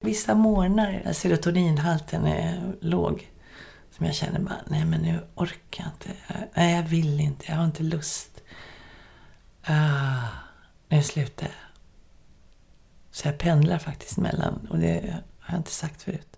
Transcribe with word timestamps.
Vissa 0.00 0.34
morgnar, 0.34 1.02
när 1.04 1.12
serotoninhalten 1.12 2.26
är 2.26 2.76
låg, 2.80 3.30
som 3.90 4.06
jag 4.06 4.14
känner 4.14 4.40
bara, 4.40 4.60
nej 4.66 4.84
men 4.84 5.00
nu 5.00 5.26
orkar 5.34 5.84
jag 5.84 5.92
inte. 5.92 6.20
Nej, 6.54 6.74
jag 6.76 6.82
vill 6.82 7.20
inte. 7.20 7.44
Jag 7.48 7.56
har 7.56 7.64
inte 7.64 7.82
lust. 7.82 8.42
Ah, 9.64 10.28
nu 10.88 11.02
slutar 11.02 11.46
jag. 11.46 11.54
Så 13.10 13.28
jag 13.28 13.38
pendlar 13.38 13.78
faktiskt 13.78 14.16
mellan, 14.16 14.66
och 14.70 14.78
det 14.78 15.14
har 15.38 15.54
jag 15.54 15.60
inte 15.60 15.70
sagt 15.70 16.02
förut. 16.02 16.36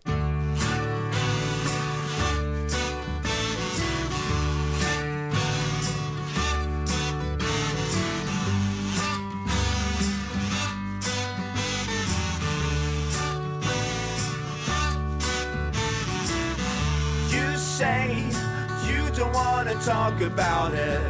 Talk 19.90 20.20
about 20.20 20.72
it. 20.74 21.00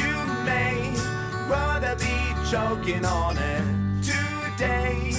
You 0.00 0.14
may 0.44 0.76
rather 1.50 1.94
be 1.96 2.16
choking 2.50 3.04
on 3.04 3.36
it 3.36 3.64
today, 4.02 5.12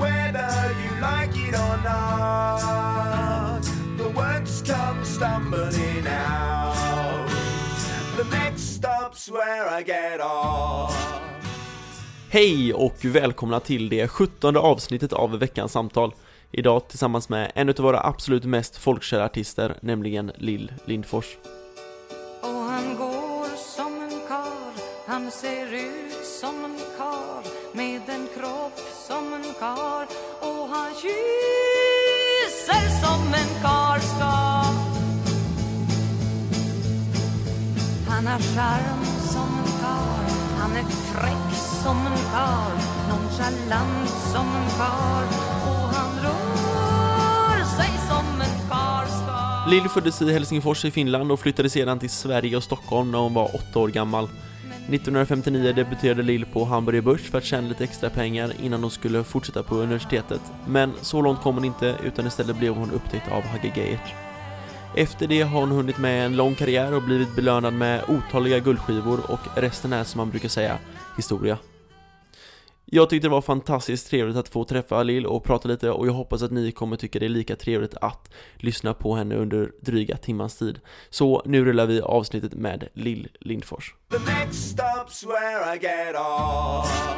whether 0.00 0.50
you 0.82 0.90
like 1.00 1.34
it 1.48 1.54
or 1.54 1.76
not. 1.84 3.62
The 3.98 4.08
words 4.08 4.62
come 4.66 5.04
stumbling 5.04 6.06
out. 6.06 7.28
The 8.16 8.24
next 8.36 8.62
stop's 8.62 9.30
where 9.30 9.80
I 9.80 9.82
get 9.82 10.20
off. 10.20 11.20
Hej 12.30 12.74
och 12.74 13.04
välkomna 13.04 13.60
till 13.60 13.88
det 13.88 14.08
sjuttonde 14.08 14.60
avsnittet 14.60 15.12
av 15.12 15.38
veckans 15.38 15.72
samtal. 15.72 16.14
Idag 16.50 16.88
tillsammans 16.88 17.28
med 17.28 17.52
en 17.54 17.68
av 17.68 17.74
våra 17.76 18.00
absolut 18.00 18.44
mest 18.44 18.76
folkkära 18.76 19.24
artister, 19.24 19.76
nämligen 19.80 20.32
Lill 20.36 20.72
Lindfors. 20.86 21.36
Han 25.06 25.30
ser 25.30 25.66
ut 25.74 26.26
som 26.40 26.64
en 26.64 26.78
kar 26.98 27.42
med 27.72 28.00
en 28.08 28.28
kropp 28.34 28.80
som 29.06 29.32
en 29.32 29.54
kar 29.58 30.06
och 30.40 30.68
han 30.68 30.94
kysser 30.94 32.88
som 33.02 33.34
en 33.34 33.62
kar 33.62 33.98
ska. 33.98 34.64
Han 38.08 38.26
har 38.26 38.38
charm 38.38 39.04
som 39.32 39.48
en 39.58 39.80
kar, 39.80 40.24
han 40.58 40.76
är 40.76 40.84
fräck 40.84 41.54
som 41.82 41.96
en 41.96 42.18
kar, 42.32 42.72
nonchalant 43.08 44.10
som 44.32 44.46
en 44.46 44.70
kar 44.78 45.24
och 45.66 45.88
han 45.94 46.18
rör 46.24 47.64
sig 47.76 47.90
som 48.08 48.40
en 48.40 48.68
kar 48.68 49.06
ska. 49.06 49.70
Lill 49.70 49.88
föddes 49.88 50.22
i 50.22 50.32
Helsingfors 50.32 50.84
i 50.84 50.90
Finland 50.90 51.32
och 51.32 51.40
flyttade 51.40 51.70
sedan 51.70 51.98
till 51.98 52.10
Sverige 52.10 52.56
och 52.56 52.64
Stockholm 52.64 53.10
när 53.10 53.18
hon 53.18 53.34
var 53.34 53.56
åtta 53.56 53.78
år 53.78 53.88
gammal. 53.88 54.28
1959 54.88 55.72
debuterade 55.72 56.22
Lill 56.22 56.46
på 56.46 56.64
Hamburger 56.64 57.00
Börs 57.00 57.30
för 57.30 57.38
att 57.38 57.44
tjäna 57.44 57.68
lite 57.68 57.84
extra 57.84 58.10
pengar 58.10 58.52
innan 58.62 58.82
hon 58.82 58.90
skulle 58.90 59.24
fortsätta 59.24 59.62
på 59.62 59.74
universitetet. 59.74 60.40
Men 60.66 60.92
så 61.00 61.22
långt 61.22 61.40
kom 61.40 61.54
hon 61.54 61.64
inte, 61.64 61.96
utan 62.04 62.26
istället 62.26 62.56
blev 62.56 62.74
hon 62.74 62.90
upptäckt 62.90 63.32
av 63.32 63.42
Hagge 63.42 63.72
Geigert. 63.76 64.14
Efter 64.96 65.26
det 65.26 65.42
har 65.42 65.60
hon 65.60 65.70
hunnit 65.70 65.98
med 65.98 66.26
en 66.26 66.36
lång 66.36 66.54
karriär 66.54 66.94
och 66.94 67.02
blivit 67.02 67.36
belönad 67.36 67.74
med 67.74 68.02
otaliga 68.08 68.58
guldskivor 68.58 69.30
och 69.30 69.40
resten 69.56 69.92
är 69.92 70.04
som 70.04 70.18
man 70.18 70.30
brukar 70.30 70.48
säga, 70.48 70.78
historia. 71.16 71.58
Jag 72.86 73.10
tyckte 73.10 73.28
det 73.28 73.32
var 73.32 73.40
fantastiskt 73.40 74.10
trevligt 74.10 74.36
att 74.36 74.48
få 74.48 74.64
träffa 74.64 75.02
Lill 75.02 75.26
och 75.26 75.44
prata 75.44 75.68
lite 75.68 75.90
och 75.90 76.06
jag 76.06 76.12
hoppas 76.12 76.42
att 76.42 76.50
ni 76.50 76.72
kommer 76.72 76.96
tycka 76.96 77.18
det 77.18 77.24
är 77.24 77.28
lika 77.28 77.56
trevligt 77.56 77.94
att 78.00 78.32
lyssna 78.56 78.94
på 78.94 79.14
henne 79.14 79.34
under 79.34 79.72
dryga 79.80 80.16
timmans 80.16 80.56
tid. 80.58 80.80
Så 81.10 81.42
nu 81.44 81.64
rullar 81.64 81.86
vi 81.86 82.00
avsnittet 82.00 82.54
med 82.54 82.88
Lill 82.94 83.28
Lindfors. 83.40 83.94
The 84.10 84.18
next 84.18 84.78
stop's 84.78 85.26
where 85.26 85.74
I 85.74 85.78
get 85.78 86.16
off. 86.16 87.14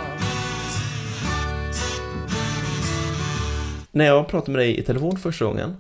När 3.93 4.05
jag 4.05 4.29
pratade 4.29 4.53
med 4.53 4.61
dig 4.61 4.79
i 4.79 4.83
telefon 4.83 5.17
första 5.17 5.45
gången 5.45 5.77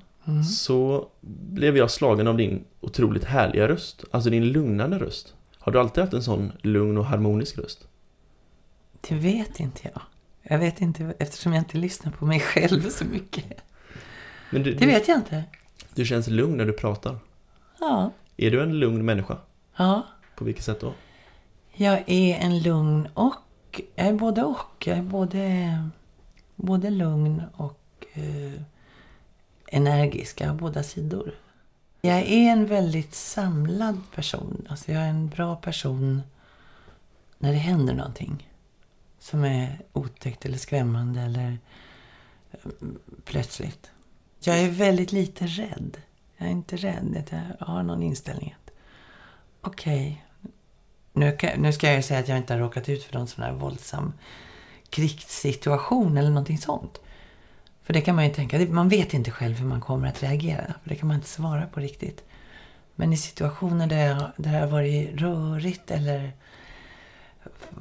så 0.59 1.09
blev 1.51 1.77
jag 1.77 1.91
slagen 1.91 2.27
av 2.27 2.37
din 2.37 2.65
otroligt 2.81 3.25
härliga 3.25 3.69
röst. 3.69 4.05
Alltså 4.11 4.31
din 4.31 4.49
lugnande 4.49 4.99
röst. 4.99 5.35
Har 5.59 5.73
du 5.73 5.81
alltid 5.81 6.05
haft 6.05 6.15
en 6.15 6.23
sån 6.23 6.53
lugn 6.63 6.99
och 6.99 7.05
harmonisk 7.05 7.59
röst? 7.59 7.89
Det 9.09 9.15
vet 9.15 9.61
inte 9.61 9.81
jag. 9.93 10.03
Jag 10.43 10.59
vet 10.59 10.81
inte 10.81 11.15
eftersom 11.19 11.53
jag 11.53 11.61
inte 11.61 11.77
lyssnar 11.78 12.12
på 12.12 12.27
mig 12.27 12.41
själv 12.41 12.91
så 12.91 13.05
mycket. 13.05 13.44
Du, 14.50 14.75
Det 14.75 14.87
vet 14.87 15.09
jag 15.09 15.19
inte. 15.19 15.44
du 15.94 16.05
känns 16.06 16.27
lugn 16.28 16.56
när 16.56 16.65
du 16.65 16.72
pratar. 16.72 17.19
Ja. 17.81 18.11
Är 18.37 18.50
du 18.50 18.62
en 18.62 18.78
lugn 18.78 19.05
människa? 19.05 19.39
Ja. 19.77 20.06
På 20.37 20.45
vilket 20.45 20.65
sätt 20.65 20.81
då? 20.81 20.93
Jag 21.72 22.03
är 22.06 22.37
en 22.37 22.59
lugn 22.62 23.09
och... 23.15 23.81
Jag 23.95 24.06
är 24.06 24.12
både 24.15 24.43
och. 24.43 24.87
Jag 24.87 24.99
är 24.99 25.03
både, 25.03 25.89
både 26.55 26.91
lugn 26.91 27.43
och 27.56 28.06
eh, 28.12 28.61
energisk. 29.66 30.41
Jag 30.41 30.49
har 30.49 30.55
båda 30.55 30.83
sidor. 30.83 31.34
Jag 32.00 32.19
är 32.19 32.53
en 32.53 32.66
väldigt 32.66 33.15
samlad 33.15 34.01
person. 34.15 34.66
Alltså 34.71 34.92
jag 34.92 35.03
är 35.03 35.09
en 35.09 35.28
bra 35.28 35.57
person 35.57 36.22
när 37.39 37.53
det 37.53 37.59
händer 37.59 37.95
någonting. 37.95 38.48
Som 39.27 39.45
är 39.45 39.78
otäckt 39.93 40.45
eller 40.45 40.59
skrämmande 40.59 41.21
eller 41.21 41.59
mm, 42.65 42.99
plötsligt. 43.25 43.91
Jag 44.41 44.59
är 44.61 44.71
väldigt 44.71 45.13
lite 45.13 45.47
rädd. 45.47 45.97
Jag 46.37 46.49
är 46.49 46.53
inte 46.53 46.77
rädd. 46.77 47.25
Jag 47.59 47.67
har 47.67 47.83
någon 47.83 48.03
inställning 48.03 48.57
att 48.59 48.73
okej, 49.61 50.25
nu, 51.13 51.37
kan, 51.37 51.63
nu 51.63 51.73
ska 51.73 51.93
jag 51.93 52.05
säga 52.05 52.21
att 52.21 52.28
jag 52.28 52.39
inte 52.39 52.53
har 52.53 52.61
råkat 52.61 52.89
ut 52.89 53.05
för 53.05 53.15
någon 53.15 53.27
sån 53.27 53.45
här 53.45 53.53
våldsam 53.53 54.13
krigssituation 54.91 56.17
eller 56.17 56.31
någonting 56.31 56.59
sånt. 56.59 57.01
För 57.83 57.93
det 57.93 58.01
kan 58.01 58.15
man 58.15 58.25
ju 58.25 58.34
tänka, 58.34 58.59
man 58.59 58.89
vet 58.89 59.15
inte 59.15 59.31
själv 59.31 59.57
hur 59.57 59.67
man 59.67 59.81
kommer 59.81 60.09
att 60.09 60.22
reagera. 60.22 60.75
För 60.83 60.89
det 60.89 60.97
kan 60.97 61.09
man 61.09 61.17
inte 61.17 61.29
svara 61.29 61.67
på 61.67 61.81
riktigt. 61.81 62.25
Men 62.95 63.13
i 63.13 63.17
situationer 63.17 63.87
där, 63.87 64.07
jag, 64.07 64.19
där 64.37 64.53
det 64.53 64.59
har 64.59 64.67
varit 64.67 65.21
rörigt 65.21 65.91
eller 65.91 66.33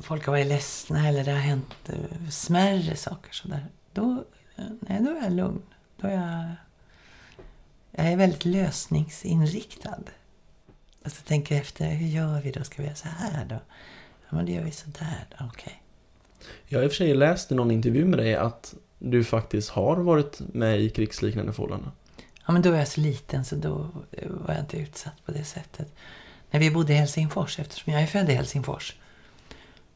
folk 0.01 0.25
har 0.25 0.33
varit 0.33 0.47
ledsna 0.47 1.07
eller 1.07 1.23
det 1.23 1.31
har 1.31 1.39
hänt 1.39 1.75
eh, 1.89 2.29
smärre 2.29 2.95
saker 2.95 3.33
sådär. 3.33 3.65
Då, 3.93 4.23
eh, 4.55 4.65
nej, 4.79 5.01
då 5.03 5.09
är 5.09 5.23
jag 5.23 5.31
lugn. 5.31 5.61
Då 6.01 6.07
är 6.07 6.11
jag, 6.11 6.51
Jag 7.91 8.11
är 8.13 8.17
väldigt 8.17 8.45
lösningsinriktad. 8.45 9.99
Alltså 11.03 11.23
tänker 11.23 11.55
efter, 11.55 11.89
hur 11.89 12.07
gör 12.07 12.41
vi 12.41 12.51
då? 12.51 12.63
Ska 12.63 12.81
vi 12.81 12.87
göra 12.87 12.95
så 12.95 13.07
här 13.07 13.45
då? 13.45 13.55
Ja, 14.29 14.35
men 14.35 14.45
det 14.45 14.51
gör 14.51 14.63
vi 14.63 14.71
så 14.71 14.89
där 14.89 15.25
då. 15.39 15.45
Okej. 15.53 15.81
Jag 16.67 16.79
har 16.79 16.83
i 16.83 16.87
och 16.87 16.91
för 16.91 16.97
sig 16.97 17.13
läst 17.13 17.51
i 17.51 17.55
någon 17.55 17.71
intervju 17.71 18.05
med 18.05 18.19
dig 18.19 18.35
att 18.35 18.75
du 18.99 19.23
faktiskt 19.23 19.69
har 19.69 19.97
varit 19.97 20.39
med 20.53 20.79
i 20.79 20.89
krigsliknande 20.89 21.53
förhållanden. 21.53 21.91
Ja, 22.45 22.53
men 22.53 22.61
då 22.61 22.71
var 22.71 22.77
jag 22.77 22.87
så 22.87 23.01
liten 23.01 23.45
så 23.45 23.55
då 23.55 23.89
var 24.23 24.53
jag 24.53 24.59
inte 24.59 24.77
utsatt 24.77 25.25
på 25.25 25.31
det 25.31 25.43
sättet. 25.43 25.87
När 26.51 26.59
vi 26.59 26.71
bodde 26.71 26.93
i 26.93 26.95
Helsingfors, 26.95 27.59
eftersom 27.59 27.93
jag 27.93 28.01
är 28.01 28.07
född 28.07 28.29
i 28.29 28.33
Helsingfors, 28.33 28.95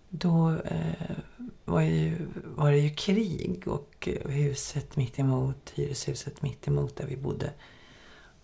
då 0.09 0.55
eh, 0.65 1.17
var, 1.65 1.81
ju, 1.81 2.27
var 2.55 2.71
det 2.71 2.77
ju 2.77 2.89
krig 2.89 3.67
och 3.67 4.07
huset 4.25 4.95
mitt 4.95 5.19
emot, 5.19 5.69
hyreshuset 5.75 6.41
mitt 6.41 6.67
emot 6.67 6.95
där 6.95 7.05
vi 7.05 7.17
bodde 7.17 7.51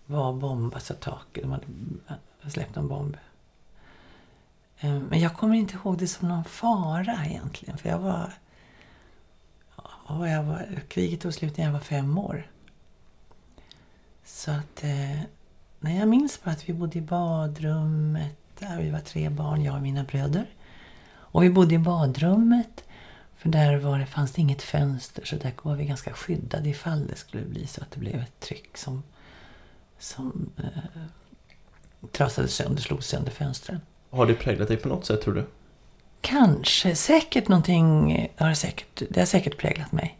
var 0.06 0.32
bombat 0.32 0.90
av 0.90 0.94
taket. 0.94 1.42
De 1.42 1.50
hade 1.50 2.50
släppt 2.50 2.76
en 2.76 2.88
bomb. 2.88 3.16
Eh, 4.78 5.00
Men 5.00 5.20
jag 5.20 5.36
kommer 5.36 5.54
inte 5.56 5.74
ihåg 5.74 5.98
det 5.98 6.06
som 6.06 6.28
någon 6.28 6.44
fara 6.44 7.24
egentligen. 7.26 7.78
För 7.78 7.88
jag 7.88 7.98
var... 7.98 8.32
Ja, 10.08 10.28
jag 10.28 10.42
var 10.42 10.80
kriget 10.88 11.20
tog 11.20 11.34
slut 11.34 11.56
när 11.56 11.64
jag 11.64 11.72
var 11.72 11.80
fem 11.80 12.18
år. 12.18 12.50
Så 14.24 14.50
att... 14.50 14.84
Eh, 14.84 15.20
nej, 15.80 15.98
jag 15.98 16.08
minns 16.08 16.42
bara 16.44 16.50
att 16.50 16.68
vi 16.68 16.72
bodde 16.72 16.98
i 16.98 17.02
badrummet. 17.02 18.36
Där 18.58 18.80
vi 18.82 18.90
var 18.90 19.00
tre 19.00 19.28
barn, 19.28 19.62
jag 19.62 19.74
och 19.74 19.82
mina 19.82 20.04
bröder. 20.04 20.46
Och 21.36 21.42
vi 21.44 21.50
bodde 21.50 21.74
i 21.74 21.78
badrummet. 21.78 22.84
För 23.36 23.48
där 23.48 23.76
var 23.76 23.98
det, 23.98 24.06
fanns 24.06 24.32
det 24.32 24.40
inget 24.40 24.62
fönster 24.62 25.24
så 25.24 25.36
där 25.36 25.52
var 25.62 25.74
vi 25.74 25.84
ganska 25.84 26.12
skyddade 26.12 26.68
ifall 26.68 27.06
det 27.06 27.16
skulle 27.16 27.44
bli 27.44 27.66
så 27.66 27.82
att 27.82 27.90
det 27.90 28.00
blev 28.00 28.14
ett 28.20 28.40
tryck 28.40 28.76
som, 28.78 29.02
som 29.98 30.50
eh, 30.58 31.02
trasade 32.12 32.48
sönder, 32.48 32.82
slog 32.82 33.04
sönder 33.04 33.30
fönstren. 33.30 33.80
Har 34.10 34.26
det 34.26 34.34
präglat 34.34 34.68
dig 34.68 34.76
på 34.76 34.88
något 34.88 35.06
sätt 35.06 35.22
tror 35.22 35.34
du? 35.34 35.46
Kanske, 36.20 36.94
säkert 36.94 37.48
någonting 37.48 38.12
har 38.36 38.48
det 38.48 38.54
säkert, 38.54 39.02
det 39.10 39.20
har 39.20 39.26
säkert 39.26 39.58
präglat 39.58 39.92
mig. 39.92 40.18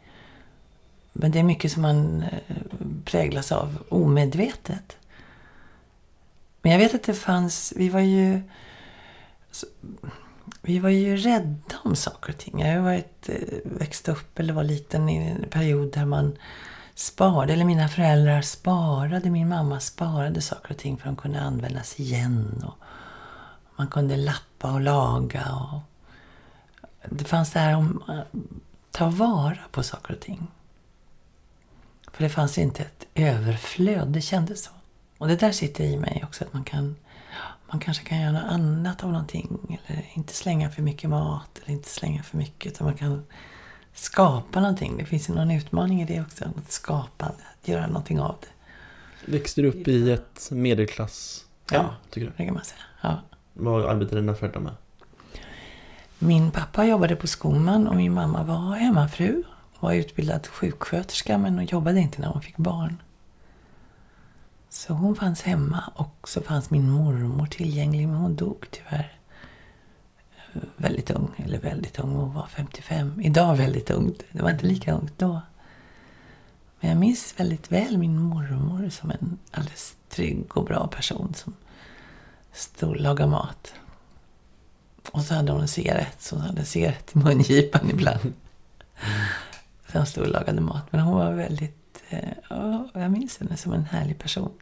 Men 1.13 1.31
det 1.31 1.39
är 1.39 1.43
mycket 1.43 1.73
som 1.73 1.83
man 1.83 2.23
eh, 2.23 2.57
präglas 3.05 3.53
av 3.53 3.79
omedvetet. 3.89 4.97
Men 6.63 6.73
jag 6.73 6.79
vet 6.79 6.95
att 6.95 7.03
det 7.03 7.15
fanns, 7.15 7.73
vi 7.77 7.89
var 7.89 8.01
ju 8.01 8.43
så- 9.51 9.67
vi 10.63 10.79
var 10.79 10.91
ju 10.91 11.17
rädda 11.17 11.77
om 11.85 11.97
saker 11.97 12.33
och 12.33 12.39
ting. 12.39 12.61
Jag 12.61 12.75
har 12.75 12.83
varit, 12.83 13.29
eh, 13.29 13.59
växt 13.65 14.09
upp 14.09 14.39
eller 14.39 14.55
var 14.55 14.65
liten 14.65 15.09
i 15.09 15.17
en 15.17 15.51
period 15.51 15.93
där 15.93 16.05
man 16.05 16.37
sparade, 16.95 17.53
eller 17.53 17.65
mina 17.65 17.89
föräldrar 17.89 18.43
sparade, 18.43 19.31
min 19.31 19.49
mamma 19.49 19.81
sparade 19.81 20.41
saker 20.41 20.71
och 20.71 20.77
ting 20.77 20.97
för 20.97 21.09
att 21.09 21.17
de 21.17 21.23
kunde 21.23 21.41
användas 21.41 22.01
igen. 22.01 22.65
Och 22.67 22.85
man 23.77 23.89
kunde 23.89 24.17
lappa 24.17 24.73
och 24.73 24.81
laga. 24.81 25.55
Och 25.55 25.81
det 27.17 27.25
fanns 27.25 27.53
det 27.53 27.59
här 27.59 27.77
om 27.77 28.03
att 28.07 28.27
ta 28.91 29.09
vara 29.09 29.59
på 29.71 29.83
saker 29.83 30.15
och 30.15 30.21
ting. 30.21 30.47
För 32.13 32.23
det 32.23 32.29
fanns 32.29 32.59
inte 32.59 32.83
ett 32.83 33.07
överflöd, 33.15 34.09
det 34.09 34.21
kändes 34.21 34.65
så. 34.65 34.71
Och 35.19 35.29
det 35.29 35.37
där 35.37 35.53
sitter 35.53 35.85
i 35.85 35.97
mig 35.97 36.23
också, 36.25 36.45
att 36.45 36.53
man 36.53 36.65
kan 36.65 36.97
man 37.71 37.81
kanske 37.81 38.05
kan 38.05 38.21
göra 38.21 38.33
något 38.33 38.53
annat 38.53 39.05
av 39.05 39.11
någonting. 39.13 39.81
Eller 39.87 40.05
inte 40.15 40.35
slänga 40.35 40.71
för 40.71 40.83
mycket 40.83 41.11
mat, 41.11 41.61
eller 41.65 41.73
inte 41.75 41.89
slänga 41.89 42.23
för 42.23 42.37
mycket. 42.37 42.73
Utan 42.73 42.87
man 42.87 42.97
kan 42.97 43.25
skapa 43.95 44.61
någonting. 44.61 44.97
Det 44.97 45.05
finns 45.05 45.31
ju 45.31 45.35
någon 45.35 45.51
utmaning 45.51 46.03
i 46.03 46.05
det 46.05 46.21
också. 46.21 46.45
Att 46.45 46.73
skapa, 46.73 47.25
att 47.27 47.69
göra 47.69 47.87
någonting 47.87 48.21
av 48.21 48.37
det. 48.41 49.33
Växte 49.33 49.63
du 49.63 49.69
upp 49.69 49.89
i 49.89 50.13
ett 50.13 50.49
medelklass 50.51 51.45
Ja. 51.71 51.95
tycker 52.11 52.27
du? 52.27 52.33
Det 52.37 52.45
kan 52.45 52.55
man 52.55 52.65
säga. 52.65 52.81
Ja. 53.03 53.21
Vad 53.53 53.85
arbetade 53.87 54.21
dina 54.21 54.35
föräldrar 54.35 54.61
med? 54.61 54.73
Min 56.19 56.51
pappa 56.51 56.85
jobbade 56.85 57.17
på 57.17 57.27
Skolman 57.27 57.89
och 57.89 57.97
min 57.97 58.15
mamma 58.15 58.43
var 58.45 58.77
hemmafru. 58.77 59.43
Var 59.81 59.93
utbildad 59.93 60.47
sjuksköterska 60.47 61.39
men 61.39 61.55
hon 61.55 61.65
jobbade 61.65 62.01
inte 62.01 62.21
när 62.21 62.29
hon 62.29 62.43
fick 62.43 62.57
barn. 62.57 63.03
Så 64.77 64.93
hon 64.93 65.17
fanns 65.17 65.43
hemma 65.43 65.93
och 65.95 66.29
så 66.29 66.43
fanns 66.43 66.71
min 66.71 66.91
mormor 66.91 67.47
tillgänglig 67.47 68.09
men 68.09 68.17
hon 68.17 68.37
dog 68.37 68.67
tyvärr. 68.71 69.19
Väldigt 70.77 71.11
ung, 71.11 71.31
eller 71.37 71.59
väldigt 71.59 71.99
ung, 71.99 72.11
hon 72.11 72.35
var 72.35 72.47
55. 72.47 73.21
Idag 73.21 73.57
väldigt 73.57 73.91
ungt, 73.91 74.23
det 74.33 74.43
var 74.43 74.51
inte 74.51 74.67
lika 74.67 74.93
ungt 74.93 75.19
då. 75.19 75.41
Men 76.81 76.91
jag 76.91 76.99
minns 76.99 77.35
väldigt 77.37 77.73
väl 77.73 77.99
min 77.99 78.19
mormor 78.19 78.89
som 78.89 79.11
en 79.11 79.39
alldeles 79.51 79.97
trygg 80.09 80.57
och 80.57 80.65
bra 80.65 80.87
person 80.87 81.35
som 81.35 81.55
stod 82.53 82.89
och 82.89 82.97
lagade 82.97 83.31
mat. 83.31 83.75
Och 85.11 85.23
så 85.23 85.35
hade 85.35 85.53
hon 85.53 85.61
en 85.61 85.69
cigarett, 85.69 86.23
så 86.23 86.37
hon 86.37 86.45
hade 86.45 86.61
en 86.61 86.67
cigarett 86.67 87.17
i 87.17 87.19
mungipan 87.19 87.91
ibland. 87.91 88.33
Så 89.93 89.99
hon 89.99 90.07
stod 90.07 90.25
och 90.25 90.31
lagade 90.31 90.61
mat. 90.61 90.93
Men 90.93 91.01
hon 91.01 91.17
var 91.17 91.33
väldigt, 91.33 92.03
eh, 92.09 92.29
jag 92.95 93.11
minns 93.11 93.39
henne 93.39 93.57
som 93.57 93.73
en 93.73 93.85
härlig 93.85 94.19
person. 94.19 94.53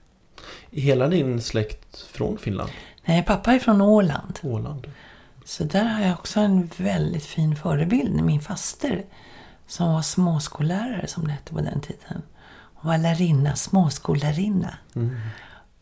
Är 0.71 0.81
hela 0.81 1.09
din 1.09 1.43
släkt 1.43 2.01
från 2.01 2.39
Finland? 2.39 2.71
Nej, 3.05 3.23
pappa 3.23 3.53
är 3.53 3.59
från 3.59 3.81
Åland. 3.81 4.39
Åland? 4.43 4.87
Så 5.45 5.65
där 5.65 5.85
har 5.85 6.07
jag 6.07 6.13
också 6.13 6.41
en 6.41 6.71
väldigt 6.77 7.25
fin 7.27 7.57
förebild. 7.57 8.23
Min 8.23 8.41
faster 8.41 9.05
som 9.67 9.93
var 9.93 10.03
småskollärare 10.03 11.07
som 11.07 11.25
det 11.25 11.33
hette 11.33 11.53
på 11.53 11.61
den 11.61 11.81
tiden. 11.81 12.23
Hon 12.75 12.91
var 12.91 12.99
lärarinna, 12.99 13.57
småskollärarinna. 13.57 14.79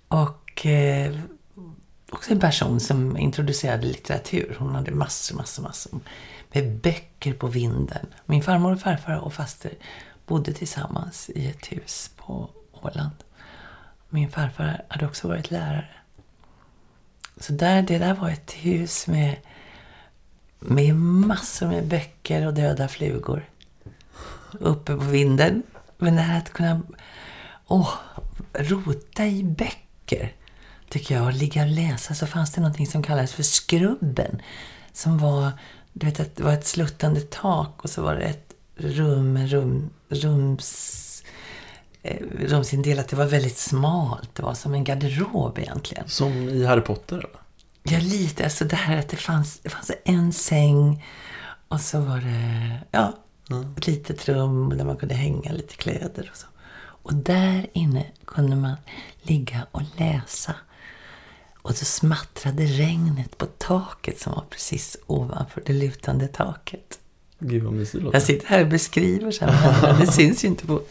Och 0.08 0.66
eh, 0.66 1.16
också 2.10 2.32
en 2.32 2.40
person 2.40 2.80
som 2.80 3.16
introducerade 3.16 3.86
litteratur. 3.86 4.56
Hon 4.58 4.74
hade 4.74 4.90
massor, 4.90 5.36
massor, 5.36 5.62
massor 5.62 6.00
med 6.52 6.80
böcker 6.80 7.32
på 7.32 7.46
vinden. 7.46 8.06
Min 8.26 8.42
farmor 8.42 8.72
och 8.72 8.80
farfar 8.80 9.16
och 9.16 9.34
faster 9.34 9.72
bodde 10.26 10.52
tillsammans 10.52 11.30
i 11.30 11.46
ett 11.46 11.66
hus 11.66 12.10
på 12.16 12.50
Åland. 12.72 13.16
Min 14.14 14.30
farfar 14.30 14.82
hade 14.88 15.06
också 15.06 15.28
varit 15.28 15.50
lärare. 15.50 15.88
Så 17.40 17.52
där, 17.52 17.82
det 17.82 17.98
där 17.98 18.14
var 18.14 18.30
ett 18.30 18.52
hus 18.52 19.06
med, 19.06 19.36
med 20.58 20.94
massor 20.96 21.66
med 21.66 21.86
böcker 21.86 22.46
och 22.46 22.54
döda 22.54 22.88
flugor. 22.88 23.48
Uppe 24.52 24.96
på 24.96 25.04
vinden. 25.04 25.62
Men 25.98 26.16
det 26.16 26.22
här 26.22 26.38
att 26.38 26.52
kunna 26.52 26.82
åh, 27.66 27.94
rota 28.52 29.26
i 29.26 29.44
böcker, 29.44 30.32
tycker 30.88 31.14
jag. 31.14 31.24
Och 31.24 31.32
ligga 31.32 31.62
och 31.62 31.68
läsa. 31.68 32.14
Så 32.14 32.26
fanns 32.26 32.52
det 32.52 32.60
någonting 32.60 32.86
som 32.86 33.02
kallades 33.02 33.32
för 33.32 33.42
skrubben. 33.42 34.42
Som 34.92 35.18
var, 35.18 35.50
du 35.92 36.06
vet, 36.06 36.36
det 36.36 36.42
var 36.42 36.52
ett 36.52 36.66
sluttande 36.66 37.20
tak 37.20 37.84
och 37.84 37.90
så 37.90 38.02
var 38.02 38.14
det 38.14 38.24
ett 38.24 38.54
rum, 38.76 39.46
rum, 39.46 39.90
rums 40.08 41.11
eh, 42.02 42.16
rumsindelat. 42.40 43.08
Det 43.08 43.16
var 43.16 43.26
väldigt 43.26 43.58
smalt. 43.58 44.34
Det 44.34 44.42
var 44.42 44.54
som 44.54 44.74
en 44.74 44.84
garderob 44.84 45.58
egentligen. 45.58 46.08
Som 46.08 46.48
i 46.48 46.64
Harry 46.64 46.80
Potter 46.80 47.16
eller? 47.16 47.30
Ja, 47.82 47.98
lite. 47.98 48.44
Alltså 48.44 48.64
det 48.64 48.76
här 48.76 48.96
att 48.98 49.08
det 49.08 49.16
fanns, 49.16 49.58
det 49.58 49.68
fanns 49.68 49.90
en 50.04 50.32
säng 50.32 51.04
och 51.68 51.80
så 51.80 52.00
var 52.00 52.16
det 52.16 52.80
ja, 52.90 53.18
ett 53.76 53.86
litet 53.86 54.28
rum 54.28 54.72
där 54.76 54.84
man 54.84 54.96
kunde 54.96 55.14
hänga 55.14 55.52
lite 55.52 55.74
kläder 55.74 56.28
och 56.32 56.36
så. 56.36 56.46
Och 56.78 57.14
där 57.14 57.66
inne 57.72 58.06
kunde 58.24 58.56
man 58.56 58.76
ligga 59.22 59.66
och 59.70 59.82
läsa. 59.96 60.54
Och 61.62 61.76
så 61.76 61.84
smattrade 61.84 62.64
regnet 62.64 63.38
på 63.38 63.46
taket 63.46 64.20
som 64.20 64.32
var 64.32 64.44
precis 64.50 64.96
ovanför 65.06 65.62
det 65.66 65.72
lutande 65.72 66.28
taket. 66.28 66.98
Gud 67.38 67.62
vad 67.62 67.72
mysigt. 67.72 68.04
Jag 68.12 68.22
sitter 68.22 68.46
här 68.46 68.62
och 68.62 68.68
beskriver 68.68 69.30
så 69.30 69.44
här, 69.44 69.82
men 69.92 70.00
det 70.00 70.12
syns 70.12 70.44
ju 70.44 70.48
inte 70.48 70.66
på 70.66 70.82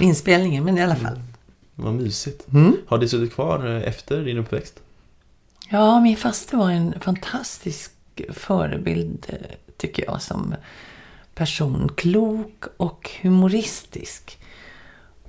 inspelningen, 0.00 0.64
men 0.64 0.78
i 0.78 0.82
alla 0.82 0.96
fall. 0.96 1.20
Vad 1.74 1.94
mysigt. 1.94 2.52
Mm. 2.52 2.76
Har 2.86 2.98
det 2.98 3.08
suttit 3.08 3.34
kvar 3.34 3.76
eh, 3.76 3.88
efter 3.88 4.24
din 4.24 4.38
uppväxt? 4.38 4.80
Ja, 5.68 6.00
min 6.00 6.16
faster 6.16 6.56
var 6.56 6.70
en 6.70 7.00
fantastisk 7.00 7.92
förebild, 8.28 9.26
eh, 9.28 9.36
tycker 9.76 10.04
jag, 10.04 10.22
som 10.22 10.54
person. 11.34 11.90
Klok 11.96 12.64
och 12.76 13.10
humoristisk. 13.22 14.38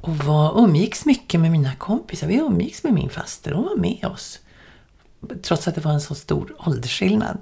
Och 0.02 0.18
var, 0.18 0.64
umgicks 0.64 1.06
mycket 1.06 1.40
med 1.40 1.52
mina 1.52 1.76
kompisar. 1.76 2.28
Vi 2.28 2.36
umgicks 2.36 2.84
med 2.84 2.94
min 2.94 3.10
faster. 3.10 3.52
Hon 3.52 3.64
var 3.64 3.76
med 3.76 4.06
oss. 4.06 4.40
Trots 5.42 5.68
att 5.68 5.76
det 5.76 5.82
var 5.82 5.92
en 5.92 6.02
så 6.02 6.16
stor 6.16 6.56
åldersskillnad. 6.68 7.38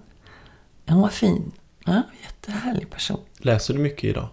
Hon 0.87 1.01
var 1.01 1.09
fin. 1.09 1.51
Ja, 1.85 2.01
jättehärlig 2.23 2.89
person. 2.89 3.19
Läser 3.37 3.73
du 3.73 3.79
mycket 3.79 4.03
idag? 4.03 4.27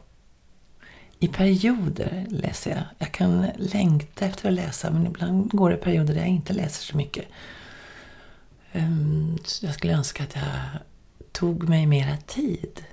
I 1.18 1.28
perioder 1.28 2.26
läser 2.28 2.70
jag. 2.70 2.82
Jag 2.98 3.12
kan 3.12 3.46
längta 3.56 4.26
efter 4.26 4.48
att 4.48 4.54
läsa 4.54 4.90
men 4.90 5.06
ibland 5.06 5.50
går 5.50 5.70
det 5.70 5.76
perioder 5.76 6.14
där 6.14 6.20
jag 6.20 6.30
inte 6.30 6.52
läser 6.52 6.84
så 6.84 6.96
mycket. 6.96 7.24
Ehm, 8.72 9.38
så 9.44 9.66
jag 9.66 9.74
skulle 9.74 9.92
önska 9.92 10.22
att 10.22 10.34
jag 10.34 10.80
tog 11.32 11.68
mig 11.68 11.86
mera 11.86 12.16
tid. 12.16 12.84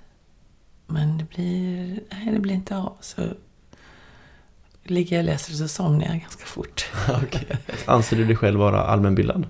Men 0.87 1.17
det 1.17 1.23
blir, 1.23 1.99
nej, 2.11 2.33
det 2.33 2.39
blir 2.39 2.55
inte 2.55 2.77
av. 2.77 2.97
Så 3.01 3.21
ligger 4.83 5.15
jag 5.15 5.23
och 5.23 5.25
läser 5.25 5.53
så 5.53 5.67
somnar 5.67 6.05
jag 6.05 6.19
ganska 6.19 6.45
fort. 6.45 6.91
Okej. 7.23 7.47
Anser 7.85 8.17
du 8.17 8.25
dig 8.25 8.35
själv 8.35 8.59
vara 8.59 8.83
allmänbildad? 8.83 9.47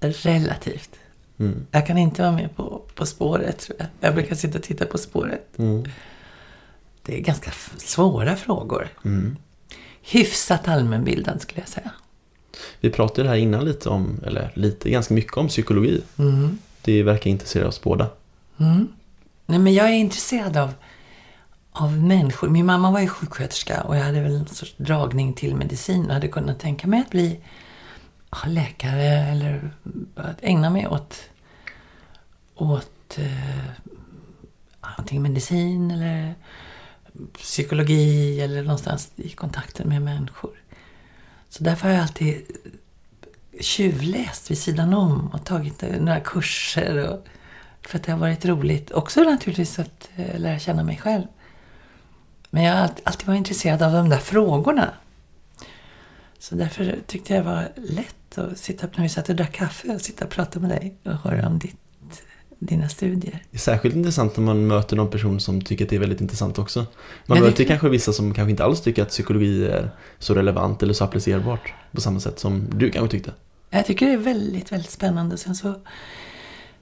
Relativt. 0.00 0.90
Mm. 1.38 1.66
Jag 1.70 1.86
kan 1.86 1.98
inte 1.98 2.22
vara 2.22 2.32
med 2.32 2.56
på 2.56 2.82
På 2.94 3.06
spåret 3.06 3.58
tror 3.58 3.78
jag. 3.78 3.88
Jag 4.00 4.14
brukar 4.14 4.34
sitta 4.34 4.58
och 4.58 4.64
titta 4.64 4.86
på 4.86 4.98
spåret. 4.98 5.58
Mm. 5.58 5.84
Det 7.10 7.16
är 7.16 7.20
ganska 7.20 7.50
svåra 7.76 8.36
frågor. 8.36 8.88
Mm. 9.04 9.36
Hyfsat 10.02 10.68
allmänbildad 10.68 11.42
skulle 11.42 11.60
jag 11.60 11.68
säga. 11.68 11.90
Vi 12.80 12.90
pratade 12.90 13.28
här 13.28 13.36
innan 13.36 13.64
lite 13.64 13.88
om, 13.88 14.20
eller 14.26 14.52
lite, 14.54 14.90
ganska 14.90 15.14
mycket 15.14 15.36
om 15.36 15.48
psykologi. 15.48 16.02
Mm. 16.18 16.58
Det 16.82 17.02
verkar 17.02 17.30
intressera 17.30 17.68
oss 17.68 17.82
båda. 17.82 18.10
Mm. 18.58 18.88
Nej, 19.46 19.58
men 19.58 19.74
jag 19.74 19.88
är 19.88 19.92
intresserad 19.92 20.56
av, 20.56 20.72
av 21.72 21.98
människor. 21.98 22.48
Min 22.48 22.66
mamma 22.66 22.90
var 22.90 23.00
ju 23.00 23.08
sjuksköterska 23.08 23.82
och 23.82 23.96
jag 23.96 24.02
hade 24.02 24.20
väl 24.20 24.36
en 24.36 24.46
sorts 24.46 24.74
dragning 24.76 25.32
till 25.32 25.56
medicin 25.56 26.06
och 26.06 26.14
hade 26.14 26.28
kunnat 26.28 26.60
tänka 26.60 26.86
mig 26.86 27.00
att 27.00 27.10
bli 27.10 27.40
läkare 28.46 29.08
eller 29.08 29.70
att 30.14 30.38
ägna 30.42 30.70
mig 30.70 30.86
åt, 30.86 31.14
åt 32.54 33.18
eh, 33.18 33.70
antingen 34.80 35.22
medicin 35.22 35.90
eller 35.90 36.34
psykologi 37.26 38.40
eller 38.40 38.62
någonstans 38.62 39.12
i 39.16 39.28
kontakten 39.28 39.88
med 39.88 40.02
människor. 40.02 40.62
Så 41.48 41.64
därför 41.64 41.88
har 41.88 41.94
jag 41.94 42.02
alltid 42.02 42.42
tjuvläst 43.60 44.50
vid 44.50 44.58
sidan 44.58 44.94
om 44.94 45.28
och 45.28 45.44
tagit 45.44 45.82
några 45.82 46.20
kurser 46.20 47.08
och 47.08 47.26
för 47.82 47.98
att 47.98 48.04
det 48.04 48.12
har 48.12 48.18
varit 48.18 48.44
roligt. 48.44 48.90
Också 48.90 49.20
naturligtvis 49.20 49.78
att 49.78 50.10
eh, 50.16 50.38
lära 50.38 50.58
känna 50.58 50.82
mig 50.82 50.96
själv. 50.96 51.24
Men 52.50 52.62
jag 52.62 52.74
har 52.74 52.82
alltid, 52.82 53.02
alltid 53.04 53.26
varit 53.26 53.38
intresserad 53.38 53.82
av 53.82 53.92
de 53.92 54.08
där 54.08 54.18
frågorna. 54.18 54.94
Så 56.38 56.54
därför 56.54 56.98
tyckte 57.06 57.34
jag 57.34 57.44
det 57.44 57.50
var 57.50 57.68
lätt 57.76 58.38
att 58.38 58.58
sitta 58.58 58.86
när 58.96 59.02
vi 59.02 59.08
satt 59.08 59.28
och 59.28 59.36
drack 59.36 59.52
kaffe 59.52 59.94
och 59.94 60.00
sitta 60.00 60.24
och 60.24 60.30
prata 60.30 60.60
med 60.60 60.70
dig 60.70 60.96
och 61.04 61.12
höra 61.12 61.46
om 61.46 61.58
ditt, 61.58 61.79
dina 62.62 62.88
studier. 62.88 63.42
Det 63.50 63.56
är 63.56 63.60
särskilt 63.60 63.96
intressant 63.96 64.36
när 64.36 64.44
man 64.44 64.66
möter 64.66 64.96
någon 64.96 65.10
person 65.10 65.40
som 65.40 65.62
tycker 65.62 65.84
att 65.84 65.90
det 65.90 65.96
är 65.96 66.00
väldigt 66.00 66.20
intressant 66.20 66.58
också. 66.58 66.78
Man 66.78 66.86
Ja, 67.26 67.34
det- 67.34 67.40
möter 67.40 67.64
kanske 67.64 67.88
vissa 67.88 68.12
som 68.12 68.34
kanske 68.34 68.50
inte 68.50 68.64
alls 68.64 68.80
tycker 68.80 69.02
att 69.02 69.08
psykologi 69.08 69.66
är 69.66 69.90
så 70.18 70.34
relevant 70.34 70.82
eller 70.82 70.94
så 70.94 71.04
applicerbart 71.04 71.72
på 71.92 72.00
samma 72.00 72.20
sätt 72.20 72.38
som 72.38 72.66
du 72.74 72.90
kanske 72.90 73.10
tyckte. 73.16 73.32
Jag 73.70 73.86
tycker 73.86 74.06
det 74.06 74.12
är 74.12 74.16
väldigt, 74.16 74.72
väldigt 74.72 74.90
spännande. 74.90 75.36
Sen 75.36 75.54
så 75.54 75.74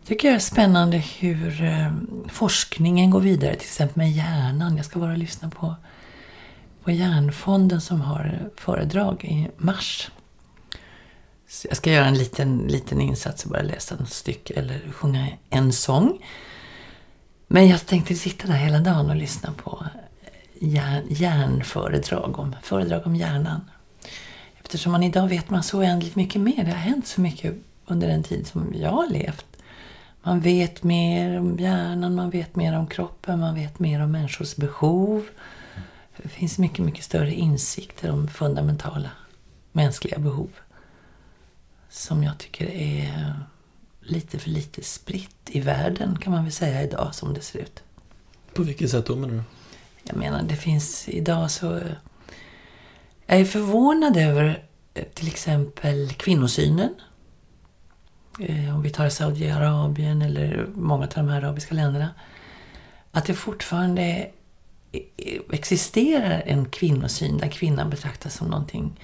tycker 0.06 0.28
jag 0.28 0.32
det 0.34 0.38
är 0.38 0.40
spännande 0.40 0.96
hur 1.18 1.62
eh, 1.64 1.92
forskningen 2.28 3.10
går 3.10 3.20
vidare, 3.20 3.54
till 3.54 3.66
exempel 3.66 3.96
med 3.96 4.12
hjärnan. 4.12 4.76
Jag 4.76 4.86
ska 4.86 4.98
bara 4.98 5.16
lyssna 5.16 5.50
på, 5.50 5.74
på 6.84 6.90
Hjärnfonden 6.90 7.80
som 7.80 8.00
har 8.00 8.38
föredrag 8.56 9.24
i 9.24 9.48
mars. 9.56 10.10
Så 11.48 11.68
jag 11.68 11.76
ska 11.76 11.92
göra 11.92 12.06
en 12.06 12.18
liten, 12.18 12.58
liten 12.58 13.00
insats 13.00 13.44
och 13.44 13.50
bara 13.50 13.62
läsa 13.62 13.94
ett 13.94 14.08
stycke 14.08 14.54
eller 14.54 14.92
sjunga 14.92 15.28
en 15.50 15.72
sång. 15.72 16.24
Men 17.46 17.68
jag 17.68 17.86
tänkte 17.86 18.14
sitta 18.14 18.46
där 18.46 18.54
hela 18.54 18.78
dagen 18.78 19.10
och 19.10 19.16
lyssna 19.16 19.52
på 19.52 19.86
hjärn, 20.58 21.04
hjärnföredrag 21.08 22.38
om, 22.38 22.56
föredrag 22.62 23.06
om 23.06 23.16
hjärnan. 23.16 23.60
Eftersom 24.60 24.92
man 24.92 25.02
idag 25.02 25.28
vet 25.28 25.50
man 25.50 25.62
så 25.62 25.78
oändligt 25.78 26.16
mycket 26.16 26.40
mer. 26.40 26.64
Det 26.64 26.70
har 26.70 26.78
hänt 26.78 27.06
så 27.06 27.20
mycket 27.20 27.54
under 27.86 28.08
den 28.08 28.22
tid 28.22 28.46
som 28.46 28.74
jag 28.74 28.90
har 28.90 29.08
levt. 29.08 29.46
Man 30.22 30.40
vet 30.40 30.82
mer 30.82 31.38
om 31.38 31.58
hjärnan, 31.58 32.14
man 32.14 32.30
vet 32.30 32.56
mer 32.56 32.78
om 32.78 32.86
kroppen, 32.86 33.40
man 33.40 33.54
vet 33.54 33.78
mer 33.78 34.02
om 34.02 34.12
människors 34.12 34.56
behov. 34.56 35.26
Det 36.22 36.28
finns 36.28 36.58
mycket, 36.58 36.84
mycket 36.84 37.04
större 37.04 37.34
insikter 37.34 38.10
om 38.10 38.28
fundamentala 38.28 39.10
mänskliga 39.72 40.18
behov. 40.18 40.50
Som 41.88 42.22
jag 42.24 42.38
tycker 42.38 42.70
är 42.70 43.34
lite 44.00 44.38
för 44.38 44.50
lite 44.50 44.82
spritt 44.82 45.36
i 45.46 45.60
världen 45.60 46.18
kan 46.18 46.32
man 46.32 46.44
väl 46.44 46.52
säga 46.52 46.82
idag 46.82 47.14
som 47.14 47.34
det 47.34 47.40
ser 47.40 47.58
ut. 47.58 47.82
På 48.54 48.62
vilket 48.62 48.90
sätt 48.90 49.06
då 49.06 49.16
menar 49.16 49.34
du? 49.34 49.42
Jag 50.04 50.16
menar, 50.16 50.42
det 50.42 50.56
finns 50.56 51.08
idag 51.08 51.50
så... 51.50 51.80
Jag 53.26 53.40
är 53.40 53.44
förvånad 53.44 54.16
över 54.16 54.64
eh, 54.94 55.04
till 55.04 55.28
exempel 55.28 56.12
kvinnosynen. 56.12 56.94
Eh, 58.40 58.74
Om 58.74 58.82
vi 58.82 58.90
tar 58.90 59.08
Saudiarabien 59.08 60.22
eller 60.22 60.66
många 60.74 61.04
av 61.04 61.10
de 61.14 61.28
här 61.28 61.42
arabiska 61.42 61.74
länderna. 61.74 62.14
Att 63.10 63.24
det 63.24 63.34
fortfarande 63.34 64.30
eh, 64.92 65.40
existerar 65.52 66.42
en 66.46 66.64
kvinnosyn 66.64 67.38
där 67.38 67.48
kvinnan 67.48 67.90
betraktas 67.90 68.34
som 68.34 68.48
någonting 68.48 69.00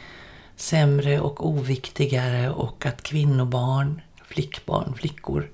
sämre 0.56 1.20
och 1.20 1.46
oviktigare 1.46 2.50
och 2.50 2.86
att 2.86 3.02
kvinnobarn, 3.02 4.00
flickbarn, 4.26 4.94
flickor 4.94 5.50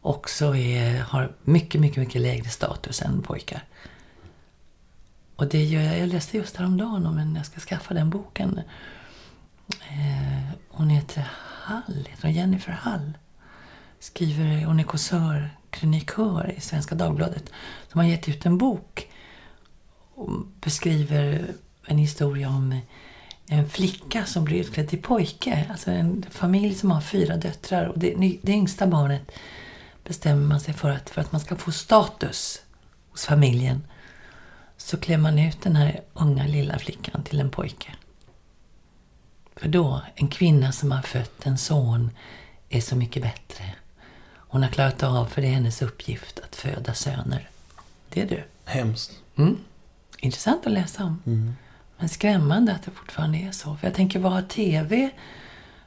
också 0.00 0.56
är, 0.56 1.00
har 1.00 1.32
mycket, 1.42 1.80
mycket, 1.80 1.98
mycket 1.98 2.20
lägre 2.20 2.48
status 2.48 3.02
än 3.02 3.22
pojkar. 3.22 3.64
Och 5.36 5.48
det 5.48 5.64
gör 5.64 5.82
jag, 5.82 5.98
jag 5.98 6.08
läste 6.08 6.36
just 6.36 6.56
häromdagen 6.56 7.06
om 7.06 7.18
en, 7.18 7.34
jag 7.34 7.46
ska 7.46 7.60
skaffa 7.60 7.94
den 7.94 8.10
boken. 8.10 8.60
Eh, 9.68 10.56
hon 10.68 10.90
heter 10.90 11.28
Hall, 11.62 12.06
heter 12.08 12.22
hon 12.22 12.32
Jennifer 12.32 12.72
Hall. 12.72 13.12
Skriver, 14.00 14.64
hon 14.64 14.80
är 14.80 14.84
kåsör, 14.84 15.50
krönikör 15.70 16.54
i 16.56 16.60
Svenska 16.60 16.94
Dagbladet. 16.94 17.52
Som 17.88 18.00
har 18.00 18.06
gett 18.06 18.28
ut 18.28 18.46
en 18.46 18.58
bok. 18.58 19.10
Och 20.14 20.30
beskriver 20.60 21.46
en 21.86 21.98
historia 21.98 22.48
om 22.48 22.80
en 23.48 23.68
flicka 23.68 24.24
som 24.26 24.44
blir 24.44 24.60
utklädd 24.60 24.88
till 24.88 25.02
pojke. 25.02 25.66
Alltså 25.70 25.90
en 25.90 26.26
familj 26.30 26.74
som 26.74 26.90
har 26.90 27.00
fyra 27.00 27.36
döttrar. 27.36 27.86
Och 27.86 27.98
det, 27.98 28.38
det 28.42 28.52
yngsta 28.52 28.86
barnet 28.86 29.30
bestämmer 30.04 30.46
man 30.46 30.60
sig 30.60 30.74
för 30.74 30.90
att, 30.90 31.10
för 31.10 31.20
att 31.20 31.32
man 31.32 31.40
ska 31.40 31.56
få 31.56 31.72
status 31.72 32.62
hos 33.10 33.24
familjen 33.24 33.82
så 34.76 34.96
klär 34.96 35.18
man 35.18 35.38
ut 35.38 35.62
den 35.62 35.76
här 35.76 36.00
unga 36.14 36.46
lilla 36.46 36.78
flickan 36.78 37.22
till 37.22 37.40
en 37.40 37.50
pojke. 37.50 37.94
För 39.56 39.68
då, 39.68 40.02
en 40.14 40.28
kvinna 40.28 40.72
som 40.72 40.92
har 40.92 41.02
fött 41.02 41.46
en 41.46 41.58
son 41.58 42.10
är 42.68 42.80
så 42.80 42.96
mycket 42.96 43.22
bättre. 43.22 43.64
Hon 44.34 44.62
har 44.62 44.70
klarat 44.70 45.02
av, 45.02 45.26
för 45.26 45.42
det 45.42 45.48
är 45.48 45.52
hennes 45.52 45.82
uppgift, 45.82 46.40
att 46.40 46.56
föda 46.56 46.94
söner. 46.94 47.50
Det 48.08 48.22
är 48.22 48.26
du. 48.26 48.44
Hemskt. 48.64 49.12
Mm. 49.36 49.56
Intressant 50.18 50.66
att 50.66 50.72
läsa 50.72 51.04
om. 51.04 51.22
Men 51.98 52.08
skrämmande 52.08 52.72
att 52.72 52.82
det 52.82 52.90
fortfarande 52.90 53.38
är 53.38 53.52
så. 53.52 53.76
För 53.76 53.86
jag 53.86 53.94
tänker, 53.94 54.18
vad 54.18 54.32
har 54.32 54.42
TV? 54.42 55.10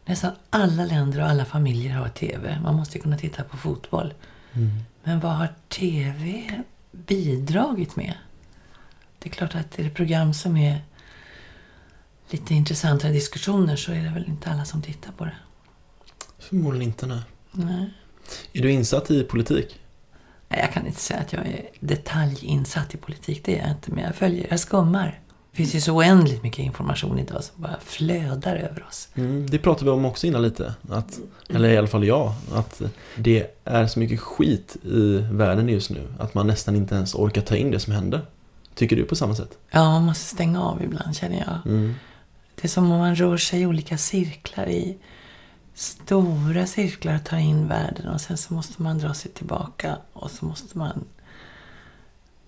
Nästan 0.05 0.31
alla 0.49 0.85
länder 0.85 1.21
och 1.21 1.29
alla 1.29 1.45
familjer 1.45 1.93
har 1.93 2.09
TV. 2.09 2.59
Man 2.63 2.75
måste 2.75 2.99
kunna 2.99 3.17
titta 3.17 3.43
på 3.43 3.57
fotboll. 3.57 4.13
Men 5.03 5.19
vad 5.19 5.31
har 5.31 5.49
TV 5.69 6.51
bidragit 6.91 7.95
med? 7.95 8.13
Det 9.19 9.29
är 9.29 9.33
klart 9.33 9.55
att 9.55 9.79
är 9.79 9.83
det 9.83 9.89
program 9.89 10.33
som 10.33 10.57
är 10.57 10.81
lite 12.29 12.53
intressantare 12.53 13.11
diskussioner 13.11 13.75
så 13.75 13.91
är 13.91 14.03
det 14.03 14.09
väl 14.09 14.27
inte 14.27 14.49
alla 14.49 14.65
som 14.65 14.81
tittar 14.81 15.11
på 15.11 15.25
det. 15.25 15.35
Förmodligen 16.39 16.87
inte, 16.87 17.05
nej. 17.05 17.21
Nej. 17.51 17.93
Är 18.53 18.61
du 18.61 18.71
insatt 18.71 19.11
i 19.11 19.23
politik? 19.23 19.79
Nej, 20.49 20.59
jag 20.59 20.73
kan 20.73 20.87
inte 20.87 20.99
säga 21.01 21.19
att 21.19 21.33
jag 21.33 21.47
är 21.47 21.69
detaljinsatt 21.79 22.93
i 22.93 22.97
politik. 22.97 23.41
Det 23.45 23.59
är 23.59 23.61
jag 23.61 23.71
inte. 23.71 23.91
Men 23.91 24.03
jag 24.03 24.15
följer, 24.15 24.47
jag 24.49 24.59
skummar. 24.59 25.19
Det 25.51 25.57
finns 25.57 25.75
ju 25.75 25.81
så 25.81 25.95
oändligt 25.95 26.43
mycket 26.43 26.59
information 26.59 27.19
idag 27.19 27.43
som 27.43 27.61
bara 27.61 27.79
flödar 27.79 28.55
över 28.55 28.85
oss. 28.87 29.07
Mm, 29.15 29.49
det 29.49 29.59
pratade 29.59 29.85
vi 29.85 29.91
om 29.91 30.05
också 30.05 30.27
innan 30.27 30.41
lite. 30.41 30.73
Att, 30.89 31.19
eller 31.49 31.69
i 31.69 31.77
alla 31.77 31.87
fall 31.87 32.03
jag. 32.03 32.33
Att 32.53 32.81
det 33.15 33.47
är 33.63 33.87
så 33.87 33.99
mycket 33.99 34.19
skit 34.19 34.77
i 34.83 35.17
världen 35.31 35.69
just 35.69 35.89
nu. 35.89 36.07
Att 36.19 36.33
man 36.33 36.47
nästan 36.47 36.75
inte 36.75 36.95
ens 36.95 37.15
orkar 37.15 37.41
ta 37.41 37.55
in 37.55 37.71
det 37.71 37.79
som 37.79 37.93
händer. 37.93 38.21
Tycker 38.75 38.95
du 38.95 39.03
på 39.03 39.15
samma 39.15 39.35
sätt? 39.35 39.57
Ja, 39.71 39.83
man 39.83 40.03
måste 40.03 40.25
stänga 40.25 40.63
av 40.63 40.83
ibland 40.83 41.15
känner 41.15 41.37
jag. 41.37 41.73
Mm. 41.73 41.95
Det 42.55 42.65
är 42.65 42.69
som 42.69 42.91
om 42.91 42.99
man 42.99 43.15
rör 43.15 43.37
sig 43.37 43.61
i 43.61 43.65
olika 43.65 43.97
cirklar 43.97 44.69
i 44.69 44.97
stora 45.73 46.67
cirklar 46.67 47.15
och 47.15 47.23
tar 47.23 47.37
in 47.37 47.67
världen 47.67 48.07
och 48.07 48.21
sen 48.21 48.37
så 48.37 48.53
måste 48.53 48.81
man 48.81 48.97
dra 48.97 49.13
sig 49.13 49.31
tillbaka 49.31 49.97
och 50.13 50.31
så 50.31 50.45
måste 50.45 50.77
man, 50.77 51.05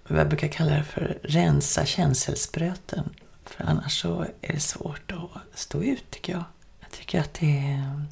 jag 0.07 0.27
brukar 0.27 0.47
kalla 0.47 0.71
det 0.71 0.83
för, 0.83 1.19
rensa 1.23 1.85
känselspröten. 1.85 3.09
För 3.45 3.63
annars 3.63 4.01
så 4.01 4.25
är 4.41 4.53
det 4.53 4.59
svårt 4.59 5.11
att 5.11 5.59
stå 5.59 5.83
ut 5.83 6.11
tycker 6.11 6.33
jag. 6.33 6.43
Jag 6.79 6.91
tycker 6.91 7.19
att 7.19 7.33
det 7.33 7.57
är 7.57 8.05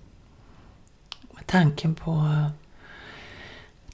med 1.32 1.48
tanken 1.48 1.96
på 1.96 2.46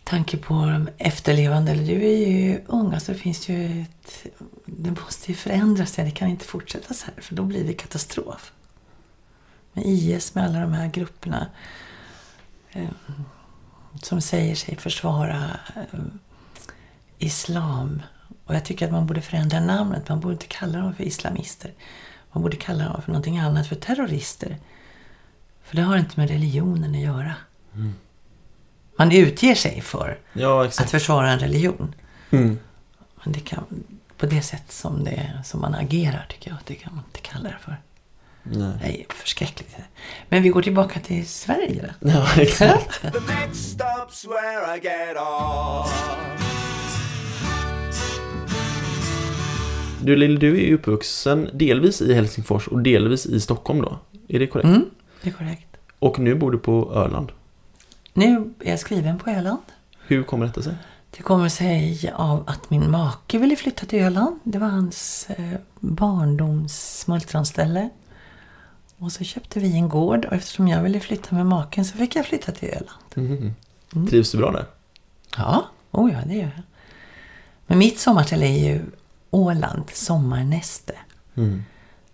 tanke 0.03 0.37
på 0.37 0.53
de 0.53 0.89
efterlevande, 0.97 1.71
eller 1.71 1.83
du 1.83 2.05
är 2.05 2.27
ju 2.27 2.61
ung, 2.67 2.93
alltså 2.93 3.11
det 3.11 3.17
finns 3.17 3.49
ju 3.49 3.81
ett, 3.81 4.25
det 4.65 4.91
måste 4.91 5.31
ju 5.31 5.35
förändras, 5.35 5.95
det 5.95 6.11
kan 6.11 6.29
inte 6.29 6.45
fortsätta 6.45 6.93
så 6.93 7.05
här 7.05 7.21
för 7.21 7.35
då 7.35 7.43
blir 7.43 7.63
det 7.63 7.73
katastrof. 7.73 8.53
Med 9.73 9.85
IS, 9.85 10.35
med 10.35 10.45
alla 10.45 10.59
de 10.59 10.73
här 10.73 10.87
grupperna 10.87 11.47
eh, 12.71 12.89
som 14.01 14.21
säger 14.21 14.55
sig 14.55 14.75
försvara 14.75 15.59
eh, 15.75 15.99
islam 17.17 18.01
Och 18.45 18.55
jag 18.55 18.65
tycker 18.65 18.85
att 18.85 18.91
man 18.91 19.07
borde 19.07 19.21
förändra 19.21 19.59
namnet. 19.59 20.09
Man 20.09 20.19
borde 20.19 20.33
inte 20.33 20.47
kalla 20.47 20.79
dem 20.79 20.95
för 20.95 21.03
islamister. 21.03 21.71
Man 22.31 22.43
borde 22.43 22.57
kalla 22.57 22.83
dem 22.83 23.01
för 23.01 23.11
någonting 23.11 23.37
annat, 23.37 23.67
för 23.67 23.75
terrorister. 23.75 24.57
För 25.63 25.75
det 25.75 25.81
har 25.81 25.97
inte 25.97 26.19
med 26.19 26.29
religionen 26.29 26.95
att 26.95 27.01
göra. 27.01 27.33
Man 28.97 29.11
utger 29.11 29.55
sig 29.55 29.81
för 29.81 30.19
Ja, 30.33 30.65
att 30.65 30.89
försvara 30.91 31.31
en 31.31 31.39
religion. 31.39 31.95
Mm. 32.31 32.59
Men 33.23 33.33
det 33.33 33.39
kan, 33.39 33.83
på 34.17 34.25
det 34.25 34.41
sätt 34.41 34.71
som, 34.71 35.03
det, 35.03 35.41
som 35.45 35.61
man 35.61 35.75
agerar 35.75 36.25
tycker 36.29 36.49
jag, 36.49 36.57
det 36.65 36.75
kan 36.75 36.95
man 36.95 37.03
inte 37.07 37.19
kalla 37.19 37.49
det 37.49 37.57
för. 37.61 37.77
Nej. 38.43 38.73
Nej, 38.81 39.05
förskräckligt. 39.09 39.75
Men 40.29 40.43
vi 40.43 40.49
går 40.49 40.61
tillbaka 40.61 40.99
till 40.99 41.27
Sverige 41.27 41.93
då. 42.01 42.09
Ja, 42.09 42.27
exakt. 42.37 43.01
Du 50.03 50.15
Lill, 50.15 50.39
du 50.39 50.57
är 50.57 50.65
ju 50.65 50.75
uppvuxen 50.75 51.49
delvis 51.53 52.01
i 52.01 52.13
Helsingfors 52.13 52.67
och 52.67 52.81
delvis 52.81 53.25
i 53.25 53.39
Stockholm 53.39 53.81
då. 53.81 53.99
Är 54.27 54.39
det 54.39 54.47
korrekt? 54.47 54.67
Mm, 54.67 54.85
det 55.21 55.29
är 55.29 55.33
korrekt. 55.33 55.77
Och 55.99 56.19
nu 56.19 56.35
bor 56.35 56.51
du 56.51 56.57
på 56.57 56.93
Öland. 56.93 57.31
Nu 58.13 58.53
är 58.59 58.69
jag 58.69 58.79
skriven 58.79 59.17
på 59.19 59.29
Öland. 59.29 59.61
Hur 60.07 60.23
kommer 60.23 60.45
detta 60.45 60.61
sig? 60.61 60.75
Det 61.17 61.23
kommer 61.23 61.49
sig 61.49 62.11
av 62.15 62.43
att 62.47 62.69
min 62.69 62.91
make 62.91 63.37
ville 63.37 63.55
flytta 63.55 63.85
till 63.85 63.99
Öland. 63.99 64.39
Det 64.43 64.57
var 64.57 64.67
hans 64.67 65.27
eh, 65.29 65.59
barndoms 65.79 66.99
smultronställe. 66.99 67.89
Och 68.97 69.11
så 69.11 69.23
köpte 69.23 69.59
vi 69.59 69.73
en 69.73 69.89
gård 69.89 70.25
och 70.25 70.33
eftersom 70.33 70.67
jag 70.67 70.83
ville 70.83 70.99
flytta 70.99 71.35
med 71.35 71.45
maken 71.45 71.85
så 71.85 71.97
fick 71.97 72.15
jag 72.15 72.25
flytta 72.25 72.51
till 72.51 72.69
Öland. 72.69 73.51
Mhm. 73.93 74.07
Trivs 74.07 74.31
du 74.31 74.37
bra 74.37 74.51
där? 74.51 74.65
Ja, 75.37 75.65
oh 75.91 76.11
ja 76.11 76.19
det 76.25 76.33
gör 76.33 76.41
jag. 76.41 76.63
Men 77.67 77.77
mitt 77.77 77.99
sommarställe 77.99 78.45
är 78.45 78.73
ju 78.73 78.81
Åland, 79.37 79.83
sommarnäste. 79.93 80.93
Mm. 81.35 81.63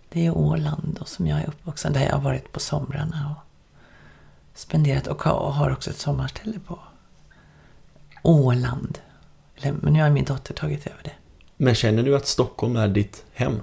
Det 0.08 0.26
är 0.26 0.30
Åland 0.36 0.96
då, 1.00 1.04
som 1.04 1.26
jag 1.26 1.40
är 1.40 1.46
uppvuxen 1.48 1.92
där 1.92 2.00
jag 2.06 2.12
har 2.12 2.20
varit 2.20 2.52
på 2.52 2.60
somrarna 2.60 3.34
och 3.36 3.42
spenderat 4.58 5.06
och 5.06 5.22
har- 5.22 5.70
också 5.72 5.90
ett 5.90 5.98
sommarställe 5.98 6.58
på 6.66 6.78
Åland. 8.22 8.98
Men 9.62 9.92
nu 9.92 10.02
har 10.02 10.10
min 10.10 10.24
dotter 10.24 10.54
tagit 10.54 10.86
över 10.86 11.00
det. 11.04 11.12
Men 11.56 11.74
känner 11.74 12.02
du 12.02 12.16
att 12.16 12.26
Stockholm 12.26 12.76
är 12.76 12.88
ditt 12.88 13.24
hem? 13.34 13.60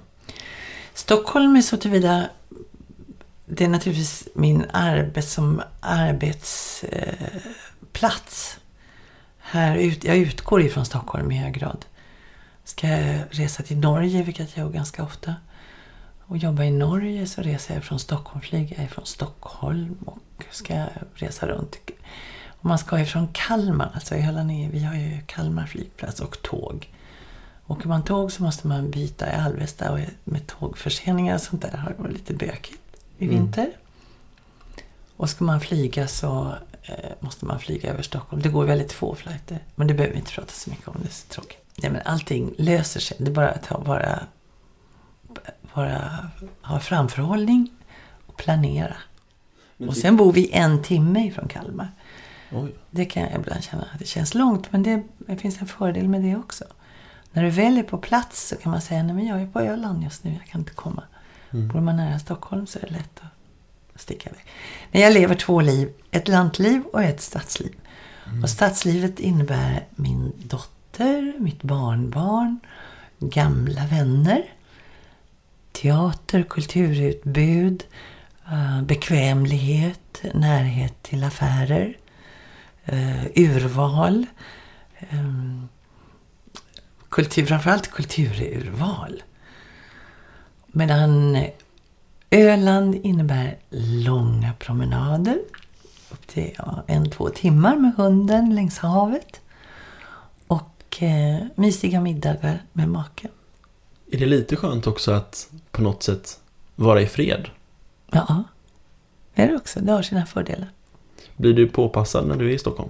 Stockholm 0.94 1.56
är 1.56 1.62
så 1.62 1.78
tillvida 1.78 2.30
det 3.46 3.64
är 3.64 3.70
naturligtvis 3.70 4.28
min 4.36 4.66
arbet 4.74 5.28
som 5.28 5.62
arbetsplats. 5.80 6.84
Eh, 8.54 8.60
här 9.40 9.76
ut, 9.78 10.04
jag 10.04 10.18
utgår 10.18 10.62
ifrån 10.62 10.86
Stockholm 10.86 11.32
i 11.32 11.36
hög 11.38 11.54
grad. 11.54 11.86
Ska 12.64 12.88
jag 12.88 13.24
resa 13.30 13.64
till 13.64 13.78
Norge, 13.78 14.24
vilket 14.24 14.58
jag 14.58 14.66
gör 14.66 14.74
ganska 14.74 15.04
ofta, 15.04 15.36
och 16.32 16.38
jobba 16.38 16.64
i 16.64 16.72
Norge 16.72 17.28
så 17.28 17.42
reser 17.42 17.74
jag 17.74 17.84
från 17.84 18.00
Stockholm, 18.00 18.42
flyger 18.42 18.82
jag 18.82 18.90
från 18.90 19.06
Stockholm 19.06 19.98
och 20.06 20.46
ska 20.52 20.86
resa 21.14 21.48
runt. 21.48 21.76
Och 22.48 22.66
man 22.66 22.78
ska 22.78 23.00
ifrån 23.00 23.28
Kalmar, 23.34 23.92
alltså 23.94 24.16
hela 24.16 24.44
ner, 24.44 24.70
vi 24.70 24.84
har 24.84 24.96
ju 24.96 25.22
Kalmar 25.26 25.66
flygplats 25.66 26.20
och 26.20 26.42
tåg. 26.42 26.90
Åker 27.68 27.88
man 27.88 28.04
tåg 28.04 28.32
så 28.32 28.44
måste 28.44 28.68
man 28.68 28.92
byta 28.92 29.32
i 29.32 29.36
Alvesta 29.36 29.92
och 29.92 30.00
med 30.24 30.48
tågförseningar 30.48 31.36
och 31.36 31.42
sånt 31.42 31.62
där 31.62 31.78
har 31.78 31.90
det 31.90 32.02
varit 32.04 32.14
lite 32.14 32.34
bökigt 32.34 32.82
i 33.18 33.28
vinter. 33.28 33.70
Och 35.18 35.30
ska 35.30 35.44
man 35.46 35.62
flyga 35.62 36.08
så 36.08 36.56
eh, 36.84 37.12
måste 37.20 37.46
man 37.46 37.60
flyga 37.60 37.90
över 37.90 38.02
Stockholm. 38.02 38.42
Det 38.42 38.50
går 38.50 38.66
väldigt 38.66 38.94
få 38.94 39.16
flighter. 39.16 39.60
Men 39.76 39.88
det 39.88 39.94
behöver 39.94 40.14
vi 40.14 40.20
inte 40.20 40.32
prata 40.32 40.52
så 40.52 40.70
mycket 40.70 40.88
om, 40.88 40.96
det 41.02 41.08
är 41.08 41.12
så 41.12 41.28
tråkigt. 41.28 41.61
Nej, 41.82 41.92
men 41.92 42.02
allting 42.06 42.54
löser 42.58 43.00
sig. 43.00 43.18
Det 43.20 43.28
är 43.28 43.34
bara 43.34 43.50
att 43.50 43.66
ha, 43.66 43.84
bara, 43.84 44.20
bara 45.76 46.30
ha 46.62 46.80
framförhållning 46.80 47.72
och 48.26 48.38
planera. 48.38 48.96
Och 49.88 49.98
sen 49.98 50.18
bor 50.18 50.34
vi 50.34 50.52
en 50.52 50.82
timme 50.84 51.28
ifrån 51.28 51.48
Kalmar. 51.48 51.92
Oj. 52.52 52.76
Det 52.92 53.06
kan 53.06 53.24
jag 53.24 53.40
ibland 53.40 53.64
känna 53.64 53.84
att 53.94 54.00
det 54.00 54.06
känns 54.06 54.34
långt, 54.34 54.72
men 54.72 54.84
det, 54.84 55.04
det 55.18 55.38
finns 55.38 55.62
en 55.62 55.68
fördel 55.68 56.08
med 56.08 56.22
det 56.22 56.36
också. 56.36 56.66
När 57.32 57.44
du 57.44 57.50
väljer 57.50 57.84
på 57.84 57.98
plats 57.98 58.48
så 58.48 58.56
kan 58.56 58.72
man 58.72 58.82
säga, 58.82 59.04
nej 59.04 59.16
men 59.16 59.28
jag 59.28 59.42
är 59.42 59.48
på 59.48 59.60
Öland 59.60 60.04
just 60.04 60.24
nu, 60.24 60.34
jag 60.34 60.48
kan 60.48 60.62
inte 60.62 60.74
komma. 60.74 61.04
Bor 61.50 61.82
man 61.82 61.96
nära 61.96 62.20
Stockholm 62.20 62.68
så 62.68 62.80
är 62.80 62.84
det 62.84 62.92
lätt 62.92 63.20
att 63.94 64.02
sticka 64.02 64.30
iväg. 64.30 64.46
Men 64.92 65.02
jag 65.02 65.14
lever 65.14 65.36
två 65.36 65.62
liv, 65.62 65.90
ett 66.12 66.28
lantliv 66.28 66.84
och 66.94 67.04
ett 67.04 67.22
stadsliv. 67.22 67.76
Och 68.44 68.50
stadslivet 68.50 69.20
innebär 69.20 69.88
min 69.96 70.34
dotter, 70.38 70.81
mitt 71.40 71.64
barnbarn, 71.64 72.60
gamla 73.20 73.86
vänner, 73.86 74.44
teater, 75.72 76.44
kulturutbud, 76.44 77.84
eh, 78.52 78.82
bekvämlighet, 78.82 80.24
närhet 80.34 81.04
till 81.04 81.24
affärer, 81.24 81.98
eh, 82.86 83.26
urval, 83.36 84.26
eh, 85.00 85.64
kultur, 87.10 87.46
framförallt 87.46 87.92
kultururval. 87.92 89.24
Medan 90.68 91.38
Öland 92.32 92.96
innebär 92.96 93.58
långa 94.06 94.54
promenader, 94.54 95.40
upp 96.10 96.28
till 96.28 96.56
ja, 96.58 96.84
en, 96.88 97.10
två 97.10 97.30
timmar 97.30 97.76
med 97.76 97.94
hunden 97.96 98.56
längs 98.56 98.78
havet. 98.78 99.42
Och 100.92 101.04
eh, 101.04 101.44
mysiga 101.56 102.02
middagar 102.02 102.64
med 102.74 102.90
maken. 102.90 103.32
Är 104.12 104.18
det 104.18 104.26
lite 104.26 104.56
skönt 104.56 104.88
också 104.88 105.12
att 105.12 105.50
på 105.72 105.82
något 105.82 106.04
sätt 106.04 106.40
vara 106.76 107.02
i 107.02 107.06
fred? 107.06 107.50
Ja, 108.12 108.44
det 109.36 109.42
är 109.42 109.48
det 109.48 109.56
också. 109.56 109.80
Det 109.80 109.92
har 109.92 110.02
sina 110.02 110.26
fördelar. 110.26 110.70
Blir 111.38 111.54
du 111.54 111.68
påpassad 111.68 112.28
när 112.28 112.36
du 112.36 112.50
är 112.50 112.54
i 112.54 112.60
Stockholm? 112.60 112.90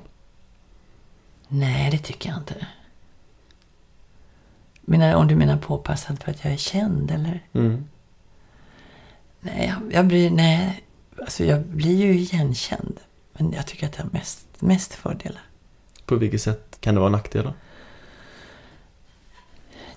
Nej, 1.48 1.92
det 1.92 1.98
tycker 1.98 2.30
jag 2.30 2.38
inte. 2.38 2.68
Menar, 4.82 5.16
om 5.16 5.28
du 5.28 5.36
menar 5.36 5.58
påpassad 5.58 6.24
för 6.24 6.32
att 6.32 6.44
jag 6.44 6.54
är 6.54 6.58
känd 6.58 7.12
eller? 7.12 7.44
Mm. 7.54 7.88
Nej, 9.40 9.74
jag, 9.74 9.94
jag 9.94 10.08
blir, 10.08 10.32
nej, 10.32 10.84
alltså 11.22 11.46
jag 11.46 11.62
blir 11.62 11.96
ju 11.96 12.14
igenkänd. 12.14 13.00
Men 13.34 13.54
jag 13.54 13.68
tycker 13.68 13.86
att 13.88 13.94
det 13.94 14.04
har 14.04 14.10
mest, 14.10 14.48
mest 14.60 14.94
fördelar. 14.94 15.42
På 16.06 16.16
vilket 16.16 16.42
sätt 16.42 16.78
kan 16.80 16.96
det 16.96 17.00
vara 17.00 17.12
nackdelar? 17.12 17.54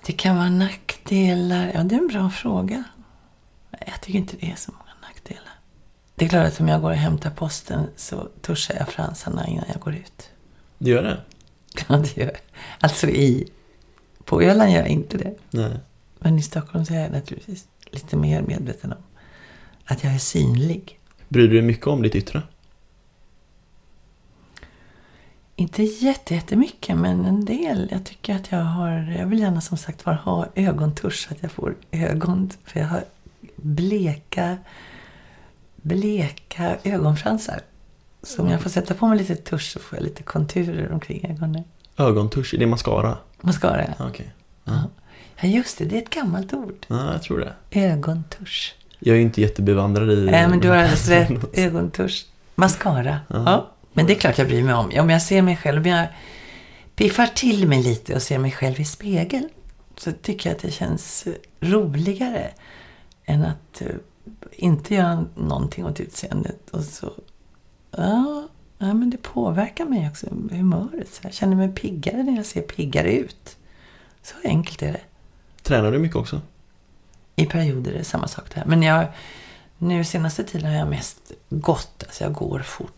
Det 0.05 0.13
kan 0.13 0.35
vara 0.35 0.49
nackdelar. 0.49 1.71
Ja, 1.73 1.83
det 1.83 1.95
är 1.95 1.99
en 1.99 2.07
bra 2.07 2.29
fråga. 2.29 2.83
Jag 3.87 4.01
tycker 4.01 4.19
inte 4.19 4.37
det 4.39 4.51
är 4.51 4.55
så 4.55 4.71
många 4.71 4.91
nackdelar. 5.01 5.53
Det 6.15 6.25
är 6.25 6.29
klart 6.29 6.47
att 6.47 6.59
om 6.59 6.67
jag 6.67 6.81
går 6.81 6.89
och 6.89 6.95
hämtar 6.95 7.29
posten 7.29 7.87
så 7.95 8.29
tuschar 8.41 8.75
jag 8.75 8.89
fransarna 8.89 9.47
innan 9.47 9.65
jag 9.73 9.81
går 9.81 9.95
ut. 9.95 10.29
Det 10.77 10.89
gör 10.89 11.03
det? 11.03 11.21
Ja, 11.87 11.97
det 11.97 12.17
gör 12.17 12.25
jag. 12.25 12.37
Alltså 12.79 13.07
i... 13.07 13.49
På 14.23 14.41
Öland 14.41 14.71
gör 14.71 14.79
jag 14.79 14.87
inte 14.87 15.17
det. 15.17 15.35
Nej. 15.49 15.79
Men 16.19 16.39
i 16.39 16.41
Stockholm 16.41 16.85
så 16.85 16.93
är 16.93 16.99
jag 16.99 17.11
naturligtvis 17.11 17.67
lite 17.91 18.17
mer 18.17 18.41
medveten 18.41 18.91
om 18.93 19.03
att 19.85 20.03
jag 20.03 20.13
är 20.13 20.19
synlig. 20.19 20.99
Bryr 21.29 21.47
du 21.47 21.53
dig 21.53 21.61
mycket 21.61 21.87
om 21.87 22.01
ditt 22.01 22.15
yttre? 22.15 22.41
Inte 25.55 25.83
jätte- 25.83 26.35
jättemycket, 26.35 26.97
men 26.97 27.25
en 27.25 27.45
del. 27.45 27.87
Jag 27.91 28.03
tycker 28.05 28.35
att 28.35 28.51
jag 28.51 28.59
har... 28.59 29.15
Jag 29.19 29.25
vill 29.27 29.39
gärna 29.39 29.61
som 29.61 29.77
sagt 29.77 30.05
var 30.05 30.13
ha 30.13 30.47
ögontusch, 30.55 31.27
så 31.27 31.33
att 31.33 31.43
jag 31.43 31.51
får 31.51 31.75
ögon. 31.91 32.49
För 32.63 32.79
jag 32.79 32.87
har 32.87 33.03
bleka, 33.55 34.57
bleka 35.75 36.77
ögonfransar. 36.83 37.59
Så 38.23 38.41
om 38.41 38.49
jag 38.49 38.61
får 38.61 38.69
sätta 38.69 38.93
på 38.93 39.07
mig 39.07 39.17
lite 39.17 39.35
tusch 39.35 39.71
så 39.71 39.79
får 39.79 39.97
jag 39.97 40.03
lite 40.03 40.23
konturer 40.23 40.91
omkring 40.91 41.25
ögonen. 41.31 41.63
Ögontusch, 41.97 42.53
är 42.53 42.57
det 42.57 42.65
mascara? 42.67 43.17
Mascara, 43.41 43.81
ja. 43.87 43.93
Ah, 44.05 44.07
Okej. 44.07 44.33
Ja, 45.41 45.47
just 45.47 45.77
det. 45.77 45.85
Det 45.85 45.97
är 45.97 46.01
ett 46.01 46.09
gammalt 46.09 46.53
ord. 46.53 46.85
Ja, 46.87 47.11
jag 47.11 47.23
tror 47.23 47.39
det. 47.39 47.53
Ögontusch. 47.81 48.75
Jag 48.99 49.13
är 49.13 49.17
ju 49.17 49.21
inte 49.21 49.41
jättebevandrad 49.41 50.11
i... 50.11 50.25
Nej, 50.31 50.47
men 50.47 50.59
du 50.59 50.69
har 50.69 50.75
alldeles 50.75 51.09
rätt. 51.09 51.57
Ögontusch. 51.57 52.25
Mascara. 52.55 53.19
Ja. 53.27 53.67
Men 53.95 54.05
det 54.05 54.13
är 54.13 54.19
klart 54.19 54.37
jag 54.37 54.47
bryr 54.47 54.63
mig 54.63 54.73
om. 54.73 54.91
Om 54.99 55.09
jag 55.09 55.21
ser 55.21 55.41
mig 55.41 55.57
själv, 55.57 55.81
om 55.81 55.85
jag 55.85 56.07
piffar 56.95 57.27
till 57.27 57.67
mig 57.67 57.83
lite 57.83 58.15
och 58.15 58.21
ser 58.21 58.37
mig 58.37 58.51
själv 58.51 58.79
i 58.79 58.85
spegeln 58.85 59.49
så 59.97 60.11
tycker 60.11 60.49
jag 60.49 60.55
att 60.55 60.61
det 60.61 60.71
känns 60.71 61.27
roligare 61.59 62.51
än 63.25 63.45
att 63.45 63.81
eh, 63.81 63.87
inte 64.51 64.95
göra 64.95 65.25
någonting 65.35 65.85
åt 65.85 65.99
utseendet. 65.99 66.69
Och 66.69 66.83
så, 66.83 67.13
ja, 67.91 68.47
ja, 68.77 68.93
men 68.93 69.09
det 69.09 69.17
påverkar 69.17 69.85
mig 69.85 70.09
också, 70.09 70.27
humöret. 70.51 71.13
Så 71.13 71.19
jag 71.23 71.33
känner 71.33 71.55
mig 71.55 71.73
piggare 71.73 72.23
när 72.23 72.35
jag 72.35 72.45
ser 72.45 72.61
piggare 72.61 73.13
ut. 73.13 73.57
Så 74.21 74.35
enkelt 74.43 74.81
är 74.81 74.91
det. 74.91 75.01
Tränar 75.63 75.91
du 75.91 75.99
mycket 75.99 76.17
också? 76.17 76.41
I 77.35 77.45
perioder 77.45 77.91
är 77.91 77.97
det 77.97 78.03
samma 78.03 78.27
sak 78.27 78.55
där. 78.55 78.63
Men 78.65 78.83
jag, 78.83 79.07
nu 79.77 80.03
senaste 80.03 80.43
tiden 80.43 80.69
har 80.69 80.77
jag 80.77 80.87
mest 80.87 81.31
gått. 81.49 82.03
Alltså 82.07 82.23
jag 82.23 82.33
går 82.33 82.59
fort. 82.59 82.94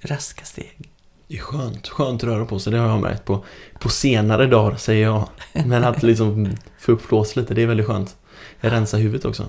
Raska 0.00 0.44
steg. 0.44 0.90
Det 1.28 1.36
är 1.36 1.40
skönt, 1.40 1.88
skönt 1.88 2.22
att 2.22 2.28
röra 2.28 2.46
på 2.46 2.58
sig, 2.58 2.72
det 2.72 2.78
har 2.78 2.88
jag 2.88 3.00
märkt 3.00 3.24
på, 3.24 3.44
på 3.78 3.88
senare 3.88 4.46
dagar 4.46 4.76
säger 4.76 5.02
jag. 5.02 5.28
Men 5.52 5.84
att 5.84 6.02
liksom 6.02 6.56
få 6.78 6.92
upp 6.92 7.02
flås 7.02 7.36
lite, 7.36 7.54
det 7.54 7.62
är 7.62 7.66
väldigt 7.66 7.86
skönt. 7.86 8.16
Jag 8.60 8.72
rensar 8.72 8.98
huvudet 8.98 9.24
också. 9.24 9.48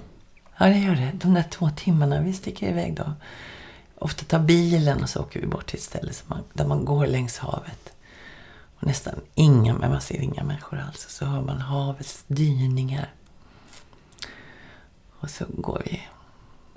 Ja, 0.58 0.66
det 0.66 0.78
gör 0.78 0.96
det. 0.96 1.12
De 1.14 1.34
där 1.34 1.44
två 1.44 1.70
timmarna 1.76 2.22
vi 2.22 2.34
sticker 2.34 2.70
iväg 2.70 2.96
då. 2.96 3.14
Ofta 3.96 4.26
tar 4.26 4.40
bilen 4.40 5.04
och 5.04 5.10
så 5.10 5.20
åker 5.20 5.40
vi 5.40 5.48
bort 5.48 5.66
till 5.68 5.78
ett 5.78 5.84
ställe 5.84 6.12
man, 6.28 6.44
där 6.54 6.68
man 6.68 6.86
går 6.86 7.08
längs 7.08 7.38
havet. 7.38 7.94
Och 8.80 8.88
nästan 8.88 9.16
inga, 9.36 9.74
men 9.74 9.92
man 9.92 10.02
ser 10.02 10.22
inga 10.22 10.44
människor 10.44 10.80
alls. 10.88 11.06
Och 11.06 11.12
så 11.12 11.26
hör 11.26 11.42
man 11.42 11.62
havets 11.62 12.24
dyningar. 12.28 13.14
Och 15.20 15.30
så 15.30 15.46
går 15.50 15.82
vi. 15.86 16.02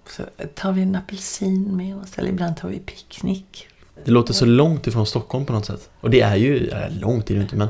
Så 0.09 0.23
tar 0.55 0.73
vi 0.73 0.83
en 0.83 0.97
apelsin 0.97 1.77
med 1.77 1.97
oss. 1.97 2.19
Eller 2.19 2.29
ibland 2.29 2.57
tar 2.57 2.69
vi 2.69 2.79
picknick. 2.79 3.69
Det 4.05 4.11
låter 4.11 4.35
så 4.35 4.45
långt 4.45 4.87
ifrån 4.87 5.07
Stockholm 5.07 5.47
på 5.47 5.53
något 5.53 5.67
sätt. 5.67 5.91
Och 6.01 6.11
det 6.11 6.21
är 6.21 6.37
ju, 6.37 6.69
ja, 6.71 6.79
långt 7.01 7.31
är 7.31 7.35
det 7.35 7.41
inte 7.41 7.57
men 7.57 7.69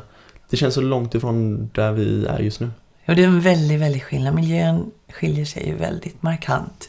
det 0.51 0.57
känns 0.57 0.75
så 0.75 0.81
långt 0.81 1.14
ifrån 1.14 1.71
där 1.75 1.92
vi 1.92 2.27
är 2.27 2.38
just 2.38 2.61
nu. 2.61 2.71
Och 3.09 3.16
det 3.16 3.23
är 3.23 3.27
en 3.27 3.40
väldigt, 3.40 3.81
väldigt 3.81 4.03
skillnad. 4.03 4.35
Miljön 4.35 4.90
skiljer 5.12 5.45
sig 5.45 5.66
ju 5.66 5.77
väldigt 5.77 6.23
markant 6.23 6.88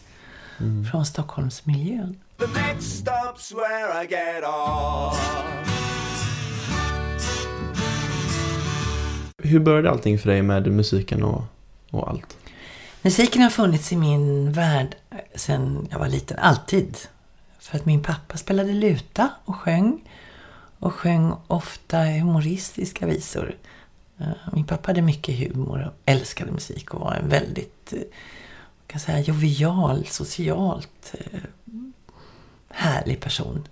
från 0.92 1.06
Stockholmsmiljön. 1.06 2.16
The 2.40 2.46
next 2.48 3.06
stop's 3.06 3.54
where 3.56 4.04
I 4.04 4.08
get 4.08 4.44
off. 4.44 5.44
Hur 9.44 9.60
började 9.60 9.90
allting 9.90 10.20
för 10.20 10.30
dig 10.30 10.42
med 10.42 10.72
musiken 10.72 11.24
och, 11.24 11.44
och 11.90 12.10
allt? 12.10 12.38
Musiken 13.06 13.42
har 13.42 13.50
funnits 13.50 13.92
i 13.92 13.96
min 13.96 14.52
värld 14.52 14.96
sedan 15.36 15.88
jag 15.92 16.00
var 16.00 16.08
liten, 16.08 16.40
alltid. 16.40 16.98
För 17.60 17.78
att 17.78 17.86
min 17.86 18.04
pappa 18.04 18.38
spelade 18.38 18.74
luta 18.74 19.30
och 19.46 19.56
sjöng. 19.56 20.10
Och 20.80 20.94
sjöng 20.94 21.34
ofta 21.48 21.98
humoristiska 21.98 23.06
visor. 23.06 23.56
Eh, 24.20 24.28
min 24.54 24.66
pappa 24.66 24.90
hade 24.90 25.02
mycket 25.02 25.40
humor 25.40 25.86
och 25.88 25.94
älskade 26.06 26.52
musik 26.52 26.94
och 26.94 27.02
var 27.02 27.14
en 27.14 27.30
väldigt 27.30 27.94
eh, 27.94 28.00
kan 28.88 29.00
säga, 29.00 29.20
jovial, 29.20 30.06
socialt 30.06 31.14
eh, 31.14 31.40
härlig 32.70 33.20
person. 33.20 33.68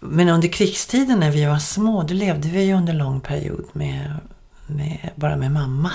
Men 0.00 0.28
under 0.28 0.48
krigstiden 0.48 1.20
när 1.20 1.30
vi 1.30 1.44
var 1.44 1.58
små, 1.58 2.02
då 2.02 2.14
levde 2.14 2.48
vi 2.48 2.72
under 2.72 2.92
en 2.92 2.98
lång 2.98 3.20
period 3.20 3.66
med, 3.72 4.16
med, 4.66 5.10
bara 5.14 5.36
med 5.36 5.52
mamma. 5.52 5.92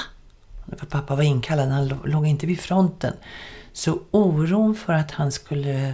För 0.78 0.86
pappa 0.86 1.16
var 1.16 1.24
inkallad, 1.24 1.70
han 1.70 1.88
låg 1.88 2.28
inte 2.28 2.48
vid 2.48 2.60
fronten. 2.60 3.14
Så 3.74 4.00
oron 4.12 4.76
för 4.76 4.94
att 4.94 5.12
han 5.12 5.32
skulle 5.32 5.94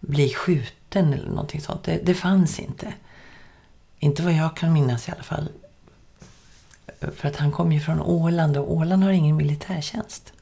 bli 0.00 0.34
skjuten 0.34 1.12
eller 1.12 1.28
någonting 1.28 1.60
sånt, 1.60 1.84
det, 1.84 2.00
det 2.02 2.14
fanns 2.14 2.58
inte. 2.58 2.94
Inte 3.98 4.22
vad 4.22 4.32
jag 4.32 4.56
kan 4.56 4.72
minnas 4.72 5.08
i 5.08 5.12
alla 5.12 5.22
fall. 5.22 5.48
För 7.00 7.28
att 7.28 7.36
han 7.36 7.52
kom 7.52 7.72
ju 7.72 7.80
från 7.80 8.00
Åland 8.00 8.56
och 8.56 8.72
Åland 8.72 9.04
har 9.04 9.10
ingen 9.10 9.36
militärtjänst. 9.36 10.32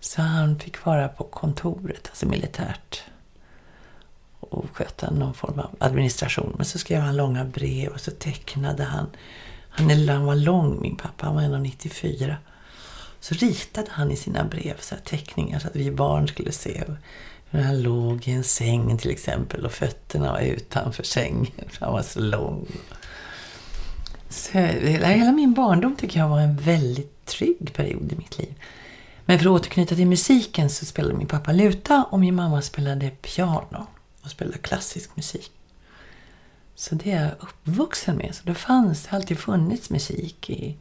Så 0.00 0.22
han 0.22 0.58
fick 0.58 0.84
vara 0.84 1.08
på 1.08 1.24
kontoret, 1.24 2.08
alltså 2.08 2.26
militärt. 2.26 3.02
Och 4.40 4.64
sköta 4.72 5.10
någon 5.10 5.34
form 5.34 5.58
av 5.58 5.76
administration. 5.78 6.54
Men 6.56 6.66
så 6.66 6.78
skrev 6.78 7.00
han 7.00 7.16
långa 7.16 7.44
brev 7.44 7.92
och 7.92 8.00
så 8.00 8.10
tecknade 8.10 8.84
han. 8.84 9.06
Han, 9.76 9.90
är- 9.90 10.08
han 10.12 10.24
var 10.26 10.34
lång 10.34 10.80
min 10.80 10.96
pappa, 10.96 11.26
han 11.26 11.34
var 11.34 11.42
1,94. 11.42 12.34
Så 13.20 13.34
ritade 13.34 13.88
han 13.90 14.10
i 14.10 14.16
sina 14.16 14.44
brev 14.44 14.74
så 14.80 14.94
här 14.94 15.02
teckningar 15.02 15.58
så 15.58 15.68
att 15.68 15.76
vi 15.76 15.90
barn 15.90 16.28
skulle 16.28 16.52
se 16.52 16.84
hur 17.50 17.60
han 17.62 17.82
låg 17.82 18.28
i 18.28 18.30
en 18.32 18.44
säng 18.44 18.98
till 18.98 19.10
exempel 19.10 19.64
och 19.66 19.72
fötterna 19.72 20.32
var 20.32 20.40
utanför 20.40 21.02
sängen. 21.02 21.52
för 21.68 21.84
Han 21.86 21.92
var 21.94 22.02
så 22.02 22.20
lång. 22.20 22.66
Så 24.28 24.58
hela, 24.58 25.06
hela 25.08 25.32
min 25.32 25.54
barndom 25.54 25.96
tycker 25.96 26.20
jag 26.20 26.28
var 26.28 26.40
en 26.40 26.56
väldigt 26.56 27.24
trygg 27.26 27.72
period 27.74 28.12
i 28.12 28.16
mitt 28.16 28.38
liv. 28.38 28.54
Men 29.24 29.38
för 29.38 29.46
att 29.46 29.60
återknyta 29.60 29.94
till 29.94 30.06
musiken 30.06 30.70
så 30.70 30.84
spelade 30.84 31.14
min 31.14 31.26
pappa 31.26 31.52
luta 31.52 32.04
och 32.10 32.20
min 32.20 32.34
mamma 32.34 32.62
spelade 32.62 33.10
piano 33.10 33.86
och 34.22 34.30
spelade 34.30 34.58
klassisk 34.58 35.16
musik. 35.16 35.50
Så 36.76 36.94
det 36.94 37.12
är 37.12 37.22
jag 37.22 37.32
uppvuxen 37.40 38.16
med. 38.16 38.34
Så 38.34 38.42
det 38.44 38.54
fanns, 38.54 39.02
det 39.02 39.10
har 39.10 39.18
alltid 39.18 39.38
funnits 39.38 39.90
musik 39.90 40.50
i, 40.50 40.76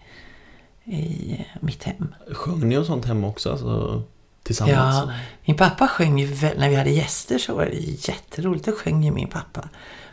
i 0.83 1.45
mitt 1.59 1.83
hem. 1.83 2.15
Sjöng 2.31 2.69
ni 2.69 2.77
och 2.77 2.85
sånt 2.85 3.05
hemma 3.05 3.27
också? 3.27 3.51
Alltså, 3.51 4.03
tillsammans? 4.43 4.95
Ja, 4.95 5.13
min 5.45 5.57
pappa 5.57 5.87
sjöng 5.87 6.19
ju, 6.19 6.27
när 6.57 6.69
vi 6.69 6.75
hade 6.75 6.89
gäster 6.89 7.37
så 7.37 7.55
var 7.55 7.65
det 7.65 8.07
jätteroligt. 8.07 8.65
Då 8.65 8.71
sjöng 8.71 9.03
ju 9.03 9.11
min 9.11 9.27
pappa 9.27 9.69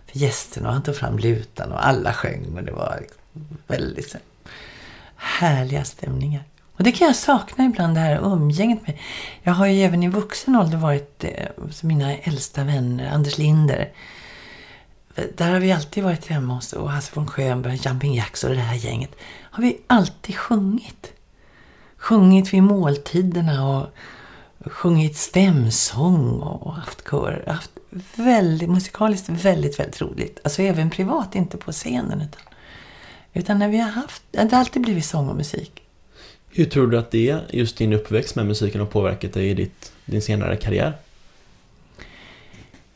för 0.07 0.19
gästerna 0.19 0.69
och 0.69 0.75
han 0.75 0.83
tog 0.83 0.97
fram 0.97 1.19
lutan 1.19 1.73
och 1.73 1.87
alla 1.87 2.13
sjöng 2.13 2.57
och 2.57 2.65
det 2.65 2.73
var 2.73 3.07
väldigt 3.67 4.11
så, 4.11 4.19
härliga 5.17 5.85
stämningar. 5.85 6.45
Och 6.77 6.85
det 6.85 6.93
kan 6.93 7.07
jag 7.07 7.17
sakna 7.17 7.65
ibland, 7.65 7.95
det 7.95 8.01
här 8.01 8.33
umgänget 8.33 8.87
med. 8.87 8.99
Jag 9.43 9.53
har 9.53 9.67
ju 9.67 9.83
även 9.83 10.03
i 10.03 10.09
vuxen 10.09 10.57
ålder 10.57 10.79
varit 10.79 11.25
eh, 11.25 11.47
mina 11.83 12.17
äldsta 12.17 12.65
vänner, 12.65 13.13
Anders 13.13 13.39
Linder. 13.39 13.93
Där 15.15 15.53
har 15.53 15.61
vi 15.61 15.73
alltid 15.73 16.05
varit 16.05 16.27
hemma 16.27 16.55
hos 16.55 16.73
och 16.73 16.91
Hasse 16.91 17.11
von 17.15 17.27
Schönberg, 17.27 17.81
Jumping 17.85 18.15
Jacks 18.15 18.45
och 18.45 18.51
det 18.51 18.57
här 18.57 18.77
gänget. 18.77 19.11
Har 19.51 19.63
vi 19.63 19.79
alltid 19.87 20.37
sjungit. 20.37 21.13
Sjungit 21.97 22.55
vid 22.55 22.63
måltiderna 22.63 23.79
och 23.79 23.87
sjungit 24.73 25.17
stämsång 25.17 26.41
och 26.41 26.75
haft 26.75 27.11
kör. 27.11 27.45
Haft 27.47 27.71
väldigt 28.17 28.71
musikaliskt 28.71 29.29
väldigt, 29.29 29.81
väldigt 29.81 30.01
roligt. 30.01 30.41
Alltså 30.45 30.63
även 30.63 30.91
privat, 30.91 31.35
inte 31.35 31.57
på 31.57 31.73
scenen. 31.73 32.21
Utan, 32.21 32.43
utan 33.33 33.59
när 33.59 33.69
vi 33.69 33.79
har 33.79 33.91
haft, 33.91 34.23
det 34.31 34.53
har 34.53 34.61
alltid 34.61 34.83
blivit 34.83 35.05
sång 35.05 35.29
och 35.29 35.37
musik. 35.37 35.83
Hur 36.51 36.65
tror 36.65 36.87
du 36.87 36.99
att 36.99 37.11
det, 37.11 37.39
just 37.51 37.77
din 37.77 37.93
uppväxt 37.93 38.37
med 38.37 38.47
musiken, 38.47 38.81
har 38.81 38.89
påverkat 38.89 39.33
dig 39.33 39.51
i 39.51 39.55
ditt, 39.55 39.93
din 40.05 40.23
senare 40.23 40.57
karriär? 40.57 40.99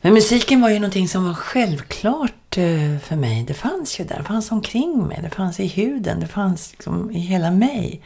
Men 0.07 0.13
musiken 0.13 0.61
var 0.61 0.69
ju 0.69 0.75
någonting 0.75 1.07
som 1.07 1.25
var 1.25 1.33
självklart 1.33 2.57
eh, 2.57 2.97
för 2.97 3.15
mig. 3.15 3.43
Det 3.43 3.53
fanns 3.53 3.99
ju 3.99 4.03
där. 4.03 4.17
Det 4.17 4.23
fanns 4.23 4.51
omkring 4.51 5.07
mig. 5.07 5.19
Det 5.23 5.29
fanns 5.29 5.59
i 5.59 5.67
huden. 5.67 6.19
Det 6.19 6.27
fanns 6.27 6.71
liksom 6.71 7.11
i 7.11 7.19
hela 7.19 7.51
mig. 7.51 8.01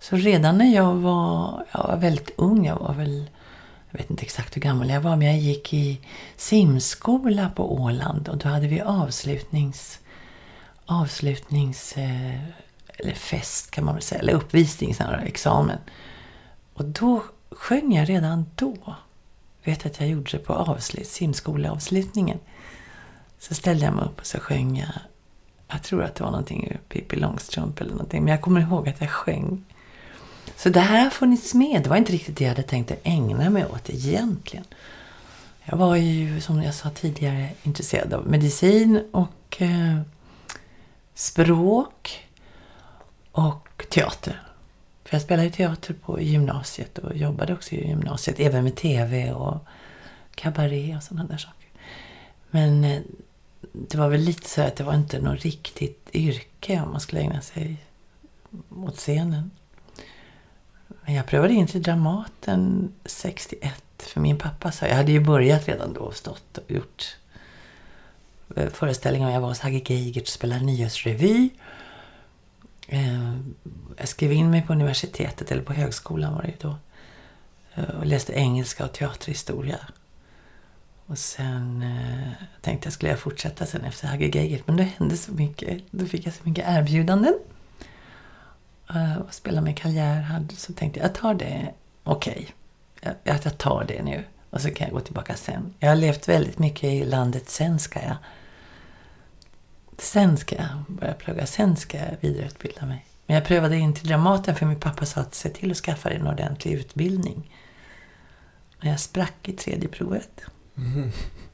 Så 0.00 0.16
redan 0.16 0.58
när 0.58 0.74
jag 0.74 0.94
var, 0.94 1.64
jag 1.72 1.88
var 1.88 1.96
väldigt 1.96 2.30
ung, 2.36 2.66
jag 2.66 2.76
var 2.76 2.94
väl, 2.94 3.30
jag 3.90 3.98
vet 3.98 4.10
inte 4.10 4.22
exakt 4.22 4.56
hur 4.56 4.60
gammal 4.60 4.90
jag 4.90 5.00
var, 5.00 5.16
men 5.16 5.26
jag 5.26 5.38
gick 5.38 5.74
i 5.74 6.00
simskola 6.36 7.48
på 7.48 7.74
Åland 7.74 8.28
och 8.28 8.36
då 8.36 8.48
hade 8.48 8.66
vi 8.66 8.80
avslutnings, 8.80 9.98
avslutnings, 10.86 11.96
eh, 11.96 12.40
eller 12.98 13.14
fest 13.14 13.70
kan 13.70 13.84
man 13.84 13.94
väl 13.94 14.02
säga, 14.02 14.20
eller 14.20 14.32
uppvisning, 14.32 14.94
examen. 15.24 15.78
Och 16.74 16.84
då 16.84 17.22
sjöng 17.50 17.94
jag 17.94 18.08
redan 18.08 18.46
då. 18.54 18.96
Vet 19.66 19.86
att 19.86 20.00
jag 20.00 20.08
gjorde 20.08 20.30
det 20.30 20.38
på 20.38 20.52
avslut, 20.52 21.06
simskoleavslutningen. 21.06 22.38
Så 23.38 23.54
ställde 23.54 23.84
jag 23.84 23.94
mig 23.94 24.04
upp 24.04 24.20
och 24.20 24.26
så 24.26 24.38
sjöng 24.38 24.78
jag, 24.78 24.88
jag 25.68 25.82
tror 25.82 26.02
att 26.02 26.14
det 26.14 26.24
var 26.24 26.30
någonting 26.30 26.68
ur 26.70 26.80
Pippi 26.88 27.16
Långstrump 27.16 27.80
eller 27.80 27.90
någonting, 27.90 28.24
men 28.24 28.30
jag 28.30 28.40
kommer 28.40 28.60
ihåg 28.60 28.88
att 28.88 29.00
jag 29.00 29.10
sjöng. 29.10 29.64
Så 30.56 30.68
det 30.68 30.80
här 30.80 31.04
har 31.04 31.10
funnits 31.10 31.54
med. 31.54 31.82
Det 31.82 31.88
var 31.88 31.96
inte 31.96 32.12
riktigt 32.12 32.36
det 32.36 32.44
jag 32.44 32.50
hade 32.50 32.62
tänkt 32.62 32.90
att 32.90 33.00
ägna 33.02 33.50
mig 33.50 33.66
åt 33.66 33.90
egentligen. 33.90 34.64
Jag 35.64 35.76
var 35.76 35.96
ju, 35.96 36.40
som 36.40 36.62
jag 36.62 36.74
sa 36.74 36.90
tidigare, 36.90 37.48
intresserad 37.62 38.14
av 38.14 38.26
medicin 38.26 39.04
och 39.12 39.62
eh, 39.62 40.00
språk 41.14 42.28
och 43.32 43.86
teater. 43.90 44.45
För 45.06 45.14
jag 45.14 45.22
spelade 45.22 45.44
ju 45.44 45.52
teater 45.52 45.94
på 45.94 46.20
gymnasiet 46.20 46.98
och 46.98 47.16
jobbade 47.16 47.52
också 47.52 47.74
i 47.74 47.88
gymnasiet, 47.88 48.40
även 48.40 48.64
med 48.64 48.76
TV 48.76 49.32
och 49.32 49.58
kabaré 50.34 50.96
och 50.96 51.02
sådana 51.02 51.28
där 51.28 51.36
saker. 51.36 51.68
Men 52.50 52.84
eh, 52.84 53.00
det 53.72 53.98
var 53.98 54.08
väl 54.08 54.20
lite 54.20 54.48
så 54.48 54.62
att 54.62 54.76
det 54.76 54.84
var 54.84 54.94
inte 54.94 55.20
något 55.20 55.42
riktigt 55.42 56.10
yrke 56.12 56.82
om 56.84 56.90
man 56.90 57.00
skulle 57.00 57.20
ägna 57.20 57.40
sig 57.40 57.76
åt 58.70 58.96
scenen. 58.96 59.50
Men 60.86 61.14
jag 61.14 61.26
prövade 61.26 61.54
in 61.54 61.66
till 61.66 61.82
Dramaten 61.82 62.92
61 63.04 63.74
för 63.98 64.20
min 64.20 64.38
pappa 64.38 64.72
sa, 64.72 64.86
jag 64.86 64.96
hade 64.96 65.12
ju 65.12 65.20
börjat 65.20 65.68
redan 65.68 65.92
då 65.92 66.00
och 66.00 66.16
stått 66.16 66.58
och 66.58 66.70
gjort 66.70 67.16
eh, 68.56 68.68
föreställningar. 68.68 69.30
Jag 69.30 69.40
var 69.40 69.48
hos 69.48 69.60
Hagge 69.60 69.82
Geigert 69.94 70.22
och 70.22 70.28
spelade 70.28 70.64
nyhetsrevy. 70.64 71.50
Eh, 72.86 73.36
Jag 73.98 74.08
skrev 74.08 74.32
in 74.32 74.50
mig 74.50 74.62
på 74.62 74.72
universitetet, 74.72 75.52
eller 75.52 75.62
på 75.62 75.72
högskolan 75.72 76.34
var 76.34 76.42
det 76.42 76.48
ju 76.48 76.54
då. 76.60 76.76
Eh, 77.74 77.84
Och 77.98 78.06
läste 78.06 78.32
engelska 78.32 78.84
och 78.84 78.92
teaterhistoria. 78.92 79.78
Och 81.06 81.18
sen 81.18 81.82
eh, 81.82 82.32
tänkte 82.62 82.86
jag, 82.86 82.92
skulle 82.92 83.10
jag 83.10 83.18
fortsätta 83.18 83.66
sen 83.66 83.84
efter 83.84 84.08
Hagge 84.08 84.26
Geigert? 84.38 84.62
Men 84.66 84.76
det 84.76 84.82
hände 84.82 85.16
så 85.16 85.32
mycket. 85.32 85.82
Då 85.90 86.06
fick 86.06 86.26
jag 86.26 86.34
så 86.34 86.40
mycket 86.48 86.64
erbjudanden. 86.68 87.34
Eh, 88.90 89.16
och 89.16 89.34
spela 89.34 89.60
med 89.60 89.78
Karl 89.78 89.92
Gerhard. 89.92 90.52
Så 90.52 90.72
tänkte 90.72 91.00
jag, 91.00 91.08
jag 91.08 91.14
tar 91.14 91.34
det. 91.34 91.72
Okej. 92.04 92.48
Jag, 93.00 93.14
jag 93.24 93.58
tar 93.58 93.84
det 93.88 94.02
nu. 94.02 94.24
och 94.50 94.60
så 94.60 94.70
kan 94.70 94.84
jag 94.86 94.94
gå 94.94 95.00
tillbaka 95.00 95.34
sen. 95.34 95.74
Jag 95.78 95.88
har 95.88 95.96
levt 95.96 96.28
väldigt 96.28 96.58
mycket 96.58 96.84
i 96.84 97.04
landet 97.04 97.50
sen 97.50 97.78
ska 97.78 98.02
jag. 98.02 98.16
Sen 99.98 100.36
ska 100.36 100.56
jag 100.56 100.68
börja 100.88 101.14
plugga, 101.14 101.46
sen 101.46 101.76
ska 101.76 101.98
jag 101.98 102.16
vidareutbilda 102.20 102.86
mig. 102.86 103.06
Men 103.26 103.34
jag 103.34 103.44
prövade 103.44 103.76
in 103.76 103.94
till 103.94 104.08
Dramaten 104.08 104.54
för 104.54 104.66
min 104.66 104.80
pappa 104.80 105.06
sa 105.06 105.20
att 105.20 105.34
se 105.34 105.48
till 105.48 105.70
att 105.70 105.76
skaffa 105.76 106.08
dig 106.08 106.18
en 106.18 106.26
ordentlig 106.26 106.72
utbildning. 106.72 107.50
Och 108.78 108.84
jag 108.84 109.00
sprack 109.00 109.48
i 109.48 109.52
tredje 109.52 109.88
provet. 109.88 110.40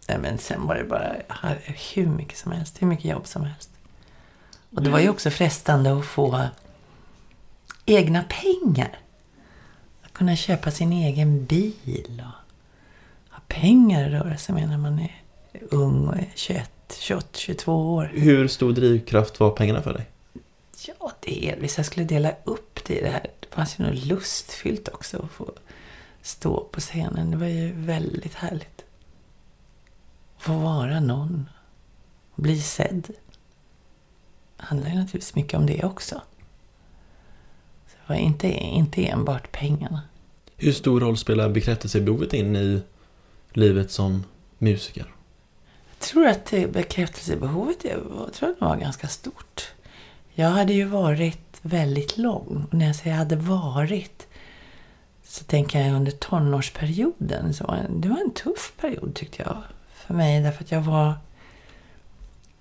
Nej, 0.09 0.19
men 0.19 0.39
sen 0.39 0.67
var 0.67 0.75
det 0.75 0.85
bara 0.85 1.17
hur 1.95 2.07
mycket 2.07 2.39
som 2.39 2.53
helst, 2.53 2.83
hur 2.83 2.87
mycket 2.87 3.05
jobb 3.05 3.27
som 3.27 3.45
helst. 3.45 3.71
Och 4.71 4.83
det 4.83 4.91
var 4.91 4.99
ju 4.99 5.09
också 5.09 5.31
frestande 5.31 5.99
att 5.99 6.07
få 6.07 6.49
egna 7.87 8.25
pengar. 8.29 8.99
Att 10.03 10.13
kunna 10.13 10.37
köpa 10.37 10.71
sin 10.71 10.93
egen 10.93 11.45
bil 11.45 12.23
och 12.27 13.35
ha 13.35 13.41
pengar 13.49 14.07
att 14.07 14.13
röra 14.13 14.37
sig 14.37 14.55
med 14.55 14.69
när 14.69 14.79
man 14.79 14.99
är 14.99 15.21
ung 15.71 16.09
och 16.09 16.17
är 16.17 16.29
21, 16.35 16.72
28, 16.95 17.29
22 17.33 17.95
år. 17.95 18.11
Hur 18.15 18.49
stor 18.49 18.73
drivkraft 18.73 19.41
var 19.41 19.51
pengarna 19.51 19.83
för 19.83 19.95
dig? 19.95 20.07
Ja, 20.87 21.13
delvis. 21.21 21.77
Jag 21.77 21.87
skulle 21.87 22.07
dela 22.07 22.35
upp 22.45 22.85
det 22.87 22.99
i 22.99 23.03
det 23.03 23.09
här. 23.09 23.27
Det 23.41 23.47
fanns 23.55 23.79
ju 23.79 23.85
något 23.85 24.05
lustfyllt 24.05 24.89
också 24.89 25.19
att 25.23 25.31
få 25.31 25.53
stå 26.23 26.65
på 26.65 26.81
scenen. 26.81 27.31
Det 27.31 27.37
var 27.37 27.47
ju 27.47 27.73
väldigt 27.73 28.35
härligt. 28.35 28.85
Få 30.39 30.53
vara 30.53 31.01
någon. 31.01 31.49
Bli 32.35 32.61
sedd. 32.61 33.09
Det 34.57 34.63
handlar 34.65 34.89
ju 34.89 34.95
naturligtvis 34.95 35.35
mycket 35.35 35.59
om 35.59 35.67
det 35.67 35.85
också. 35.85 36.23
Så 37.87 37.97
det 38.07 38.13
var 38.13 38.17
inte, 38.17 38.49
inte 38.49 39.07
enbart 39.07 39.53
pengarna. 39.53 40.03
Hur 40.57 40.73
stor 40.73 41.01
roll 41.01 41.17
spelar 41.17 41.49
bekräftelsebehovet 41.49 42.33
in 42.33 42.57
i 42.57 42.83
livet 43.53 43.91
som 43.91 44.25
musiker? 44.59 45.07
Jag 46.03 46.09
tror 46.09 46.27
att 46.27 46.51
bekräftelsebehovet 46.73 47.85
jag 47.85 47.99
var, 47.99 48.27
att 48.27 48.41
det 48.41 48.55
var 48.59 48.77
ganska 48.77 49.09
stort. 49.09 49.73
Jag 50.35 50.49
hade 50.49 50.73
ju 50.73 50.85
varit 50.85 51.59
väldigt 51.63 52.19
lång. 52.19 52.67
Och 52.71 52.75
när 52.75 52.87
jag 52.87 52.97
säger 52.97 53.17
hade 53.17 53.37
varit 53.37 54.27
så 55.25 55.45
tänker 55.45 55.81
jag 55.81 55.95
under 55.97 56.13
tonårsperioden. 56.13 57.55
Så 57.55 57.65
var 57.65 57.77
det- 57.77 57.89
det 58.01 58.09
var 58.09 58.17
en 58.21 58.31
tuff 58.35 58.73
period 58.81 59.15
tyckte 59.15 59.43
jag. 59.43 59.57
För 59.95 60.15
mig 60.15 60.41
därför 60.43 60.65
att 60.65 60.73
jag 60.73 60.81
var... 60.81 61.15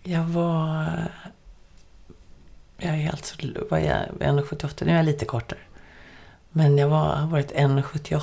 Jag 0.03 0.23
var... 0.23 0.85
Jag 2.77 2.95
är 2.97 3.09
alltså... 3.11 3.35
Var 3.69 3.77
jag 3.79 3.97
1,78? 4.19 4.85
Nu 4.85 4.91
är 4.91 4.95
jag 4.95 5.05
lite 5.05 5.25
kortare. 5.25 5.59
Men 6.49 6.77
jag 6.77 6.87
var, 6.89 7.15
har 7.15 7.27
varit 7.27 7.51
1,78. 7.51 8.21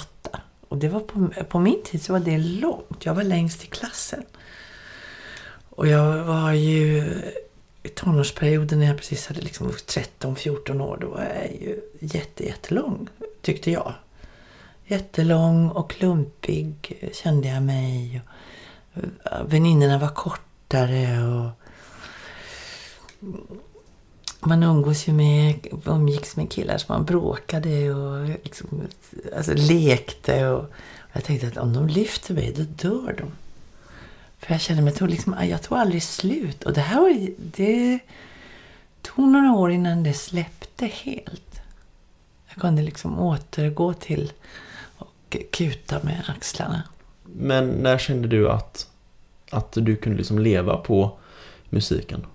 Och 0.68 0.78
det 0.78 0.88
var 0.88 1.00
på, 1.00 1.28
på 1.44 1.58
min 1.58 1.82
tid 1.84 2.02
så 2.02 2.12
var 2.12 2.20
det 2.20 2.38
långt. 2.38 3.04
Jag 3.04 3.14
var 3.14 3.22
längst 3.22 3.64
i 3.64 3.66
klassen. 3.66 4.24
Och 5.78 5.86
jag 5.86 6.24
var 6.24 6.52
ju 6.52 7.04
i 7.82 7.88
tonårsperioden 7.88 8.78
när 8.78 8.86
jag 8.86 8.96
precis 8.96 9.26
hade 9.26 9.40
liksom 9.40 9.70
13-14 9.70 10.80
år. 10.80 10.98
Då 11.00 11.08
var 11.08 11.20
jag 11.20 11.52
ju 11.60 11.80
jätte, 12.00 12.46
jättelång, 12.46 13.08
tyckte 13.42 13.70
jag. 13.70 13.94
Jättelång 14.86 15.68
och 15.68 15.90
klumpig 15.90 16.98
kände 17.12 17.48
jag 17.48 17.62
mig. 17.62 18.20
Eh, 18.94 19.02
väninnorna 19.46 19.98
var 19.98 20.08
kortare 20.08 21.24
och 21.24 21.50
mm, 23.22 23.46
man 24.40 24.62
umgås 24.62 25.08
ju 25.08 25.12
med, 25.12 25.66
umgicks 25.84 26.36
med 26.36 26.50
killar 26.50 26.78
som 26.78 26.94
man 26.94 27.04
bråkade 27.04 27.94
och 27.94 28.28
liksom, 28.28 28.82
alltså 29.36 29.52
lekte. 29.54 30.48
Och 30.48 30.70
jag 31.12 31.24
tänkte 31.24 31.48
att 31.48 31.56
om 31.56 31.72
de 31.72 31.88
lyfter 31.88 32.34
mig, 32.34 32.54
då 32.56 32.62
dör 32.62 33.14
de. 33.18 33.32
För 34.38 34.52
jag 34.54 34.60
kände 34.60 34.82
mig, 34.82 34.92
jag 34.92 34.98
tog, 34.98 35.10
liksom, 35.10 35.36
jag 35.42 35.62
tog 35.62 35.78
aldrig 35.78 36.02
slut. 36.02 36.64
Och 36.64 36.72
det 36.72 36.80
här 36.80 37.00
var 37.00 37.28
det 37.38 37.98
tog 39.02 39.28
några 39.28 39.52
år 39.52 39.70
innan 39.70 40.02
det 40.02 40.12
släppte 40.12 40.86
helt. 40.86 41.60
Jag 42.48 42.60
kunde 42.60 42.82
liksom 42.82 43.18
återgå 43.18 43.92
till 43.92 44.32
och 44.96 45.36
kuta 45.52 46.02
med 46.02 46.22
axlarna. 46.36 46.82
Men 47.24 47.68
när 47.68 47.98
kände 47.98 48.28
du 48.28 48.50
att, 48.50 48.86
att 49.50 49.72
du 49.72 49.96
kunde 49.96 50.18
liksom 50.18 50.38
leva 50.38 50.76
på 50.76 51.18
musiken? 51.68 52.26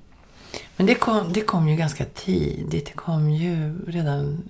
Men 0.77 0.85
det 0.85 0.95
kom, 0.95 1.33
det 1.33 1.41
kom 1.41 1.67
ju 1.67 1.75
ganska 1.75 2.05
tidigt. 2.05 2.85
Det 2.85 2.93
kom 2.93 3.29
ju 3.29 3.75
redan... 3.87 4.49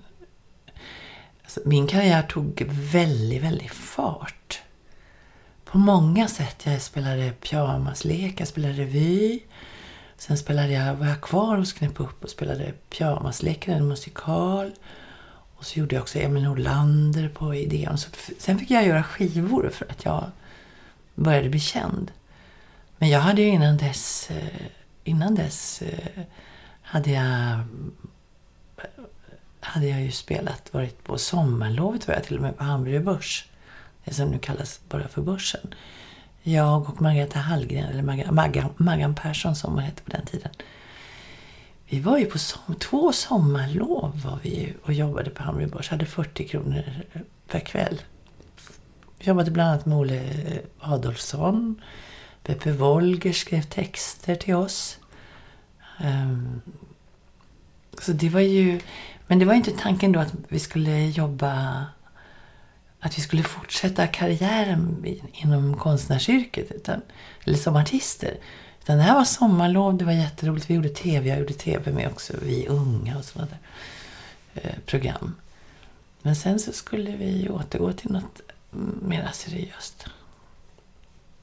Alltså, 1.44 1.60
min 1.66 1.88
karriär 1.88 2.24
tog 2.24 2.64
väldigt, 2.68 3.44
väldigt 3.44 3.72
fart. 3.72 4.43
På 5.74 5.80
många 5.80 6.28
sätt. 6.28 6.66
Jag 6.66 6.82
spelade 6.82 7.32
pyjamaslek, 7.32 8.40
jag 8.40 8.48
spelade 8.48 8.74
revy. 8.74 9.40
Sen 10.18 10.38
spelade 10.38 10.74
jag, 10.74 10.96
var 10.96 11.08
jag 11.08 11.22
kvar 11.22 11.58
hos 11.58 11.74
Knäpp 11.74 12.00
upp 12.00 12.24
och 12.24 12.30
spelade 12.30 12.74
pyjamasleken, 12.90 13.74
en 13.74 13.88
musikal. 13.88 14.72
Och 15.56 15.66
så 15.66 15.80
gjorde 15.80 15.96
jag 15.96 16.02
också 16.02 16.20
Emil 16.20 16.44
Nordlander 16.44 17.30
på 17.30 17.56
Ideon. 17.56 17.98
Så 17.98 18.10
sen 18.40 18.60
fick 18.60 18.72
jag 18.72 18.88
göra 18.88 19.04
skivor 19.04 19.70
för 19.74 19.86
att 19.90 20.06
jag 20.06 20.32
började 21.16 21.50
bli 21.50 21.60
känd. 21.60 22.12
Men 22.98 23.10
jag 23.10 23.20
hade 23.20 23.42
ju 23.42 23.48
innan 23.48 23.78
dess, 23.78 24.32
eh, 24.32 24.68
innan 25.04 25.36
dess 25.36 25.82
eh, 25.82 26.24
hade 26.82 27.12
jag 27.12 27.60
hade 29.60 29.88
jag 29.88 30.02
ju 30.02 30.12
spelat, 30.12 30.74
varit 30.74 31.04
på 31.04 31.18
sommarlovet 31.18 32.08
var 32.08 32.16
jag 32.16 32.24
till 32.24 32.36
och 32.36 32.42
med 32.42 32.58
på 32.58 32.64
Hamburger 32.64 33.00
Börs. 33.00 33.48
Som 34.12 34.30
nu 34.30 34.40
kallas 34.40 34.80
bara 34.90 35.08
för 35.08 35.22
Börsen. 35.22 35.74
Jag 36.42 36.90
och 36.90 37.02
Margareta 37.02 37.40
Hallgren, 37.40 37.86
eller 37.86 38.04
Maggan, 38.04 38.36
Maggan, 38.36 38.70
Maggan 38.78 39.16
Persson 39.16 39.56
som 39.56 39.74
hon 39.74 39.84
hette 39.84 40.04
på 40.04 40.12
den 40.12 40.26
tiden. 40.26 40.52
Vi 41.86 42.00
var 42.00 42.18
ju 42.18 42.26
på 42.26 42.40
som, 42.40 42.76
två 42.76 43.14
sommarlov 43.14 44.22
var 44.26 44.40
vi 44.44 44.60
ju 44.60 44.74
och 44.84 44.94
jobbade 44.94 45.30
på 45.30 45.44
Hammarby 45.44 45.66
Börs. 45.66 45.90
Hade 45.90 46.06
40 46.06 46.48
kronor 46.48 46.84
per 47.48 47.60
kväll. 47.60 48.02
Vi 49.20 49.26
jobbade 49.28 49.52
bland 49.52 49.70
annat 49.70 49.86
med 49.86 49.98
Olle 49.98 50.24
eh, 50.24 50.60
Adolfsson. 50.80 51.82
Beppe 52.44 52.72
Wolger 52.72 53.34
skrev 53.34 53.62
texter 53.62 54.36
till 54.36 54.56
oss. 54.56 54.98
Um, 56.04 56.62
så 58.02 58.12
det 58.12 58.30
var 58.30 58.40
ju... 58.40 58.80
Men 59.28 59.40
det 59.40 59.46
var 59.46 59.54
ju 59.54 59.58
inte 59.58 59.72
tanken 59.72 60.12
då 60.12 60.20
att 60.20 60.34
vi 60.48 60.60
skulle 60.60 61.06
jobba... 61.06 61.86
Att 63.06 63.18
vi 63.18 63.22
skulle 63.22 63.44
fortsätta 63.44 64.08
karriären 64.08 65.06
inom 65.34 65.78
konstnärsyrket. 65.78 66.72
Utan, 66.72 67.02
eller 67.44 67.58
som 67.58 67.76
artister. 67.76 68.38
Utan 68.84 68.98
det 68.98 69.04
här 69.04 69.16
var 69.16 69.24
sommarlov, 69.24 69.98
det 69.98 70.06
var 70.06 70.12
jätteroligt. 70.12 70.70
Vi 70.70 70.74
gjorde 70.74 70.90
tv, 70.90 71.30
jag 71.30 71.40
gjorde 71.40 71.54
tv 71.54 71.92
med 71.92 72.08
också. 72.08 72.34
Vi 72.42 72.68
unga 72.68 73.18
och 73.18 73.26
sådana 73.26 73.52
där 73.52 73.60
eh, 74.62 74.80
program. 74.86 75.36
Men 76.22 76.36
sen 76.36 76.60
så 76.60 76.74
skulle 76.74 77.12
vi 77.12 77.50
återgå 77.50 77.94
till 77.94 78.12
något 78.12 78.42
mer 79.02 79.30
seriöst. 79.34 80.06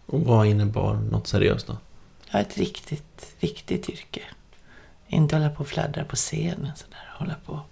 Och 0.07 0.21
vad 0.21 0.47
innebar 0.47 0.95
något 0.95 1.27
seriöst 1.27 1.67
då? 1.67 1.77
Ja, 2.31 2.39
ett 2.39 2.57
riktigt, 2.57 3.35
riktigt 3.41 3.89
yrke. 3.89 4.23
Inte 5.09 5.37
hålla 5.37 5.51
på 5.51 5.61
och 5.61 5.69
fladdra 5.69 6.05
på 6.05 6.17
scenen 6.17 6.77
sådär. 6.77 7.11
Hålla 7.19 7.35
på 7.47 7.53
och 7.53 7.71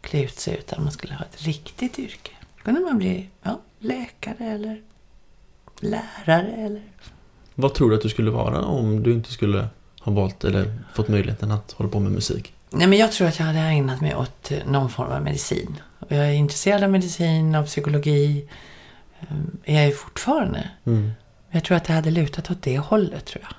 klä 0.00 0.22
ut 0.22 0.38
sig. 0.38 0.54
Utan 0.54 0.82
man 0.82 0.92
skulle 0.92 1.14
ha 1.14 1.24
ett 1.24 1.42
riktigt 1.42 1.98
yrke. 1.98 2.30
Kunde 2.64 2.80
man 2.80 2.98
bli 2.98 3.28
ja, 3.42 3.60
läkare 3.78 4.44
eller 4.44 4.82
lärare 5.80 6.52
eller... 6.52 6.82
Vad 7.54 7.74
tror 7.74 7.90
du 7.90 7.96
att 7.96 8.02
du 8.02 8.08
skulle 8.08 8.30
vara 8.30 8.62
om 8.62 9.02
du 9.02 9.12
inte 9.12 9.32
skulle 9.32 9.68
ha 10.00 10.12
valt 10.12 10.44
eller 10.44 10.78
fått 10.94 11.08
möjligheten 11.08 11.50
att 11.50 11.72
hålla 11.72 11.90
på 11.90 12.00
med 12.00 12.12
musik? 12.12 12.52
Nej, 12.70 12.86
men 12.86 12.98
jag 12.98 13.12
tror 13.12 13.28
att 13.28 13.38
jag 13.38 13.46
hade 13.46 13.58
ägnat 13.58 14.00
mig 14.00 14.16
åt 14.16 14.50
eh, 14.50 14.58
någon 14.66 14.90
form 14.90 15.12
av 15.12 15.22
medicin. 15.22 15.80
Jag 16.08 16.18
är 16.28 16.32
intresserad 16.32 16.84
av 16.84 16.90
medicin, 16.90 17.54
av 17.54 17.64
psykologi. 17.64 18.48
Eh, 19.20 19.26
är 19.64 19.74
jag 19.74 19.86
ju 19.86 19.92
fortfarande. 19.92 20.70
Mm. 20.84 21.10
Jag 21.50 21.64
tror 21.64 21.76
att 21.76 21.88
jag 21.88 21.96
hade 21.96 22.10
lutat 22.10 22.50
åt 22.50 22.62
det 22.62 22.78
hållet, 22.78 23.24
tror 23.24 23.44
jag. 23.48 23.54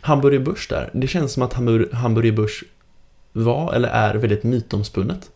Hamburger 0.00 0.38
Börs 0.38 0.68
där, 0.68 0.90
det 0.94 1.06
känns 1.06 1.32
som 1.32 1.42
att 1.42 1.52
Hamburger 1.92 2.32
Börs 2.32 2.64
var 3.32 3.72
eller 3.72 3.88
är 3.88 4.14
väldigt 4.14 4.42
mytomspunnet. 4.42 5.30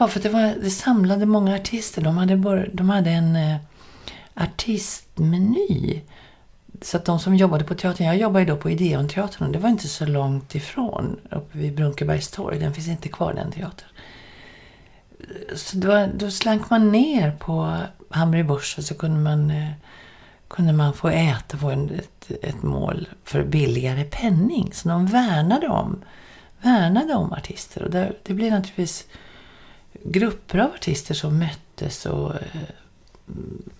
Ja, 0.00 0.04
var 0.04 0.10
för 0.10 0.18
att 0.18 0.22
det, 0.22 0.28
var, 0.28 0.54
det 0.62 0.70
samlade 0.70 1.26
många 1.26 1.54
artister. 1.54 2.02
De 2.02 2.16
hade, 2.16 2.36
bör, 2.36 2.70
de 2.72 2.90
hade 2.90 3.10
en 3.10 3.36
eh, 3.36 3.56
artistmeny. 4.34 6.00
Så 6.82 6.96
att 6.96 7.04
de 7.04 7.18
som 7.18 7.34
jobbade 7.34 7.64
på 7.64 7.74
teatern, 7.74 8.06
jag 8.06 8.16
jobbade 8.16 8.40
ju 8.40 8.50
då 8.50 8.56
på 8.56 8.70
Ideonteatern 8.70 9.46
och 9.46 9.52
det 9.52 9.58
var 9.58 9.68
inte 9.68 9.88
så 9.88 10.06
långt 10.06 10.54
ifrån 10.54 11.20
uppe 11.30 11.58
vid 11.58 11.74
Brunkebergstorg. 11.74 12.58
Den 12.58 12.74
finns 12.74 12.88
inte 12.88 13.08
kvar 13.08 13.34
den 13.34 13.52
teatern. 13.52 13.88
Så 15.54 15.76
det 15.76 15.88
var, 15.88 16.10
då 16.14 16.30
slank 16.30 16.70
man 16.70 16.92
ner 16.92 17.32
på 17.32 17.76
Hamburger 18.10 18.44
Börs 18.44 18.78
och 18.78 18.84
så 18.84 18.94
kunde 18.94 19.18
man, 19.18 19.50
eh, 19.50 19.70
kunde 20.48 20.72
man 20.72 20.94
få 20.94 21.08
äta 21.08 21.56
på 21.56 21.70
en, 21.70 21.90
ett, 21.90 22.30
ett 22.42 22.62
mål 22.62 23.08
för 23.24 23.44
billigare 23.44 24.04
penning. 24.04 24.70
Så 24.72 24.88
de 24.88 25.06
värnade 25.06 25.68
om, 25.68 26.04
värnade 26.60 27.14
om 27.14 27.32
artister. 27.32 27.82
Och 27.82 27.90
det, 27.90 28.12
det 28.22 28.34
blev 28.34 28.50
naturligtvis 28.50 29.06
grupper 29.92 30.58
av 30.58 30.72
artister 30.74 31.14
som 31.14 31.38
möttes 31.38 32.06
och 32.06 32.34
eh, 32.34 32.40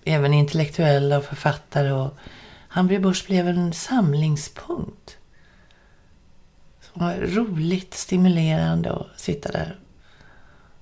även 0.05 0.35
intellektuella 0.35 1.19
och 1.19 1.25
författare. 1.25 1.93
Och 1.93 2.15
Hamburger 2.69 3.01
Börs 3.01 3.27
blev 3.27 3.49
en 3.49 3.73
samlingspunkt. 3.73 5.17
Som 6.81 7.07
var 7.07 7.15
roligt, 7.15 7.95
stimulerande 7.95 8.93
att 8.93 9.21
sitta 9.21 9.53
där 9.53 9.79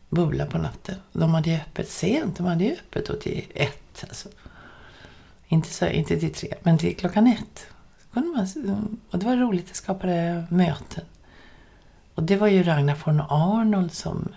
och 0.09 0.17
bubbla 0.17 0.47
på 0.47 0.59
natten. 0.59 0.97
De 1.13 1.35
hade 1.35 1.51
ju 1.51 1.57
öppet 1.57 1.89
sent. 1.89 2.37
De 2.37 2.47
hade 2.47 2.65
ju 2.65 2.73
öppet 2.73 3.07
då 3.07 3.15
till 3.15 3.45
ett. 3.55 4.05
Alltså. 4.09 4.29
Inte, 5.49 5.69
så, 5.69 5.87
inte 5.87 6.21
till 6.21 6.35
tre, 6.35 6.55
men 6.63 6.79
till 6.79 6.97
klockan 6.97 7.27
ett. 7.27 7.67
Man, 8.11 8.47
och 9.11 9.19
det 9.19 9.27
var 9.27 9.37
roligt, 9.37 9.69
det 9.69 9.75
skapade 9.75 10.47
möten. 10.51 11.05
Och 12.15 12.23
det 12.23 12.37
var 12.37 12.47
ju 12.47 12.63
Ragnar 12.63 12.99
von 13.05 13.21
Arnold 13.21 13.93
som 13.93 14.29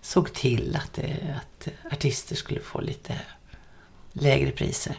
såg 0.00 0.32
till 0.32 0.76
att, 0.76 0.92
det, 0.92 1.36
att 1.36 1.68
artister 1.92 2.36
skulle 2.36 2.60
få 2.60 2.80
lite 2.80 3.20
lägre 4.12 4.50
priser. 4.50 4.96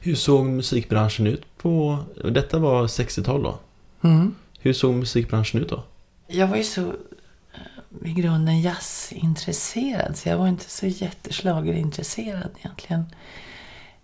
Hur 0.00 0.14
såg 0.14 0.46
musikbranschen 0.46 1.26
ut 1.26 1.58
på... 1.58 1.98
Detta 2.30 2.58
var 2.58 2.86
60-tal 2.86 3.42
då? 3.42 3.58
Mm. 4.02 4.34
Hur 4.58 4.72
såg 4.72 4.94
musikbranschen 4.94 5.60
ut 5.60 5.68
då? 5.68 5.84
Jag 6.26 6.46
var 6.46 6.56
ju 6.56 6.64
så 6.64 6.80
eh, 6.82 8.10
i 8.10 8.12
grunden 8.12 8.60
jazzintresserad 8.60 10.16
så 10.16 10.28
jag 10.28 10.38
var 10.38 10.48
inte 10.48 10.70
så 10.70 10.86
jätteslagerintresserad 10.86 12.50
egentligen. 12.58 13.04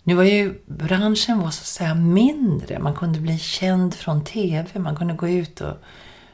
Nu 0.03 0.15
var 0.15 0.23
ju 0.23 0.59
branschen 0.65 1.39
var 1.39 1.49
så 1.49 1.61
att 1.61 1.65
säga 1.65 1.95
mindre. 1.95 2.79
Man 2.79 2.95
kunde 2.95 3.19
bli 3.19 3.39
känd 3.39 3.93
från 3.93 4.23
TV. 4.23 4.79
Man 4.79 4.95
kunde 4.95 5.13
gå 5.13 5.29
ut 5.29 5.61
och 5.61 5.73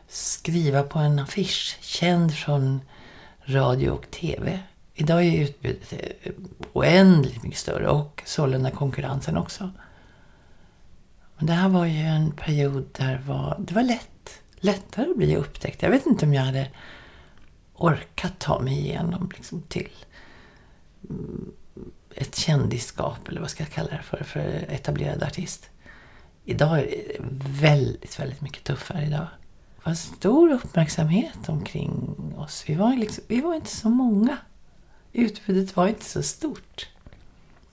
skriva 0.07 0.83
på 0.83 0.99
en 0.99 1.19
affisch. 1.19 1.77
Känd 1.81 2.33
från 2.35 2.81
radio 3.45 3.89
och 3.89 4.11
TV. 4.11 4.59
Idag 4.93 5.23
är 5.23 5.41
utbudet 5.41 5.93
eh, 5.93 6.33
oändligt 6.73 7.43
mycket 7.43 7.59
större 7.59 7.87
och 7.87 8.23
sålunda 8.25 8.71
konkurrensen 8.71 9.37
också. 9.37 9.69
Men 11.37 11.45
det 11.45 11.53
här 11.53 11.69
var 11.69 11.85
ju 11.85 11.99
en 11.99 12.31
period 12.31 12.85
där 12.91 13.21
var, 13.27 13.57
det 13.59 13.73
var 13.73 13.83
lätt, 13.83 14.41
lättare 14.55 15.09
att 15.09 15.17
bli 15.17 15.35
upptäckt. 15.35 15.81
Jag 15.81 15.89
vet 15.89 16.05
inte 16.05 16.25
om 16.25 16.33
jag 16.33 16.43
hade 16.43 16.69
orkat 17.75 18.39
ta 18.39 18.59
mig 18.59 18.79
igenom 18.79 19.31
liksom, 19.35 19.61
till 19.61 19.89
mm, 21.09 21.51
ett 22.15 22.35
kändisskap, 22.35 23.27
eller 23.27 23.41
vad 23.41 23.49
ska 23.49 23.63
jag 23.63 23.71
kalla 23.71 23.89
det 23.89 24.03
för, 24.03 24.23
för 24.23 24.65
etablerad 24.69 25.23
artist. 25.23 25.69
Idag 26.45 26.79
är 26.79 26.85
det 26.85 27.17
väldigt, 27.61 28.19
väldigt 28.19 28.41
mycket 28.41 28.63
tuffare 28.63 29.05
idag. 29.05 29.27
Det 29.85 29.89
var 29.89 29.95
stor 29.95 30.51
uppmärksamhet 30.51 31.49
omkring 31.49 32.15
oss. 32.37 32.63
Vi 32.67 32.75
var, 32.75 32.95
liksom, 32.95 33.23
vi 33.27 33.41
var 33.41 33.55
inte 33.55 33.69
så 33.69 33.89
många. 33.89 34.37
Utbudet 35.13 35.75
var 35.75 35.87
inte 35.87 36.05
så 36.05 36.23
stort. 36.23 36.89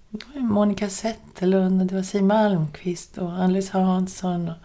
Det 0.09 0.25
var 0.35 0.41
Monica 0.41 0.89
Zetterlund, 0.89 1.81
och 1.81 1.87
det 1.87 1.95
var 1.95 2.03
Siw 2.03 2.27
Malmkvist 2.27 3.19
och 3.19 3.33
Alice 3.33 3.79
Hansson 3.79 4.49
och 4.49 4.57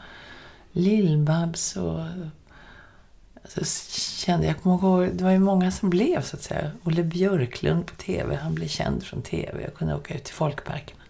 Lill-Babs 0.71 1.77
och 1.77 2.05
alltså, 3.43 3.89
kände, 4.25 4.47
jag 4.47 4.61
kommer 4.61 4.75
ihåg, 4.75 5.09
det 5.13 5.23
var 5.23 5.31
ju 5.31 5.39
många 5.39 5.71
som 5.71 5.89
blev 5.89 6.21
så 6.21 6.35
att 6.35 6.43
säga. 6.43 6.71
Olle 6.83 7.03
Björklund 7.03 7.85
på 7.85 7.95
TV, 7.95 8.35
han 8.35 8.55
blev 8.55 8.67
känd 8.67 9.03
från 9.03 9.21
TV. 9.21 9.61
Jag 9.63 9.73
kunde 9.73 9.95
åka 9.95 10.15
ut 10.15 10.23
till 10.23 10.35
folkparkerna. 10.35 11.01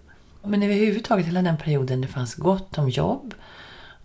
Men 0.43 0.63
överhuvudtaget 0.63 1.25
hela 1.25 1.41
den 1.41 1.57
perioden 1.57 2.01
det 2.01 2.07
fanns 2.07 2.35
gott 2.35 2.77
om 2.77 2.89
jobb. 2.89 3.33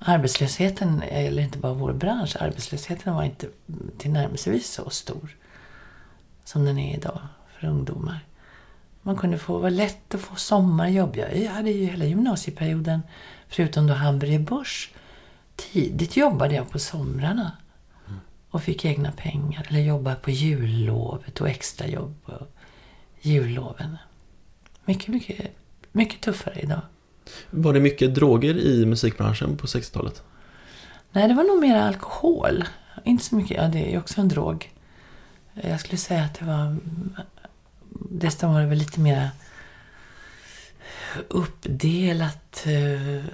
Arbetslösheten, 0.05 1.03
eller 1.03 1.43
inte 1.43 1.59
bara 1.59 1.75
vår 1.75 1.93
bransch, 1.93 2.37
arbetslösheten 2.41 3.15
var 3.15 3.23
inte 3.23 3.49
tillnärmelsevis 3.99 4.73
så 4.73 4.91
stor 4.91 5.37
som 6.45 6.65
den 6.65 6.79
är 6.79 6.97
idag 6.97 7.21
för 7.59 7.67
ungdomar. 7.67 8.21
Man 9.03 9.17
kunde 9.17 9.39
få, 9.39 9.59
var 9.59 9.71
lätt 9.71 10.15
att 10.15 10.21
få 10.21 10.37
sommarjobb. 10.37 11.17
Jag 11.17 11.51
hade 11.51 11.71
ju 11.71 11.87
hela 11.87 12.05
gymnasieperioden, 12.05 13.03
förutom 13.49 13.87
då 13.87 13.95
Hamburger 13.95 14.39
Börs, 14.39 14.91
tidigt 15.57 16.17
jobbade 16.17 16.55
jag 16.55 16.71
på 16.71 16.79
somrarna. 16.79 17.53
Och 18.51 18.63
fick 18.63 18.85
egna 18.85 19.13
pengar. 19.13 19.67
Eller 19.69 19.81
jobbade 19.81 20.17
på 20.17 20.31
jullovet 20.31 21.41
och 21.41 21.49
extrajobb 21.49 22.15
på 22.25 22.47
julloven. 23.21 23.97
Mycket, 24.85 25.09
mycket, 25.09 25.51
mycket 25.93 26.21
tuffare 26.21 26.61
idag. 26.61 26.81
Var 27.51 27.73
det 27.73 27.81
mycket 27.81 28.15
droger 28.15 28.55
i 28.59 28.87
musikbranschen 28.87 29.57
på 29.57 29.67
60-talet? 29.67 30.23
Nej, 31.13 31.29
det 31.29 31.35
var 31.35 31.45
nog 31.45 31.61
mer 31.61 31.77
alkohol. 31.77 32.65
Inte 33.05 33.25
så 33.25 33.35
mycket, 33.37 33.57
ja 33.57 33.69
det 33.69 33.79
är 33.87 33.91
ju 33.91 33.99
också 33.99 34.21
en 34.21 34.29
drog. 34.29 34.73
Jag 35.55 35.81
skulle 35.81 35.99
säga 35.99 36.23
att 36.25 36.35
det 36.35 36.45
var... 36.45 36.77
Dessutom 38.11 38.53
var 38.53 38.61
det 38.61 38.67
väl 38.67 38.79
lite 38.79 39.01
mer 39.01 39.31
uppdelat. 41.29 42.67
eh, 42.67 43.25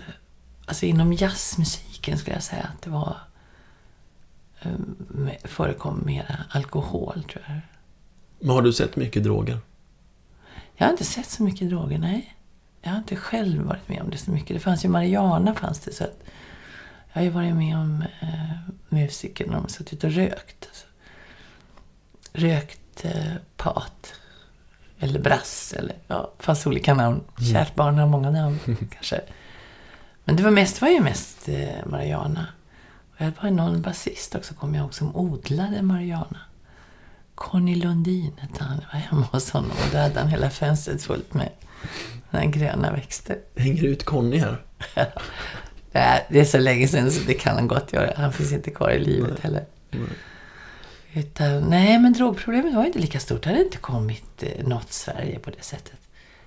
Alltså 0.67 0.87
inom 0.87 1.13
jazzmusiken 1.13 2.19
skulle 2.19 2.37
jag 2.37 2.43
säga 2.43 2.63
att 2.63 2.83
det 2.83 2.91
var... 2.91 3.17
eh, 4.61 4.71
förekom 5.45 6.03
mer 6.07 6.45
alkohol, 6.51 7.25
tror 7.33 7.45
jag. 7.49 7.61
Men 8.41 8.51
har 8.51 8.63
du 8.63 8.73
sett 8.73 8.97
mycket 8.97 9.25
droger? 9.25 9.59
Jag 10.77 10.87
har 10.87 10.93
inte 10.93 11.05
sett 11.05 11.31
så 11.31 11.43
mycket 11.43 11.69
droger, 11.71 11.99
nej. 11.99 12.35
Jag 12.83 12.91
har 12.91 12.99
inte 12.99 13.17
själv 13.17 13.63
varit 13.63 13.89
med 13.89 14.03
om 14.03 14.11
det 14.11 14.19
så 14.19 14.31
mycket. 14.31 14.57
Det 14.57 14.61
fanns 14.61 14.85
ju 14.85 14.89
Mariana 14.89 15.55
fanns 15.55 15.79
det 15.79 15.93
så 15.93 16.05
att 16.05 16.25
jag 17.13 17.21
har 17.21 17.25
ju 17.25 17.31
varit 17.31 17.55
med 17.55 17.77
om 17.77 18.05
eh, 18.21 18.73
musiker 18.89 19.47
när 19.47 19.53
de 19.53 19.63
har 19.63 19.69
suttit 19.69 20.05
och 20.05 20.13
rökt. 20.13 20.67
Alltså. 20.69 20.87
Rökt 22.33 23.05
eh, 23.05 23.35
pat. 23.57 24.15
Eller 24.99 25.21
brass 25.21 25.75
eller 25.79 25.97
ja, 26.07 26.35
det 26.39 26.45
fanns 26.45 26.67
olika 26.67 26.95
namn. 26.95 27.21
Kärt 27.53 27.75
barn 27.75 27.99
har 27.99 28.07
många 28.07 28.31
namn 28.31 28.59
kanske. 28.91 29.21
Men 30.25 30.37
det 30.37 30.43
var 30.43 30.51
mest, 30.51 30.81
var 30.81 30.89
ju 30.89 31.01
mest 31.01 31.49
eh, 31.49 31.87
Mariana. 31.87 32.47
Och 33.13 33.25
jag 33.25 33.33
var 33.43 33.51
någon 33.51 33.83
basist 33.83 34.35
också 34.35 34.55
kommer 34.55 34.79
jag 34.79 34.83
ihåg 34.83 34.95
som 34.95 35.17
odlade 35.17 35.83
Mariana. 35.83 36.39
Conny 37.35 37.75
Lundin 37.75 38.33
hette 38.39 38.65
han. 38.65 38.81
Jag 38.83 38.93
var 38.93 39.01
hemma 39.01 39.27
hos 39.33 39.51
honom 39.51 39.71
och 39.71 39.93
då 39.93 39.99
hade 39.99 40.21
han 40.21 40.29
hela 40.29 40.51
fönstret 40.51 41.03
fullt 41.03 41.35
med 41.35 41.49
här 42.31 42.47
gröna 42.47 42.93
växter. 42.93 43.39
Hänger 43.57 43.85
ut 43.85 44.05
Conny 44.05 44.39
här? 44.39 44.57
Nej, 45.93 46.27
Det 46.31 46.41
är 46.41 46.45
så 46.45 46.59
länge 46.59 46.89
sedan 46.89 47.11
så 47.11 47.25
det 47.27 47.35
kan 47.35 47.55
han 47.55 47.69
gott 47.69 47.93
göra. 47.93 48.13
Han 48.17 48.33
finns 48.33 48.53
inte 48.53 48.71
kvar 48.71 48.91
i 48.91 48.99
livet 48.99 49.41
heller. 49.41 49.65
Utan, 51.15 51.61
nej, 51.63 51.99
men 51.99 52.13
drogproblemet 52.13 52.75
var 52.75 52.85
inte 52.85 52.99
lika 52.99 53.21
stort. 53.21 53.43
Det 53.43 53.49
hade 53.49 53.63
inte 53.63 53.79
kommit 53.79 54.43
eh, 54.43 54.67
något 54.67 54.93
Sverige 54.93 55.39
på 55.39 55.51
det 55.51 55.63
sättet 55.63 55.99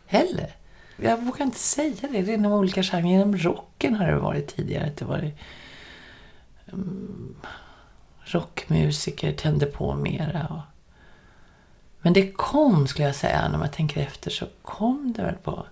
heller. 0.05 0.55
Jag 0.97 1.25
vågar 1.25 1.45
inte 1.45 1.59
säga 1.59 1.95
det. 2.01 2.21
Det 2.21 2.31
är 2.31 2.33
inom 2.33 2.51
olika 2.53 2.83
genrer. 2.83 3.11
Inom 3.11 3.37
rocken 3.37 3.95
har 3.95 4.07
det 4.07 4.19
varit 4.19 4.55
tidigare. 4.55 4.91
Det 4.97 5.05
varit 5.05 5.35
um, 6.71 7.35
rockmusiker 8.23 9.33
tände 9.33 9.65
på 9.65 9.95
mera. 9.95 10.47
Och, 10.49 10.70
men 12.01 12.13
det 12.13 12.31
kom, 12.31 12.87
skulle 12.87 13.07
jag 13.07 13.15
säga, 13.15 13.47
när 13.47 13.57
man 13.57 13.71
tänker 13.71 14.01
efter, 14.01 14.31
så 14.31 14.47
kom 14.61 15.13
det 15.17 15.23
väl 15.23 15.35
på, 15.35 15.65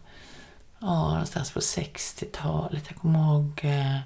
ja, 0.79 1.09
någonstans 1.09 1.51
på 1.51 1.59
60-talet. 1.59 2.83
Jag 2.87 2.97
kommer 2.97 3.19
ihåg, 3.19 3.59
eh, 3.63 3.97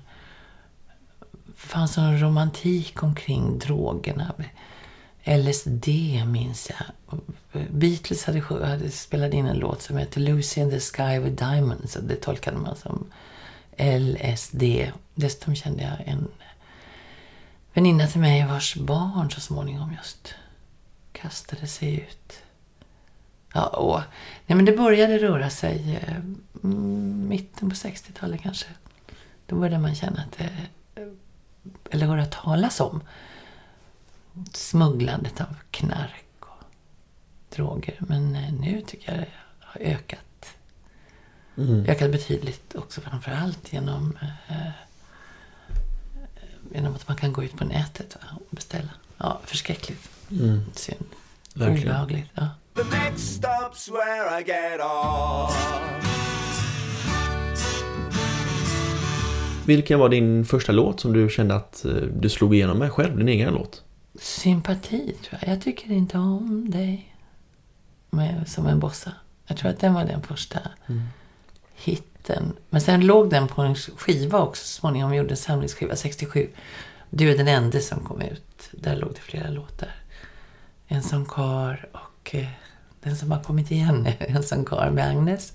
fanns 1.55 1.97
en 1.97 2.21
romantik 2.21 3.03
omkring 3.03 3.59
drogerna. 3.59 4.33
LSD 5.25 5.87
minns 6.27 6.69
jag. 6.69 7.19
Beatles 7.69 8.25
hade, 8.25 8.41
hade 8.41 8.91
spelat 8.91 9.33
in 9.33 9.45
en 9.45 9.57
låt 9.57 9.81
som 9.81 9.97
heter 9.97 10.21
Lucy 10.21 10.61
in 10.61 10.69
the 10.69 10.79
Sky 10.79 11.19
with 11.19 11.35
Diamonds. 11.35 11.95
Och 11.95 12.03
det 12.03 12.15
tolkade 12.15 12.57
man 12.57 12.75
som 12.75 13.05
LSD. 13.77 14.63
Dessutom 15.15 15.55
kände 15.55 15.83
jag 15.83 16.07
en 16.07 16.27
väninna 17.73 18.07
till 18.07 18.21
mig 18.21 18.45
vars 18.47 18.75
barn 18.75 19.31
så 19.31 19.41
småningom 19.41 19.93
just 19.93 20.35
kastade 21.23 21.67
sig 21.67 21.99
ut. 21.99 22.43
Ja, 23.53 23.67
och, 23.67 24.01
nej 24.45 24.55
men 24.55 24.65
det 24.65 24.77
började 24.77 25.17
röra 25.17 25.49
sig 25.49 25.99
eh, 26.01 26.15
mm, 26.63 27.27
mitten 27.27 27.69
på 27.69 27.75
60-talet 27.75 28.41
kanske. 28.41 28.67
Då 29.45 29.55
började 29.55 29.79
man 29.79 29.95
känna 29.95 30.21
att 30.21 30.37
det, 30.37 30.49
eller 31.91 32.05
höra 32.05 32.25
talas 32.25 32.79
om 32.79 33.01
smugglandet 34.53 35.41
av 35.41 35.55
knark 35.71 36.25
och 36.39 36.63
droger. 37.55 37.95
Men 37.99 38.35
eh, 38.35 38.53
nu 38.53 38.81
tycker 38.81 39.11
jag 39.11 39.21
det 39.21 39.27
har 39.59 39.81
ökat. 39.81 40.19
Ökat 41.87 42.11
betydligt 42.11 42.75
också 42.75 43.01
framför 43.01 43.31
allt 43.31 43.73
genom, 43.73 44.17
eh, 44.47 44.71
genom 46.73 46.95
att 46.95 47.07
man 47.07 47.17
kan 47.17 47.33
gå 47.33 47.43
ut 47.43 47.57
på 47.57 47.65
nätet 47.65 48.15
va, 48.15 48.27
och 48.35 48.55
beställa. 48.55 48.89
Ja, 49.17 49.41
förskräckligt. 49.45 50.09
Synd. 50.75 51.05
Verkligen. 51.53 51.87
Obehagligt. 51.87 52.29
Ja. 52.33 52.49
The 52.75 52.83
next 52.83 53.43
stop's 53.43 53.91
where 53.91 54.41
I 54.41 54.43
get 54.43 54.81
off. 54.81 55.73
Vilken 59.65 59.99
var 59.99 60.09
din 60.09 60.45
första 60.45 60.71
låt 60.71 60.99
som 60.99 61.13
du 61.13 61.29
kände 61.29 61.55
att 61.55 61.85
eh, 61.85 61.91
du 61.91 62.29
slog 62.29 62.55
igenom 62.55 62.77
med 62.77 62.91
själv? 62.91 63.17
Din 63.17 63.29
egen 63.29 63.53
låt? 63.53 63.83
Sympati, 64.19 65.15
tror 65.23 65.39
jag. 65.41 65.53
Jag 65.53 65.61
tycker 65.61 65.91
inte 65.91 66.17
om 66.17 66.71
dig. 66.71 67.15
Med, 68.09 68.47
som 68.47 68.67
en 68.67 68.79
bossa. 68.79 69.11
Jag 69.47 69.57
tror 69.57 69.71
att 69.71 69.79
den 69.79 69.93
var 69.93 70.05
den 70.05 70.21
första 70.21 70.59
hitten. 71.75 72.53
Men 72.69 72.81
sen 72.81 73.05
låg 73.05 73.29
den 73.29 73.47
på 73.47 73.61
en 73.61 73.75
skiva 73.75 74.39
också 74.39 74.65
så 74.65 74.79
småningom. 74.79 75.11
Vi 75.11 75.17
gjorde 75.17 75.29
en 75.29 75.37
samlingsskiva 75.37 75.95
67. 75.95 76.49
Du 77.09 77.31
är 77.31 77.37
den 77.37 77.47
enda 77.47 77.79
som 77.79 77.99
kom 77.99 78.21
ut. 78.21 78.69
Där 78.71 78.95
låg 78.95 79.13
det 79.13 79.19
flera 79.19 79.49
låtar. 79.49 79.89
En 80.93 81.03
som 81.03 81.25
kar 81.25 81.89
och 81.91 82.35
eh, 82.35 82.47
den 83.03 83.15
som 83.15 83.31
har 83.31 83.43
kommit 83.43 83.71
igen 83.71 84.05
är 84.07 84.15
En 84.35 84.43
som 84.43 84.65
kar 84.65 84.91
med 84.91 85.09
Agnes. 85.09 85.53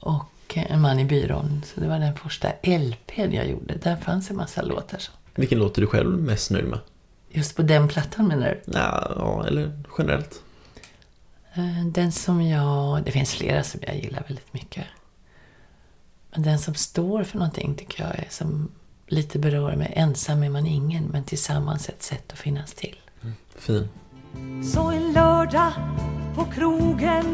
Och 0.00 0.56
eh, 0.56 0.72
En 0.72 0.80
man 0.80 0.98
i 0.98 1.04
byrån. 1.04 1.62
Så 1.66 1.80
det 1.80 1.88
var 1.88 1.98
den 1.98 2.16
första 2.16 2.48
LPn 2.62 3.32
jag 3.32 3.48
gjorde. 3.48 3.74
Där 3.74 3.96
fanns 3.96 4.30
en 4.30 4.36
massa 4.36 4.62
låtar. 4.62 4.98
Så. 4.98 5.12
Vilken 5.34 5.58
låt 5.58 5.76
är 5.78 5.80
du 5.80 5.86
själv 5.86 6.18
mest 6.18 6.50
nöjd 6.50 6.64
med? 6.64 6.78
Just 7.30 7.56
på 7.56 7.62
den 7.62 7.88
plattan 7.88 8.28
menar 8.28 8.46
du? 8.46 8.72
Ja, 8.72 9.12
ja 9.16 9.46
eller 9.46 9.82
generellt. 9.98 10.42
Eh, 11.54 11.86
Den 11.86 12.12
som 12.12 12.42
jag... 12.42 13.04
Det 13.04 13.10
finns 13.12 13.34
flera 13.34 13.62
som 13.62 13.80
jag 13.86 13.96
gillar 13.96 14.22
väldigt 14.28 14.54
mycket. 14.54 14.84
Men 16.30 16.42
den 16.42 16.58
som 16.58 16.74
står 16.74 17.24
för 17.24 17.38
någonting 17.38 17.74
tycker 17.74 18.04
jag 18.04 18.18
är 18.18 18.26
som 18.30 18.70
lite 19.06 19.38
berör 19.38 19.76
mig. 19.76 19.92
Ensam 19.96 20.42
är 20.42 20.50
man 20.50 20.66
ingen, 20.66 21.04
men 21.04 21.24
tillsammans 21.24 21.88
ett 21.88 22.02
sätt 22.02 22.32
att 22.32 22.38
finnas 22.38 22.74
till. 22.74 22.96
Fin. 23.56 23.88
Så 24.62 24.80
en 24.90 25.12
lördag 25.12 25.72
på 26.34 26.44
krogen 26.44 27.24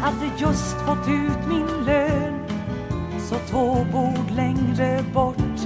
hade 0.00 0.30
just 0.38 0.76
fått 0.86 1.08
ut 1.08 1.48
min 1.48 1.84
lön. 1.84 2.34
Så 3.18 3.34
två 3.50 3.86
bord 3.92 4.30
längre 4.30 5.04
bort 5.14 5.60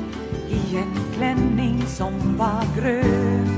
i 0.49 0.77
en 0.77 1.15
klänning 1.17 1.83
som 1.87 2.37
var 2.37 2.65
grön. 2.77 3.49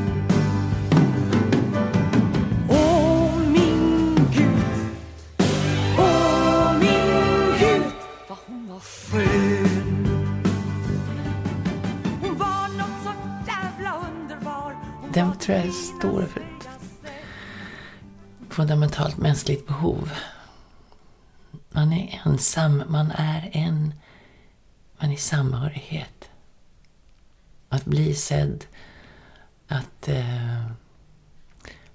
Åh 2.69 3.39
min 3.53 4.17
Gud, 4.33 4.97
åh 5.99 6.79
min 6.81 7.59
Gud 7.59 7.93
vad 8.29 8.39
hon 8.47 8.69
var 8.69 8.81
skön. 8.81 10.07
Hon 12.23 12.39
var 12.39 12.79
nåt 12.79 13.05
så 13.05 13.11
jävla 13.47 13.95
underbar. 14.09 14.77
Den 15.13 15.33
tror 15.39 15.59
jag 15.59 15.73
står 15.75 16.23
för 16.23 16.56
fundamentalt 18.57 19.17
mänskligt 19.17 19.67
behov. 19.67 20.11
Man 21.69 21.93
är 21.93 22.21
ensam, 22.25 22.83
man 22.89 23.11
är 23.11 23.51
en, 23.53 23.95
man 24.99 25.11
är 25.13 25.17
samhörighet. 25.17 26.31
Att 27.69 27.85
bli 27.85 28.15
sedd, 28.15 28.65
att 29.69 30.09
eh, 30.09 30.67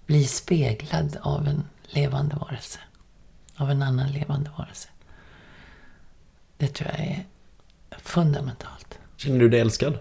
bli 0.06 0.24
speglad 0.26 1.18
av 1.22 1.48
en 1.48 1.64
levande 1.84 2.36
varelse. 2.36 2.80
Av 3.56 3.72
en 3.72 3.82
annan 3.82 4.12
levande 4.12 4.52
varelse. 4.58 4.90
Det 6.58 6.68
tror 6.68 6.90
jag 6.90 7.00
är 7.00 7.26
fundamentalt. 7.98 9.00
Känner 9.18 9.40
du 9.40 9.50
dig 9.50 9.60
älskad? 9.60 10.00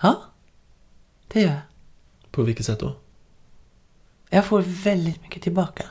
Ja, 0.00 0.22
det 1.28 1.40
gör 1.40 1.50
jag. 1.50 1.60
På 2.30 2.42
vilket 2.42 2.66
sätt 2.66 2.80
då? 2.80 2.96
Jag 4.32 4.44
får 4.44 4.62
väldigt 4.66 5.22
mycket 5.22 5.42
tillbaka. 5.42 5.84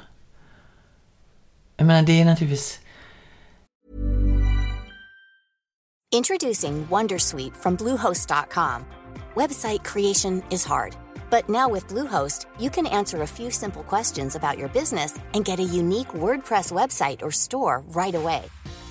Jag 1.78 1.88
menar, 1.88 2.02
det 2.02 2.22
är 2.22 2.26
naturligtvis... 2.26 2.80
Introducing 6.12 6.88
Wondersuite 6.90 7.56
from 7.56 7.76
Bluehost.com. 7.76 8.86
Website 9.36 9.84
creation 9.84 10.44
is 10.50 10.66
hard, 10.66 10.96
but 11.30 11.50
now 11.50 11.74
with 11.74 11.88
Bluehost, 11.88 12.48
you 12.60 12.70
can 12.72 12.88
answer 12.88 13.22
a 13.22 13.28
few 13.28 13.52
simple 13.52 13.84
questions 13.84 14.36
about 14.36 14.58
your 14.58 14.70
business 14.70 15.20
and 15.34 15.46
get 15.46 15.60
a 15.60 15.64
unique 15.80 16.14
WordPress 16.14 16.72
website 16.72 17.22
or 17.22 17.32
store 17.32 17.84
right 17.90 18.16
away. 18.16 18.42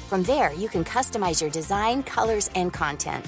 From 0.08 0.22
there, 0.22 0.52
you 0.52 0.68
can 0.68 0.84
customize 0.84 1.42
your 1.42 1.50
design, 1.50 2.02
colors, 2.02 2.50
and 2.54 2.72
content. 2.72 3.24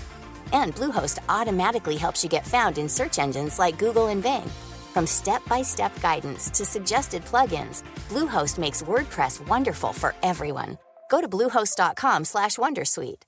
And 0.53 0.75
Bluehost 0.75 1.19
automatically 1.29 1.97
helps 1.97 2.23
you 2.25 2.31
get 2.31 2.47
found 2.47 2.79
in 2.79 2.89
search 2.89 3.19
engines 3.19 3.59
like 3.59 3.79
Google 3.79 4.09
and 4.09 4.23
Bing. 4.23 4.51
From 4.93 5.07
step-by-step 5.07 6.01
guidance 6.03 6.51
to 6.51 6.65
suggested 6.65 7.25
plugins, 7.25 7.83
Bluehost 8.09 8.59
makes 8.59 8.83
WordPress 8.83 9.47
wonderful 9.49 9.93
for 9.93 10.15
everyone. 10.23 10.79
Go 11.11 11.21
to 11.21 11.29
bluehost.com/wondersuite. 11.29 13.23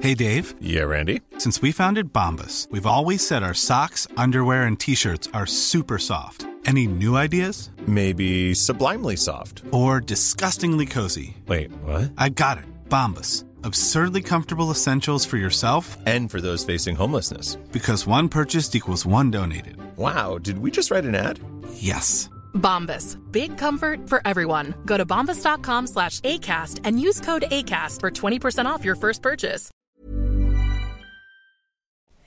Hey 0.00 0.14
Dave, 0.14 0.54
Yeah, 0.60 0.84
Randy. 0.84 1.20
since 1.38 1.60
we 1.60 1.72
founded 1.72 2.12
Bombus, 2.12 2.68
we've 2.70 2.86
always 2.86 3.26
said 3.26 3.42
our 3.42 3.54
socks, 3.54 4.06
underwear, 4.16 4.62
and 4.66 4.78
t-shirts 4.78 5.28
are 5.34 5.46
super 5.46 5.98
soft. 5.98 6.46
Any 6.64 6.86
new 6.86 7.16
ideas? 7.16 7.70
Maybe 7.86 8.54
sublimely 8.54 9.16
soft. 9.16 9.62
Or 9.72 10.00
disgustingly 10.00 10.86
cozy? 10.86 11.36
Wait, 11.46 11.70
what? 11.82 12.12
I 12.16 12.28
got 12.28 12.58
it. 12.58 12.64
Bombus. 12.88 13.44
Absurdly 13.68 14.22
comfortable 14.22 14.70
essentials 14.70 15.26
for 15.26 15.36
yourself 15.38 15.96
And 16.06 16.30
for 16.30 16.40
those 16.40 16.64
facing 16.64 16.96
homelessness. 16.96 17.56
because 17.72 18.06
one 18.06 18.28
purchased 18.28 18.74
equals 18.74 19.06
one 19.06 19.30
donated. 19.30 19.76
Wow, 19.96 20.38
did 20.38 20.58
we 20.58 20.70
just 20.70 20.90
write 20.90 21.04
an 21.08 21.14
ad? 21.14 21.38
Yes. 21.74 22.30
Bombas. 22.54 23.16
Big 23.32 23.58
comfort 23.58 24.08
for 24.08 24.20
everyone. 24.24 24.74
Go 24.86 24.96
to 24.96 25.04
bombas.com 25.06 25.86
slash 25.86 26.20
ACAST 26.20 26.80
and 26.84 27.00
use 27.08 27.20
code 27.20 27.44
ACAST 27.50 28.00
for 28.00 28.10
20% 28.10 28.66
off 28.74 28.84
your 28.84 28.96
first 28.96 29.22
purchase. 29.22 29.70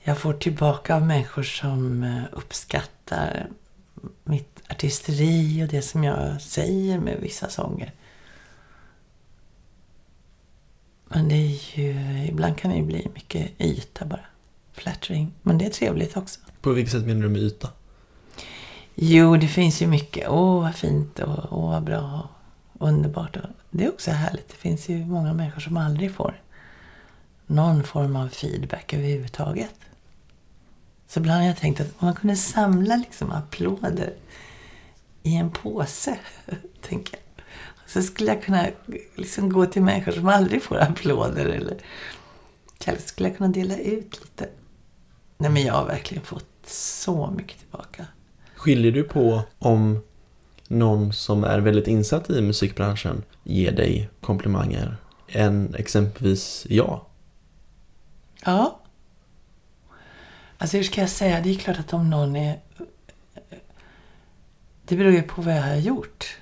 Jag 0.03 0.17
får 0.17 0.33
tillbaka 0.33 0.95
av 0.95 1.05
människor 1.07 1.43
som 1.43 2.03
eh, 2.03 2.23
uppskattar 2.31 3.47
mitt 4.23 4.61
artisteri 4.69 5.63
och 5.63 5.67
det 5.67 5.81
som 5.81 6.03
jag 6.03 6.41
säger 6.41 6.99
med 6.99 7.17
vissa 7.21 7.49
sånger. 7.49 7.91
Men 11.13 11.27
det 11.27 11.35
är 11.35 11.77
ju, 11.77 12.25
ibland 12.27 12.57
kan 12.57 12.71
det 12.71 12.77
ju 12.77 12.83
bli 12.83 13.07
mycket 13.13 13.61
yta 13.61 14.05
bara. 14.05 14.25
Flattering. 14.73 15.33
Men 15.41 15.57
det 15.57 15.65
är 15.65 15.69
trevligt 15.69 16.17
också. 16.17 16.39
På 16.61 16.71
vilket 16.71 16.91
sätt 16.91 17.05
menar 17.05 17.21
du 17.21 17.29
med 17.29 17.41
yta? 17.41 17.69
Jo, 18.95 19.37
det 19.37 19.47
finns 19.47 19.81
ju 19.81 19.87
mycket. 19.87 20.29
Åh, 20.29 20.61
vad 20.61 20.75
fint 20.75 21.19
och 21.19 21.53
åh, 21.57 21.71
vad 21.71 21.83
bra 21.83 22.29
och 22.73 22.87
underbart. 22.87 23.37
Det 23.69 23.85
är 23.85 23.89
också 23.89 24.11
härligt. 24.11 24.49
Det 24.49 24.55
finns 24.55 24.89
ju 24.89 25.05
många 25.05 25.33
människor 25.33 25.61
som 25.61 25.77
aldrig 25.77 26.11
får 26.15 26.41
någon 27.47 27.83
form 27.83 28.15
av 28.15 28.27
feedback 28.27 28.93
överhuvudtaget. 28.93 29.75
Så 31.07 31.19
ibland 31.19 31.39
har 31.39 31.47
jag 31.47 31.57
tänkt 31.57 31.81
att 31.81 31.87
om 31.87 32.05
man 32.05 32.15
kunde 32.15 32.35
samla 32.35 32.95
liksom 32.95 33.31
applåder 33.31 34.13
i 35.23 35.35
en 35.35 35.51
påse, 35.51 36.19
tänker 36.81 37.13
jag. 37.17 37.30
Så 37.93 38.01
skulle 38.01 38.33
jag 38.33 38.43
kunna 38.43 38.67
liksom 39.15 39.49
gå 39.49 39.65
till 39.65 39.81
människor 39.81 40.11
som 40.11 40.27
aldrig 40.27 40.63
får 40.63 40.77
applåder 40.81 41.45
eller 41.45 41.77
kanske 42.77 43.03
skulle 43.03 43.29
jag 43.29 43.37
kunna 43.37 43.49
dela 43.49 43.77
ut 43.77 44.21
lite. 44.21 44.49
Nej, 45.37 45.51
men 45.51 45.63
jag 45.63 45.73
har 45.73 45.85
verkligen 45.85 46.23
fått 46.23 46.45
så 46.67 47.31
mycket 47.31 47.59
tillbaka. 47.59 48.05
Skiljer 48.55 48.91
du 48.91 49.03
på 49.03 49.41
om 49.59 50.03
någon 50.67 51.13
som 51.13 51.43
är 51.43 51.59
väldigt 51.59 51.87
insatt 51.87 52.29
i 52.29 52.41
musikbranschen 52.41 53.23
ger 53.43 53.71
dig 53.71 54.09
komplimanger 54.21 54.97
än 55.27 55.75
exempelvis 55.75 56.65
jag? 56.69 57.05
Ja. 58.45 58.79
Alltså 60.57 60.77
hur 60.77 60.83
ska 60.83 61.01
jag 61.01 61.09
säga? 61.09 61.41
Det 61.41 61.49
är 61.49 61.55
klart 61.55 61.79
att 61.79 61.93
om 61.93 62.09
någon 62.09 62.35
är... 62.35 62.59
Det 64.85 64.95
beror 64.95 65.11
ju 65.11 65.21
på 65.21 65.41
vad 65.41 65.55
jag 65.55 65.61
har 65.61 65.75
gjort. 65.75 66.40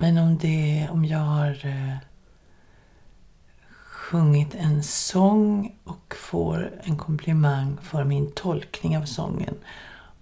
Men 0.00 0.18
om 0.18 0.38
det... 0.38 0.88
Om 0.90 1.04
jag 1.04 1.18
har 1.18 1.66
eh, 1.66 1.96
sjungit 3.86 4.54
en 4.54 4.82
sång 4.82 5.76
och 5.84 6.14
får 6.16 6.80
en 6.82 6.96
komplimang 6.96 7.78
för 7.82 8.04
min 8.04 8.32
tolkning 8.32 8.98
av 8.98 9.04
sången 9.04 9.54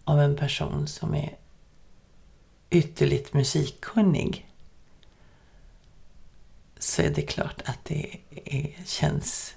av 0.04 0.20
en 0.20 0.36
person 0.36 0.86
som 0.86 1.14
är 1.14 1.36
ytterligt 2.70 3.32
musikkunnig 3.32 4.50
så 6.78 7.02
är 7.02 7.10
det 7.10 7.22
klart 7.22 7.62
att 7.64 7.84
det 7.84 8.16
är, 8.44 8.84
känns 8.84 9.54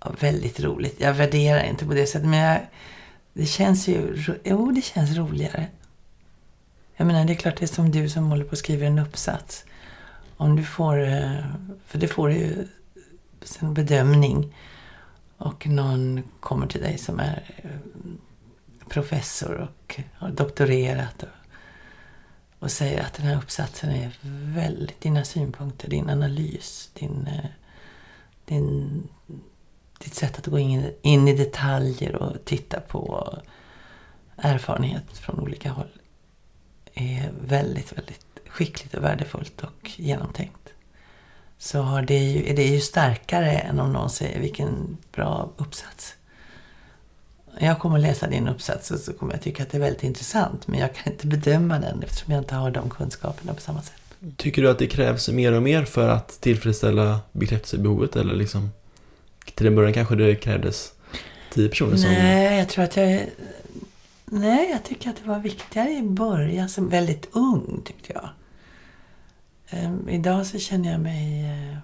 ja, 0.00 0.12
väldigt 0.20 0.60
roligt. 0.60 1.00
Jag 1.00 1.14
värderar 1.14 1.64
inte 1.64 1.86
på 1.86 1.94
det 1.94 2.06
sättet, 2.06 2.28
men 2.28 2.38
jag, 2.38 2.60
det 3.32 3.46
känns 3.46 3.88
ju... 3.88 4.24
Jo, 4.44 4.72
det 4.72 4.82
känns 4.82 5.16
roligare. 5.16 5.66
Jag 7.00 7.06
menar, 7.06 7.24
det 7.24 7.32
är 7.32 7.36
klart 7.36 7.56
det 7.56 7.64
är 7.64 7.66
som 7.66 7.90
du 7.90 8.08
som 8.08 8.30
håller 8.30 8.44
på 8.44 8.52
att 8.52 8.58
skriva 8.58 8.86
en 8.86 8.98
uppsats. 8.98 9.64
Om 10.36 10.56
du 10.56 10.64
får... 10.64 11.02
Eh, 11.02 11.44
för 11.86 11.98
det 11.98 12.08
får 12.08 12.28
du 12.28 12.34
ju 12.34 12.68
en 13.60 13.74
bedömning. 13.74 14.56
Och 15.36 15.66
någon 15.66 16.22
kommer 16.40 16.66
till 16.66 16.80
dig 16.80 16.98
som 16.98 17.20
är 17.20 17.42
eh, 17.56 17.70
professor 18.88 19.54
och 19.54 20.00
har 20.14 20.30
doktorerat 20.30 21.22
och 21.22 21.28
och 22.58 22.70
säger 22.70 23.02
att 23.02 23.14
den 23.14 23.26
här 23.26 23.36
uppsatsen 23.36 23.90
är 23.90 24.18
väldigt, 24.54 25.00
dina 25.00 25.24
synpunkter, 25.24 25.88
din 25.88 26.10
analys, 26.10 26.90
din, 26.94 27.26
eh, 27.26 27.50
din, 28.44 29.08
ditt 29.98 30.14
sätt 30.14 30.38
att 30.38 30.46
gå 30.46 30.58
in, 30.58 30.90
in 31.02 31.28
i 31.28 31.36
detaljer 31.36 32.16
och 32.16 32.44
titta 32.44 32.80
på 32.80 33.34
erfarenhet 34.36 35.18
från 35.18 35.40
olika 35.40 35.70
håll 35.70 35.99
är 36.94 37.30
väldigt, 37.46 37.98
väldigt 37.98 38.26
skickligt 38.48 38.94
och 38.94 39.04
värdefullt 39.04 39.62
och 39.62 39.90
genomtänkt 39.96 40.60
så 41.58 41.80
har 41.80 42.02
det 42.02 42.18
ju, 42.18 42.50
är 42.50 42.56
det 42.56 42.64
ju 42.64 42.80
starkare 42.80 43.50
än 43.50 43.80
om 43.80 43.92
någon 43.92 44.10
säger 44.10 44.40
vilken 44.40 44.96
bra 45.12 45.50
uppsats. 45.56 46.14
Jag 47.58 47.78
kommer 47.78 47.96
att 47.96 48.02
läsa 48.02 48.26
din 48.26 48.48
uppsats 48.48 48.90
och 48.90 48.98
så 48.98 49.12
kommer 49.12 49.32
jag 49.32 49.42
tycka 49.42 49.62
att 49.62 49.70
det 49.70 49.78
är 49.78 49.80
väldigt 49.80 50.04
intressant 50.04 50.66
men 50.66 50.80
jag 50.80 50.94
kan 50.94 51.12
inte 51.12 51.26
bedöma 51.26 51.78
den 51.78 52.02
eftersom 52.02 52.32
jag 52.32 52.40
inte 52.40 52.54
har 52.54 52.70
de 52.70 52.90
kunskaperna 52.90 53.54
på 53.54 53.60
samma 53.60 53.82
sätt. 53.82 53.94
Tycker 54.36 54.62
du 54.62 54.70
att 54.70 54.78
det 54.78 54.86
krävs 54.86 55.28
mer 55.28 55.52
och 55.52 55.62
mer 55.62 55.84
för 55.84 56.08
att 56.08 56.40
tillfredsställa 56.40 57.20
bekräftelsebehovet 57.32 58.16
eller 58.16 58.34
liksom 58.34 58.70
till 59.54 59.66
en 59.66 59.74
början 59.74 59.92
kanske 59.92 60.14
det 60.14 60.34
krävdes 60.34 60.92
tio 61.52 61.68
personer 61.68 61.96
som... 61.96 62.10
Nej, 62.10 62.58
jag 62.58 62.68
tror 62.68 62.84
att 62.84 62.96
jag... 62.96 63.20
Nej, 64.32 64.70
jag 64.70 64.84
tycker 64.84 65.10
att 65.10 65.16
det 65.16 65.28
var 65.28 65.38
viktigare 65.38 65.90
i 65.90 66.02
början 66.02 66.68
som 66.68 66.88
väldigt 66.88 67.28
ung 67.32 67.82
tyckte 67.84 68.12
jag. 68.12 68.28
Ehm, 69.68 70.08
idag 70.08 70.46
så 70.46 70.58
känner 70.58 70.92
jag 70.92 71.00
mig... 71.00 71.44
Eh, 71.44 71.78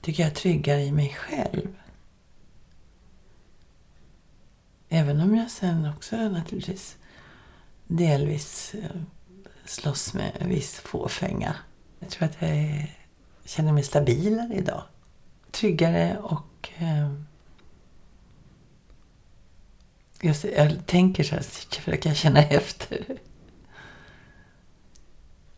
tycker 0.00 0.22
jag 0.22 0.34
tryggare 0.34 0.82
i 0.82 0.92
mig 0.92 1.08
själv. 1.18 1.76
Även 4.88 5.20
om 5.20 5.36
jag 5.36 5.50
sen 5.50 5.86
också 5.96 6.16
naturligtvis 6.16 6.96
delvis 7.86 8.74
eh, 8.74 9.00
slåss 9.64 10.14
med 10.14 10.32
en 10.38 10.48
viss 10.48 10.74
fåfänga. 10.74 11.56
Jag 11.98 12.10
tror 12.10 12.28
att 12.28 12.36
jag 12.42 12.50
är, 12.50 12.98
känner 13.44 13.72
mig 13.72 13.82
stabilare 13.82 14.54
idag. 14.54 14.82
Tryggare 15.50 16.18
och... 16.18 16.70
Eh, 16.78 17.31
just, 20.22 20.44
jag 20.56 20.86
tänker 20.86 21.24
så 21.24 21.34
här, 21.34 21.42
försöker 21.80 22.14
känna 22.14 22.42
efter. 22.42 23.04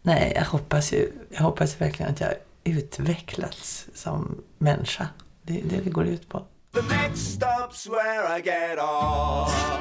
Nej, 0.02 0.32
jag 0.36 0.44
hoppas 0.44 0.92
ju 0.92 1.12
jag 1.30 1.42
hoppas 1.42 1.80
verkligen 1.80 2.12
att 2.12 2.20
jag 2.20 2.34
utvecklats 2.64 3.86
som 3.94 4.42
människa. 4.58 5.08
Det 5.42 5.60
är 5.60 5.62
det 5.64 5.80
det 5.84 5.90
går 5.90 6.06
ut 6.06 6.28
på. 6.28 6.46
The 6.72 6.80
next 6.80 7.40
stop's 7.40 7.90
where 7.90 8.38
I 8.38 8.42
get 8.42 8.78
off. 8.78 9.80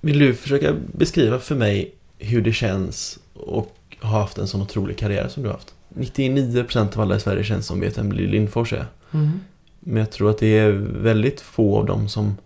Vill 0.00 0.18
du 0.18 0.34
försöka 0.34 0.72
beskriva 0.72 1.38
för 1.38 1.54
mig 1.54 1.94
hur 2.18 2.42
det 2.42 2.52
känns 2.52 3.18
och 3.34 3.76
ha 4.00 4.20
haft 4.20 4.38
en 4.38 4.48
sån 4.48 4.62
otrolig 4.62 4.98
karriär 4.98 5.28
som 5.28 5.42
du 5.42 5.48
har 5.48 5.54
haft? 5.54 5.74
99% 5.88 6.94
av 6.94 7.00
alla 7.00 7.16
i 7.16 7.20
Sverige 7.20 7.44
känns 7.44 7.66
som 7.66 7.80
vet 7.80 7.98
vem 7.98 8.12
Lill 8.12 8.30
Lindfors 8.30 8.72
är. 8.72 8.86
Mm. 9.12 9.40
Men 9.84 9.96
jag 9.96 10.10
tror 10.10 10.30
att 10.30 10.38
det 10.38 10.58
är 10.58 10.70
väldigt 11.02 11.40
få 11.40 11.78
av 11.78 11.86
dem 11.86 12.08
som 12.08 12.36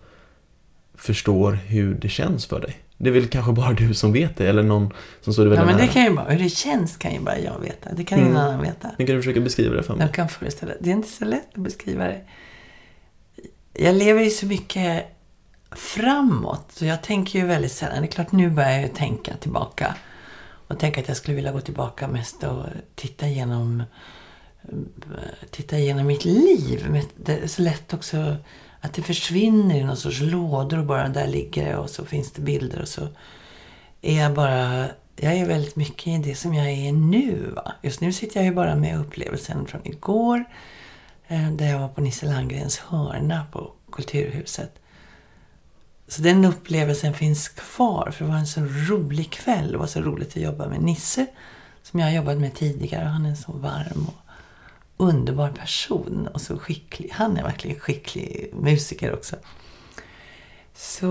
förstår 0.95 1.53
hur 1.53 1.95
det 1.95 2.09
känns 2.09 2.47
för 2.47 2.61
dig. 2.61 2.77
Det 2.97 3.09
är 3.09 3.13
väl 3.15 3.29
kanske 3.29 3.53
bara 3.53 3.73
du 3.73 3.95
som 3.95 4.13
vet 4.13 4.37
det 4.37 4.49
eller 4.49 4.63
någon 4.63 4.93
som 5.21 5.33
står 5.33 5.45
dig 5.45 5.55
Ja, 5.55 5.61
väldigt 5.65 5.77
men 5.77 5.77
det 5.77 5.83
nära. 5.85 5.93
kan 5.93 6.05
ju 6.05 6.17
bara, 6.17 6.29
hur 6.31 6.39
det 6.45 6.49
känns 6.51 6.97
kan 6.97 7.13
ju 7.13 7.21
bara 7.21 7.39
jag 7.39 7.59
veta. 7.61 7.93
Det 7.93 8.05
kan 8.05 8.19
ingen 8.19 8.31
Mm. 8.31 8.43
annan 8.43 8.63
veta. 8.63 8.91
Men 8.99 9.07
kan 9.07 9.17
du 9.17 9.23
försöka 9.23 9.41
beskriva 9.41 9.75
det 9.77 9.83
för 9.83 9.95
mig? 9.95 10.07
Jag 10.07 10.15
kan 10.15 10.29
föreställa 10.29 10.73
Det 10.81 10.91
är 10.91 10.95
inte 10.95 11.09
så 11.09 11.25
lätt 11.25 11.49
att 11.55 11.61
beskriva 11.63 12.05
det. 12.05 12.21
Jag 13.73 13.95
lever 13.95 14.23
ju 14.23 14.31
så 14.31 14.47
mycket 14.47 15.05
framåt. 15.77 16.65
Så 16.73 16.85
jag 16.85 17.03
tänker 17.03 17.39
ju 17.39 17.47
väldigt 17.47 17.73
sällan. 17.73 18.03
Det 18.03 18.07
är 18.09 18.11
klart, 18.11 18.33
nu 18.33 18.51
börjar 18.51 18.71
jag 18.71 18.83
ju 18.83 18.89
tänka 18.89 19.37
tillbaka. 19.37 19.95
Och 20.69 20.79
tänka 20.79 21.01
att 21.01 21.09
jag 21.09 21.17
skulle 21.17 21.37
vilja 21.37 21.53
gå 21.53 21.61
tillbaka 21.61 22.09
mest 22.09 22.43
och 22.43 22.65
titta 22.95 23.27
igenom 23.27 23.83
titta 25.51 25.79
igenom 25.79 26.07
mitt 26.07 26.25
liv. 26.25 26.87
Men 26.91 27.03
Det 27.17 27.39
är 27.39 27.47
så 27.47 27.63
lätt 27.63 27.95
också 27.95 28.37
att 28.81 28.95
det 28.95 29.03
försvinner 29.03 29.77
i 29.77 29.85
någon 29.85 29.97
sorts 29.97 30.21
lådor 30.21 30.79
och 30.79 30.87
bara 30.87 31.09
där 31.09 31.27
ligger 31.27 31.65
det 31.65 31.77
och 31.77 31.91
så 31.91 32.05
finns 32.05 32.33
det 32.33 32.43
bilder 32.43 32.83
och 32.83 32.89
så 32.89 33.09
är 34.03 34.23
jag 34.23 34.35
bara... 34.35 34.87
Jag 35.21 35.35
är 35.35 35.47
väldigt 35.47 35.77
mycket 35.77 36.07
i 36.07 36.19
det 36.19 36.35
som 36.35 36.55
jag 36.55 36.71
är 36.71 36.93
nu. 36.93 37.51
Va? 37.57 37.73
Just 37.83 38.01
nu 38.01 38.13
sitter 38.13 38.37
jag 38.37 38.45
ju 38.45 38.55
bara 38.55 38.77
med 38.77 39.01
upplevelsen 39.01 39.67
från 39.67 39.87
igår. 39.87 40.45
Eh, 41.29 41.51
där 41.53 41.67
jag 41.71 41.79
var 41.79 41.89
på 41.89 42.01
Nisse 42.01 42.27
Landgrens 42.27 42.79
hörna 42.79 43.47
på 43.53 43.73
Kulturhuset. 43.93 44.79
Så 46.09 46.23
den 46.23 46.45
upplevelsen 46.45 47.15
finns 47.15 47.49
kvar. 47.49 48.11
För 48.11 48.25
det 48.25 48.31
var 48.31 48.39
en 48.39 48.47
så 48.47 48.61
rolig 48.61 49.31
kväll. 49.31 49.73
Det 49.73 49.79
var 49.79 49.87
så 49.87 50.01
roligt 50.01 50.29
att 50.29 50.43
jobba 50.43 50.69
med 50.69 50.83
Nisse. 50.83 51.27
Som 51.83 52.01
jag 52.01 52.07
har 52.07 52.15
jobbat 52.15 52.39
med 52.39 52.55
tidigare. 52.55 53.05
Han 53.05 53.27
är 53.27 53.35
så 53.35 53.53
varm 53.53 54.07
och 54.07 54.28
underbar 54.99 55.51
person. 55.51 56.29
Och 56.35 56.41
så 56.41 56.59
skicklig. 56.59 57.11
Han 57.13 57.37
är 57.37 57.43
verkligen 57.43 57.81
skicklig 57.81 58.51
musiker 58.53 59.15
också. 59.15 59.37
Så, 60.75 61.09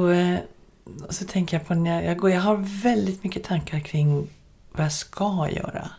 och 1.08 1.16
så 1.16 1.26
tänker 1.26 1.58
jag 1.58 1.68
på 1.68 1.74
när 1.74 1.96
jag, 1.96 2.12
jag 2.12 2.18
går. 2.18 2.32
Jag 2.32 2.42
har 2.42 2.82
väldigt 2.84 3.24
mycket 3.24 3.44
tankar 3.44 3.80
kring 3.80 4.30
vad 4.72 4.86
jag 4.86 4.94
ska 4.94 5.50
göra. 5.52 5.90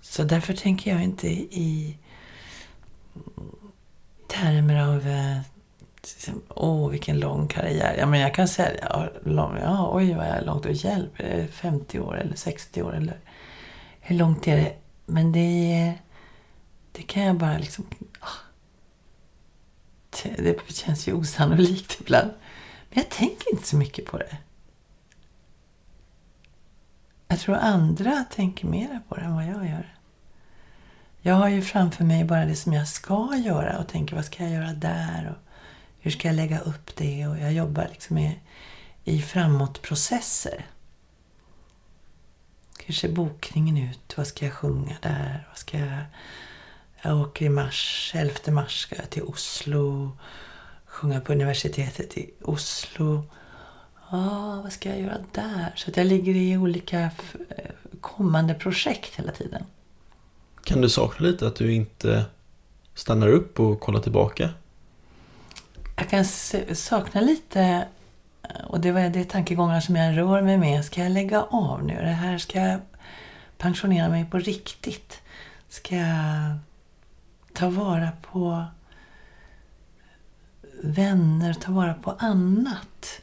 Så 0.00 0.22
därför 0.22 0.52
tänker 0.52 0.90
jag 0.90 1.02
inte 1.02 1.28
i 1.28 1.96
termer 4.28 4.82
av 4.82 5.08
eh, 5.08 5.40
Åh, 6.48 6.90
vilken 6.90 7.20
lång 7.20 7.48
karriär. 7.48 7.96
Ja, 7.98 8.06
men 8.06 8.20
jag 8.20 8.34
kan 8.34 8.48
säga 8.48 8.70
ja, 8.82 9.08
lång, 9.24 9.56
ja, 9.62 9.90
oj 9.92 10.14
vad 10.14 10.26
jag 10.26 10.36
är 10.36 10.44
långt 10.44 10.66
och 10.66 10.72
hjälp. 10.72 11.12
Är 11.16 11.36
det 11.36 11.46
50 11.46 12.00
år 12.00 12.18
eller 12.18 12.36
60 12.36 12.82
år 12.82 12.94
eller 12.94 13.18
hur 14.00 14.16
långt 14.16 14.48
är 14.48 14.56
det? 14.56 14.72
Men 15.06 15.32
det 15.32 15.72
är, 15.72 15.92
det 16.96 17.02
kan 17.02 17.22
jag 17.22 17.36
bara 17.36 17.58
liksom... 17.58 17.86
Ah. 18.20 18.28
Det, 20.22 20.58
det 20.66 20.74
känns 20.74 21.08
ju 21.08 21.12
osannolikt 21.12 22.00
ibland. 22.00 22.30
Men 22.90 22.98
jag 22.98 23.10
tänker 23.10 23.52
inte 23.52 23.66
så 23.66 23.76
mycket 23.76 24.04
på 24.04 24.18
det. 24.18 24.36
Jag 27.28 27.40
tror 27.40 27.56
andra 27.56 28.24
tänker 28.30 28.66
mer 28.66 29.00
på 29.08 29.14
det 29.14 29.20
än 29.20 29.34
vad 29.34 29.44
jag 29.44 29.68
gör. 29.68 29.94
Jag 31.20 31.34
har 31.34 31.48
ju 31.48 31.62
framför 31.62 32.04
mig 32.04 32.24
bara 32.24 32.44
det 32.44 32.56
som 32.56 32.72
jag 32.72 32.88
ska 32.88 33.36
göra 33.36 33.78
och 33.78 33.88
tänker 33.88 34.16
vad 34.16 34.24
ska 34.24 34.42
jag 34.42 34.52
göra 34.52 34.72
där 34.72 35.30
och 35.30 35.50
hur 36.00 36.10
ska 36.10 36.28
jag 36.28 36.34
lägga 36.34 36.60
upp 36.60 36.96
det 36.96 37.26
och 37.26 37.38
jag 37.38 37.52
jobbar 37.52 37.88
liksom 37.90 38.14
med, 38.14 38.34
i 39.04 39.22
framåtprocesser. 39.22 40.66
Hur 42.84 42.94
ser 42.94 43.12
bokningen 43.12 43.76
ut? 43.76 44.16
Vad 44.16 44.26
ska 44.26 44.44
jag 44.44 44.54
sjunga 44.54 44.96
där? 45.02 45.46
Vad 45.48 45.58
ska 45.58 45.78
jag... 45.78 45.98
Jag 47.06 47.20
åker 47.20 47.46
i 47.46 47.48
mars, 47.48 48.12
11 48.14 48.34
mars 48.48 48.80
ska 48.80 48.96
jag 48.96 49.10
till 49.10 49.22
Oslo. 49.22 50.10
Sjunga 50.86 51.20
på 51.20 51.32
universitetet 51.32 52.18
i 52.18 52.30
Oslo. 52.42 53.24
Ja, 54.10 54.60
vad 54.62 54.72
ska 54.72 54.88
jag 54.88 55.00
göra 55.00 55.18
där? 55.32 55.72
Så 55.76 55.90
att 55.90 55.96
jag 55.96 56.06
ligger 56.06 56.34
i 56.34 56.56
olika 56.56 57.00
eh, 57.00 57.10
kommande 58.00 58.54
projekt 58.54 59.14
hela 59.18 59.32
tiden. 59.32 59.64
Kan 60.64 60.80
du 60.80 60.88
sakna 60.88 61.26
lite 61.26 61.46
att 61.46 61.56
du 61.56 61.72
inte 61.72 62.24
stannar 62.94 63.28
upp 63.28 63.60
och 63.60 63.80
kollar 63.80 64.00
tillbaka? 64.00 64.50
Jag 65.96 66.08
kan 66.08 66.24
sakna 66.74 67.20
lite, 67.20 67.88
och 68.66 68.80
det 68.80 68.92
var 68.92 69.00
det 69.00 69.24
tankegångar 69.24 69.80
som 69.80 69.96
jag 69.96 70.18
rör 70.18 70.42
mig 70.42 70.58
med. 70.58 70.84
Ska 70.84 71.02
jag 71.02 71.12
lägga 71.12 71.42
av 71.42 71.84
nu? 71.84 71.94
Det 71.94 72.08
här 72.08 72.38
ska 72.38 72.58
jag 72.58 72.80
pensionera 73.58 74.08
mig 74.08 74.26
på 74.30 74.38
riktigt? 74.38 75.20
Ska 75.68 75.96
jag 75.96 76.58
ta 77.54 77.70
vara 77.70 78.08
på 78.22 78.64
vänner, 80.82 81.54
ta 81.54 81.72
vara 81.72 81.94
på 81.94 82.10
annat? 82.10 83.20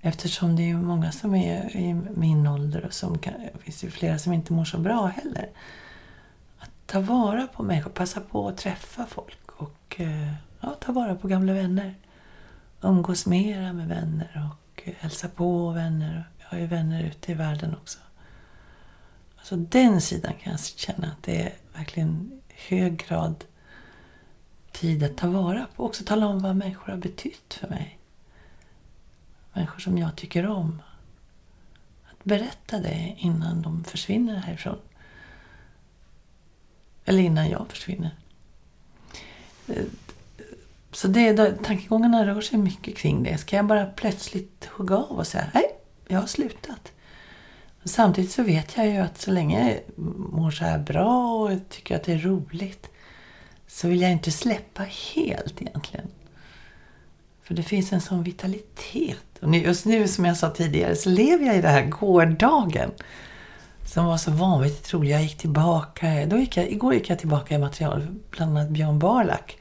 Eftersom 0.00 0.56
det 0.56 0.70
är 0.70 0.74
många 0.74 1.12
som 1.12 1.34
är 1.34 1.76
i 1.76 1.94
min 1.94 2.46
ålder 2.46 2.84
och 2.84 2.92
som 2.92 3.18
kan, 3.18 3.34
det 3.54 3.58
finns 3.58 3.84
ju 3.84 3.90
flera 3.90 4.18
som 4.18 4.32
inte 4.32 4.52
mår 4.52 4.64
så 4.64 4.78
bra 4.78 5.06
heller. 5.06 5.50
Att 6.58 6.70
ta 6.86 7.00
vara 7.00 7.46
på 7.46 7.62
människor, 7.62 7.90
passa 7.90 8.20
på 8.20 8.48
att 8.48 8.56
träffa 8.56 9.06
folk 9.06 9.50
och 9.56 9.96
eh, 10.00 10.32
ja, 10.60 10.76
ta 10.80 10.92
vara 10.92 11.14
på 11.14 11.28
gamla 11.28 11.52
vänner. 11.52 11.94
Umgås 12.80 13.26
mera 13.26 13.72
med 13.72 13.88
vänner 13.88 14.50
och 14.52 14.82
eh, 14.84 14.94
hälsa 14.98 15.28
på 15.28 15.70
vänner. 15.70 16.24
Jag 16.38 16.46
har 16.46 16.58
ju 16.58 16.66
vänner 16.66 17.04
ute 17.04 17.32
i 17.32 17.34
världen 17.34 17.74
också. 17.74 17.98
Alltså 19.36 19.56
den 19.56 20.00
sidan 20.00 20.32
kan 20.42 20.52
jag 20.52 20.60
känna 20.60 21.06
att 21.06 21.22
det 21.22 21.42
är 21.42 21.52
verkligen 21.74 22.40
hög 22.56 23.06
grad 23.08 23.44
tid 24.72 25.02
att 25.02 25.16
ta 25.16 25.28
vara 25.28 25.66
på. 25.76 25.84
Också 25.84 26.04
tala 26.04 26.26
om 26.26 26.38
vad 26.38 26.56
människor 26.56 26.92
har 26.92 26.98
betytt 26.98 27.54
för 27.54 27.68
mig. 27.68 27.98
Människor 29.52 29.80
som 29.80 29.98
jag 29.98 30.16
tycker 30.16 30.46
om. 30.46 30.82
Att 32.10 32.24
berätta 32.24 32.78
det 32.78 33.14
innan 33.18 33.62
de 33.62 33.84
försvinner 33.84 34.36
härifrån. 34.36 34.78
Eller 37.04 37.22
innan 37.22 37.48
jag 37.48 37.66
försvinner. 37.68 38.10
Så 40.92 41.08
det, 41.08 41.52
tankegångarna 41.64 42.26
rör 42.26 42.40
sig 42.40 42.58
mycket 42.58 42.96
kring 42.96 43.22
det. 43.22 43.38
Ska 43.38 43.56
jag 43.56 43.66
bara 43.66 43.86
plötsligt 43.86 44.64
hugga 44.64 44.96
av 44.96 45.18
och 45.18 45.26
säga 45.26 45.50
nej, 45.54 45.76
jag 46.08 46.20
har 46.20 46.26
slutat. 46.26 46.92
Men 47.86 47.90
samtidigt 47.90 48.30
så 48.30 48.42
vet 48.42 48.76
jag 48.76 48.86
ju 48.86 48.96
att 48.96 49.20
så 49.20 49.30
länge 49.30 49.70
jag 49.70 50.04
mår 50.16 50.50
så 50.50 50.64
här 50.64 50.78
bra 50.78 51.42
och 51.42 51.50
tycker 51.68 51.96
att 51.96 52.04
det 52.04 52.12
är 52.12 52.18
roligt 52.18 52.90
så 53.66 53.88
vill 53.88 54.00
jag 54.00 54.12
inte 54.12 54.30
släppa 54.30 54.82
helt 55.14 55.62
egentligen. 55.62 56.06
För 57.42 57.54
det 57.54 57.62
finns 57.62 57.92
en 57.92 58.00
sån 58.00 58.22
vitalitet. 58.22 59.38
Och 59.40 59.56
just 59.56 59.84
nu, 59.84 60.08
som 60.08 60.24
jag 60.24 60.36
sa 60.36 60.50
tidigare, 60.50 60.96
så 60.96 61.08
lever 61.08 61.46
jag 61.46 61.56
i 61.56 61.60
det 61.60 61.68
här 61.68 61.86
gårdagen. 61.86 62.90
Som 63.84 64.06
var 64.06 64.16
så 64.16 64.30
vanvettigt 64.30 64.94
rolig. 64.94 65.10
Jag 65.10 65.22
gick 65.22 65.38
tillbaka. 65.38 66.26
Då 66.26 66.36
gick 66.36 66.56
jag, 66.56 66.70
igår 66.70 66.94
gick 66.94 67.10
jag 67.10 67.18
tillbaka 67.18 67.54
i 67.54 67.58
material. 67.58 68.06
Bland 68.30 68.58
annat 68.58 68.70
Björn 68.70 68.98
Barlack. 68.98 69.58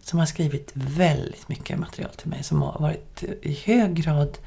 Som 0.00 0.18
har 0.18 0.26
skrivit 0.26 0.70
väldigt 0.74 1.48
mycket 1.48 1.78
material 1.78 2.10
till 2.14 2.28
mig. 2.28 2.42
Som 2.42 2.62
har 2.62 2.78
varit 2.78 3.22
i 3.42 3.52
hög 3.64 3.94
grad 3.94 4.38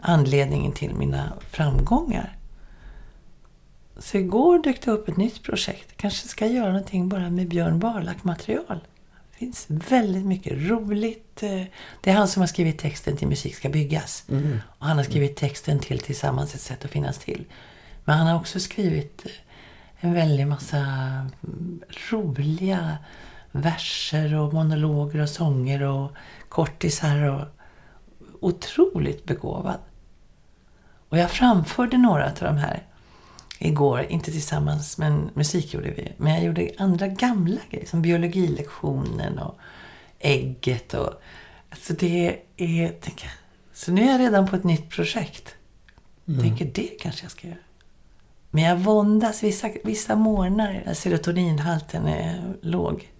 anledningen 0.00 0.72
till 0.72 0.94
mina 0.94 1.32
framgångar. 1.50 2.36
Så 3.98 4.16
igår 4.18 4.62
dök 4.62 4.82
det 4.82 4.90
upp 4.90 5.08
ett 5.08 5.16
nytt 5.16 5.42
projekt. 5.42 5.96
Kanske 5.96 6.28
ska 6.28 6.44
jag 6.46 6.54
göra 6.54 6.66
någonting 6.72 7.08
bara 7.08 7.30
med 7.30 7.48
Björn 7.48 7.78
Barlack-material. 7.78 8.80
Det 9.30 9.36
finns 9.38 9.66
väldigt 9.68 10.24
mycket 10.26 10.52
roligt. 10.70 11.42
eh, 11.42 11.62
Det 12.00 12.10
är 12.10 12.14
han 12.14 12.28
som 12.28 12.40
har 12.42 12.46
skrivit 12.46 12.78
texten 12.78 13.16
till 13.16 13.28
Musik 13.28 13.54
ska 13.54 13.68
byggas. 13.68 14.24
Och 14.78 14.86
han 14.86 14.96
har 14.96 15.04
skrivit 15.04 15.36
texten 15.36 15.78
till 15.78 15.98
Tillsammans 15.98 16.54
ett 16.54 16.60
sätt 16.60 16.84
att 16.84 16.90
finnas 16.90 17.18
till. 17.18 17.44
Men 18.04 18.18
han 18.18 18.26
har 18.26 18.36
också 18.36 18.60
skrivit 18.60 19.26
eh, 19.26 19.30
en 20.00 20.14
väldig 20.14 20.46
massa 20.46 20.76
mm, 20.78 21.80
roliga 22.10 22.98
verser 23.52 24.34
och 24.34 24.52
monologer 24.54 25.20
och 25.20 25.28
sånger 25.28 25.82
och 25.82 26.10
kortisar 26.48 27.22
och 27.22 27.40
otroligt 28.40 29.24
begåvad. 29.24 29.78
Och 31.08 31.18
jag 31.18 31.30
framförde 31.30 31.98
några 31.98 32.26
av 32.26 32.34
de 32.40 32.56
här 32.56 32.86
igår, 33.58 34.06
inte 34.08 34.32
tillsammans, 34.32 34.98
men 34.98 35.30
musik 35.34 35.74
gjorde 35.74 35.90
vi. 35.90 36.12
Men 36.16 36.34
jag 36.34 36.44
gjorde 36.44 36.70
andra 36.78 37.08
gamla 37.08 37.60
grejer, 37.70 37.86
som 37.86 38.02
biologilektionen 38.02 39.38
och 39.38 39.58
ägget 40.18 40.94
och... 40.94 41.22
Alltså 41.70 41.92
det 41.92 42.40
är... 42.56 42.94
Tänk, 43.00 43.26
så 43.72 43.92
nu 43.92 44.02
är 44.02 44.12
jag 44.12 44.20
redan 44.20 44.48
på 44.48 44.56
ett 44.56 44.64
nytt 44.64 44.90
projekt. 44.90 45.54
Tänker 46.40 46.64
det 46.74 46.90
kanske 47.00 47.24
jag 47.24 47.30
ska 47.30 47.46
göra. 47.48 47.58
Men 48.50 48.64
jag 48.64 48.76
våndas 48.76 49.42
vissa, 49.42 49.70
vissa 49.84 50.16
morgnar 50.16 50.94
serotoninhalten 50.94 52.06
är 52.06 52.56
låg. 52.62 53.12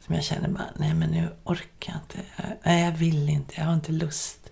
Som 0.00 0.14
jag 0.14 0.24
känner 0.24 0.48
bara, 0.48 0.70
nej 0.76 0.94
men 0.94 1.10
nu 1.10 1.28
orkar 1.44 1.92
jag 1.92 1.96
inte. 1.96 2.30
Nej, 2.62 2.84
jag 2.84 2.92
vill 2.92 3.28
inte. 3.28 3.54
Jag 3.56 3.64
har 3.64 3.74
inte 3.74 3.92
lust. 3.92 4.45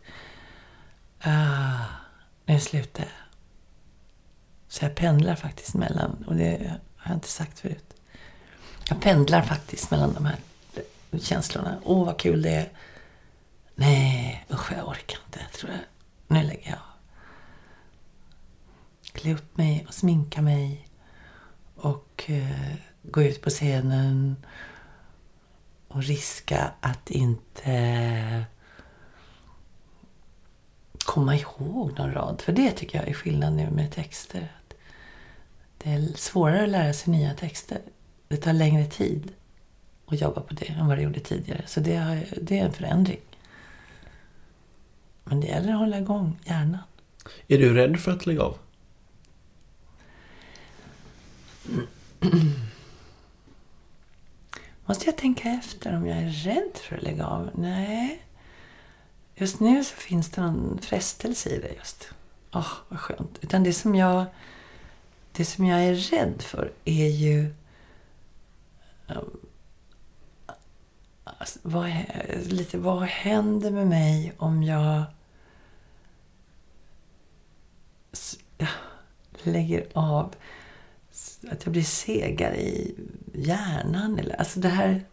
Ah, 1.26 1.84
nu 2.46 2.60
slutar 2.60 3.02
jag. 3.02 3.12
Så 4.68 4.84
jag 4.84 4.94
pendlar 4.94 5.34
faktiskt 5.34 5.74
mellan, 5.74 6.24
och 6.26 6.34
det 6.34 6.80
har 6.96 7.10
jag 7.10 7.16
inte 7.16 7.28
sagt 7.28 7.58
förut. 7.60 7.94
Jag 8.88 9.00
pendlar 9.00 9.42
faktiskt 9.42 9.90
mellan 9.90 10.14
de 10.14 10.26
här 10.26 10.36
känslorna. 11.20 11.78
Åh, 11.84 12.06
vad 12.06 12.18
kul 12.18 12.42
det 12.42 12.54
är. 12.54 12.68
Nej, 13.74 14.44
usch, 14.50 14.72
jag 14.72 14.88
orkar 14.88 15.18
inte. 15.26 15.40
Tror 15.58 15.70
jag, 15.72 15.80
nu 16.26 16.42
lägger 16.42 16.70
jag 16.70 16.78
av. 16.78 16.94
Klä 19.12 19.34
upp 19.34 19.56
mig 19.56 19.84
och 19.88 19.94
sminka 19.94 20.42
mig. 20.42 20.88
Och 21.76 22.24
eh, 22.26 22.74
gå 23.02 23.22
ut 23.22 23.42
på 23.42 23.50
scenen. 23.50 24.36
Och 25.88 26.02
riska 26.02 26.72
att 26.80 27.10
inte 27.10 28.44
komma 31.04 31.36
ihåg 31.36 31.98
någon 31.98 32.12
rad. 32.12 32.40
För 32.40 32.52
det 32.52 32.70
tycker 32.70 32.98
jag 32.98 33.08
är 33.08 33.14
skillnad 33.14 33.52
nu 33.52 33.70
med 33.70 33.92
texter. 33.92 34.52
Det 35.78 35.90
är 35.90 36.02
svårare 36.16 36.62
att 36.62 36.68
lära 36.68 36.92
sig 36.92 37.12
nya 37.12 37.34
texter. 37.34 37.78
Det 38.28 38.36
tar 38.36 38.52
längre 38.52 38.86
tid 38.86 39.32
att 40.06 40.20
jobba 40.20 40.40
på 40.40 40.54
det 40.54 40.66
än 40.66 40.86
vad 40.86 40.98
det 40.98 41.02
gjorde 41.02 41.20
tidigare. 41.20 41.62
Så 41.66 41.80
det, 41.80 41.96
har, 41.96 42.24
det 42.42 42.58
är 42.58 42.64
en 42.64 42.72
förändring. 42.72 43.20
Men 45.24 45.40
det 45.40 45.46
gäller 45.46 45.72
att 45.72 45.78
hålla 45.78 45.98
igång 45.98 46.40
hjärnan. 46.44 46.78
Är 47.48 47.58
du 47.58 47.74
rädd 47.74 48.00
för 48.00 48.12
att 48.12 48.26
lägga 48.26 48.42
av? 48.42 48.58
Måste 54.86 55.06
jag 55.06 55.16
tänka 55.16 55.48
efter 55.48 55.96
om 55.96 56.06
jag 56.06 56.18
är 56.18 56.28
rädd 56.28 56.76
för 56.82 56.96
att 56.96 57.02
lägga 57.02 57.26
av? 57.26 57.50
Nej. 57.54 58.22
Just 59.36 59.60
nu 59.60 59.84
så 59.84 59.94
finns 59.94 60.30
det 60.30 60.40
någon 60.42 60.78
frestelse 60.82 61.50
i 61.50 61.58
det 61.58 61.74
just. 61.78 62.08
Åh, 62.52 62.72
vad 62.88 63.00
skönt. 63.00 63.38
Utan 63.40 63.62
det 63.62 63.72
som 63.72 63.94
jag... 63.94 64.24
Det 65.32 65.44
som 65.44 65.66
jag 65.66 65.84
är 65.84 65.94
rädd 65.94 66.42
för 66.42 66.72
är 66.84 67.08
ju... 67.08 67.54
um, 69.06 69.38
Alltså, 71.24 71.58
vad, 71.62 71.92
lite, 72.46 72.78
vad 72.78 73.02
händer 73.02 73.70
med 73.70 73.86
mig 73.86 74.32
om 74.36 74.62
jag 74.62 75.02
lägger 79.42 79.86
av? 79.92 80.34
Att 81.50 81.64
jag 81.64 81.72
blir 81.72 81.82
segare 81.82 82.56
i 82.56 82.94
hjärnan? 83.34 84.18
Eller, 84.18 84.34
alltså 84.36 84.60
det 84.60 84.68
här... 84.68 85.04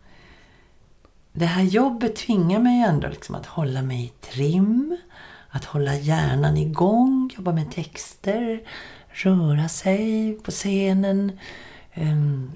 Det 1.33 1.45
här 1.45 1.63
jobbet 1.63 2.15
tvingar 2.15 2.59
mig 2.59 2.81
ändå 2.81 3.07
liksom 3.07 3.35
att 3.35 3.45
hålla 3.45 3.81
mig 3.81 4.05
i 4.05 4.07
trim. 4.07 4.97
Att 5.49 5.65
hålla 5.65 5.95
hjärnan 5.95 6.57
igång, 6.57 7.29
jobba 7.37 7.51
med 7.51 7.71
texter, 7.71 8.63
röra 9.09 9.69
sig 9.69 10.33
på 10.33 10.51
scenen. 10.51 11.39
Um, 11.95 12.51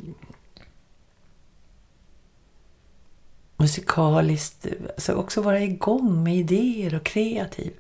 musikaliskt, 3.57 4.67
alltså 4.87 5.13
också 5.13 5.41
vara 5.41 5.59
igång 5.59 6.23
med 6.23 6.35
idéer 6.35 6.95
och 6.95 7.03
kreativ. 7.03 7.73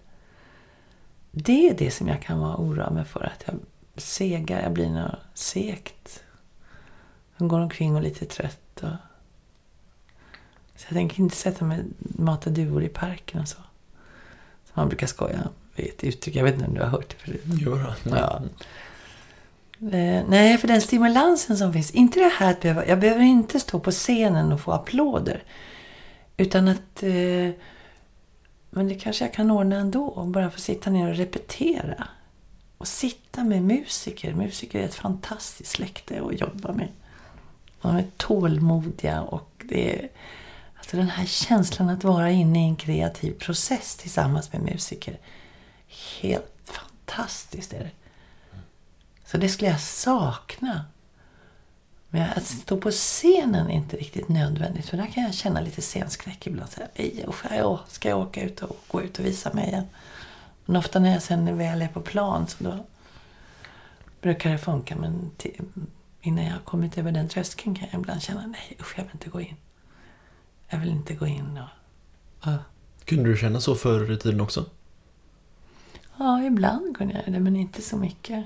Det 1.31 1.69
är 1.69 1.77
det 1.77 1.91
som 1.91 2.07
jag 2.07 2.21
kan 2.21 2.39
vara 2.39 2.57
orolig 2.57 2.91
mig 2.91 3.05
för, 3.05 3.23
att 3.23 3.43
jag 3.45 3.59
segar, 3.95 4.61
jag 4.61 4.73
blir 4.73 4.89
något 4.89 5.19
segt. 5.33 6.23
Jag 7.37 7.47
går 7.47 7.59
omkring 7.59 7.91
och 7.91 7.97
är 7.97 8.03
lite 8.03 8.25
trött. 8.25 8.83
Och... 8.83 9.14
Så 10.75 10.85
jag 10.87 10.95
tänker 10.95 11.19
inte 11.19 11.35
sätta 11.35 11.65
mig 11.65 11.79
och 11.79 12.19
mata 12.19 12.49
duvor 12.49 12.83
i 12.83 12.89
parken 12.89 13.41
och 13.41 13.47
så. 13.47 13.57
Som 14.65 14.73
man 14.73 14.87
brukar 14.89 15.07
skoja 15.07 15.49
med 15.75 15.85
ett 15.87 16.03
uttryck, 16.03 16.35
jag 16.35 16.43
vet 16.43 16.53
inte 16.53 16.67
om 16.67 16.73
du 16.73 16.81
har 16.81 16.89
hört 16.89 17.09
det 17.09 17.15
förut. 17.15 17.41
Gör 17.45 17.95
Ja. 18.03 18.41
Eh, 19.79 20.23
nej, 20.27 20.57
för 20.57 20.67
den 20.67 20.81
stimulansen 20.81 21.57
som 21.57 21.73
finns. 21.73 21.91
Inte 21.91 22.19
det 22.19 22.31
här 22.37 22.51
att 22.51 22.61
behöva, 22.61 22.85
jag 22.85 22.99
behöver 22.99 23.23
inte 23.23 23.59
stå 23.59 23.79
på 23.79 23.91
scenen 23.91 24.51
och 24.51 24.61
få 24.61 24.71
applåder. 24.71 25.43
Utan 26.37 26.67
att... 26.67 27.03
Eh, 27.03 27.49
men 28.69 28.87
det 28.87 28.95
kanske 28.95 29.25
jag 29.25 29.33
kan 29.33 29.51
ordna 29.51 29.75
ändå. 29.75 30.05
och 30.05 30.27
Bara 30.27 30.49
få 30.49 30.59
sitta 30.59 30.89
ner 30.89 31.09
och 31.09 31.15
repetera. 31.15 32.07
Och 32.77 32.87
sitta 32.87 33.43
med 33.43 33.63
musiker. 33.63 34.33
Musiker 34.33 34.79
är 34.79 34.85
ett 34.85 34.95
fantastiskt 34.95 35.71
släkte 35.71 36.21
att 36.21 36.39
jobba 36.39 36.71
med. 36.73 36.87
De 37.81 37.95
är 37.95 38.05
tålmodiga 38.17 39.21
och 39.21 39.63
det 39.63 39.99
är... 39.99 40.09
Alltså 40.85 40.97
den 40.97 41.09
här 41.09 41.25
känslan 41.25 41.89
att 41.89 42.03
vara 42.03 42.31
inne 42.31 42.65
i 42.65 42.69
en 42.69 42.75
kreativ 42.75 43.31
process 43.31 43.95
tillsammans 43.95 44.53
med 44.53 44.61
musiker. 44.61 45.19
Helt 46.21 46.51
fantastiskt 46.65 47.73
är 47.73 47.79
det. 47.79 47.91
Så 49.25 49.37
det 49.37 49.49
skulle 49.49 49.71
jag 49.71 49.79
sakna. 49.79 50.85
Men 52.09 52.29
att 52.29 52.45
stå 52.45 52.77
på 52.77 52.91
scenen 52.91 53.69
är 53.69 53.75
inte 53.75 53.97
riktigt 53.97 54.29
nödvändigt. 54.29 54.85
För 54.85 54.97
där 54.97 55.05
kan 55.05 55.23
jag 55.23 55.33
känna 55.33 55.61
lite 55.61 55.81
scenskräck 55.81 56.47
ibland. 56.47 56.71
Så 56.71 56.81
här, 56.81 57.79
ska 57.87 58.09
jag 58.09 58.19
åka 58.19 58.41
ut 58.41 58.61
och 58.61 58.77
gå 58.87 59.01
ut 59.01 59.19
och 59.19 59.25
visa 59.25 59.53
mig 59.53 59.67
igen? 59.67 59.87
Men 60.65 60.75
ofta 60.75 60.99
när 60.99 61.11
jag 61.11 61.21
sen 61.21 61.57
väl 61.57 61.81
är 61.81 61.87
på 61.87 62.01
plan 62.01 62.47
så 62.47 62.63
då 62.63 62.85
brukar 64.21 64.51
det 64.51 64.57
funka. 64.57 64.95
Men 64.95 65.31
innan 66.21 66.45
jag 66.45 66.53
har 66.53 66.59
kommit 66.59 66.97
över 66.97 67.11
den 67.11 67.29
tröskeln 67.29 67.75
kan 67.75 67.87
jag 67.91 67.99
ibland 67.99 68.21
känna 68.21 68.47
nej 68.47 68.77
usch, 68.79 68.93
jag 68.97 69.03
vill 69.03 69.13
inte 69.13 69.29
gå 69.29 69.41
in. 69.41 69.55
Jag 70.69 70.77
vill 70.77 70.89
inte 70.89 71.13
gå 71.13 71.27
in 71.27 71.57
och... 71.57 72.49
och 72.49 72.59
Kunde 73.05 73.29
du 73.29 73.37
känna 73.37 73.59
så 73.59 73.75
förr 73.75 74.11
i 74.11 74.17
tiden 74.17 74.41
också? 74.41 74.65
Ja, 76.17 76.43
ibland 76.43 76.97
kunde 76.97 77.13
jag 77.25 77.33
det, 77.33 77.39
men 77.39 77.55
inte 77.55 77.81
så 77.81 77.97
mycket. 77.97 78.45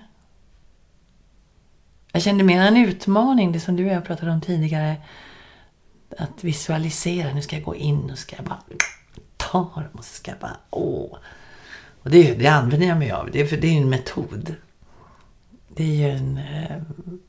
Jag 2.11 2.21
kände 2.21 2.43
mer 2.43 2.61
en 2.61 2.77
utmaning, 2.77 3.51
det 3.51 3.59
som 3.59 3.75
du 3.75 3.85
och 3.85 3.91
jag 3.91 4.05
pratade 4.05 4.31
om 4.31 4.41
tidigare. 4.41 4.97
Att 6.17 6.43
visualisera, 6.43 7.33
nu 7.33 7.41
ska 7.41 7.55
jag 7.55 7.65
gå 7.65 7.75
in 7.75 8.11
och 8.11 8.17
ska 8.17 8.35
jag 8.35 8.45
bara 8.45 8.61
ta 9.37 9.59
dem 9.59 9.83
och 9.93 10.05
ska 10.05 10.31
jag 10.31 10.39
bara 10.39 10.57
åh. 10.69 11.17
Och 12.03 12.09
det, 12.09 12.33
det 12.33 12.47
använder 12.47 12.87
jag 12.87 12.97
mig 12.97 13.11
av, 13.11 13.29
det 13.31 13.47
för 13.47 13.57
det 13.57 13.67
är 13.67 13.71
ju 13.71 13.77
en 13.77 13.89
metod. 13.89 14.55
Det 15.67 15.83
är 15.83 16.09
ju 16.09 16.09
en, 16.17 16.37
eh, 16.37 16.81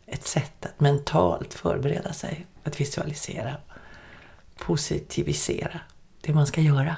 ett 0.06 0.26
sätt 0.26 0.66
att 0.66 0.80
mentalt 0.80 1.54
förbereda 1.54 2.12
sig, 2.12 2.46
att 2.64 2.80
visualisera, 2.80 3.56
positivisera 4.60 5.80
det 6.20 6.34
man 6.34 6.46
ska 6.46 6.60
göra. 6.60 6.96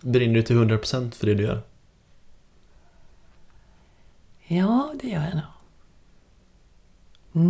Brinner 0.00 0.34
du 0.34 0.42
till 0.42 0.56
100% 0.56 1.14
för 1.14 1.26
det 1.26 1.34
du 1.34 1.42
gör? 1.42 1.62
Ja, 4.46 4.94
det 5.02 5.08
gör 5.08 5.22
jag 5.22 5.34
nog. 5.34 5.44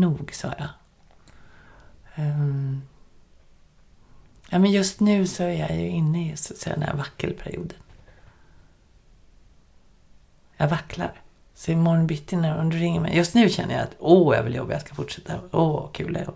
Nog, 0.00 0.34
sa 0.34 0.54
jag. 0.58 0.68
Ehm, 2.14 2.82
Ja, 4.54 4.58
men 4.58 4.70
just 4.70 5.00
nu 5.00 5.26
så 5.26 5.42
är 5.42 5.48
jag 5.48 5.76
ju 5.76 5.88
inne 5.88 6.32
i 6.32 6.36
så 6.36 6.54
att 6.54 6.58
säga, 6.58 6.76
den 6.76 6.84
här 6.84 6.94
vackelperioden. 6.96 7.78
Jag 10.56 10.68
vacklar. 10.68 11.12
Så 11.54 11.70
imorgon 11.70 12.06
bitti 12.06 12.36
när 12.36 12.64
du 12.64 12.76
ringer 12.76 13.00
mig. 13.00 13.16
Just 13.16 13.34
nu 13.34 13.48
känner 13.48 13.74
jag 13.74 13.82
att 13.82 13.96
åh, 13.98 14.36
jag 14.36 14.42
vill 14.42 14.54
jobba, 14.54 14.72
jag 14.72 14.80
ska 14.80 14.94
fortsätta. 14.94 15.40
Åh, 15.50 15.88
kul 15.92 16.12
det 16.12 16.20
är. 16.20 16.32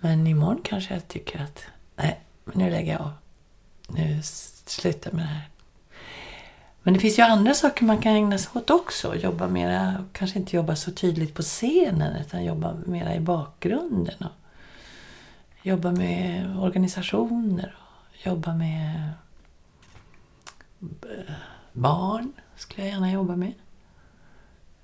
Men 0.00 0.26
imorgon 0.26 0.60
kanske 0.64 0.94
jag 0.94 1.08
tycker 1.08 1.42
att 1.42 1.64
nej, 1.96 2.20
nu 2.44 2.70
lägger 2.70 2.92
jag 2.92 3.00
av. 3.00 3.12
Nu 3.88 4.22
slutar 4.22 4.68
slutar 4.70 5.12
med 5.12 5.24
det 5.24 5.28
här. 5.28 5.48
Men 6.82 6.94
det 6.94 7.00
finns 7.00 7.18
ju 7.18 7.22
andra 7.22 7.54
saker 7.54 7.84
man 7.84 7.98
kan 7.98 8.12
ägna 8.12 8.38
sig 8.38 8.50
åt 8.54 8.70
också. 8.70 9.16
Jobba 9.16 9.48
mera, 9.48 10.04
kanske 10.12 10.38
inte 10.38 10.56
jobba 10.56 10.76
så 10.76 10.90
tydligt 10.90 11.34
på 11.34 11.42
scenen 11.42 12.16
utan 12.16 12.44
jobba 12.44 12.76
mera 12.86 13.14
i 13.14 13.20
bakgrunden. 13.20 14.14
Och 14.18 15.66
jobba 15.66 15.90
med 15.90 16.56
organisationer. 16.58 17.76
Och 17.78 18.26
jobba 18.26 18.54
med 18.54 19.10
eh, 20.78 21.34
barn 21.72 22.32
skulle 22.56 22.86
jag 22.86 22.92
gärna 22.92 23.12
jobba 23.12 23.36
med. 23.36 23.52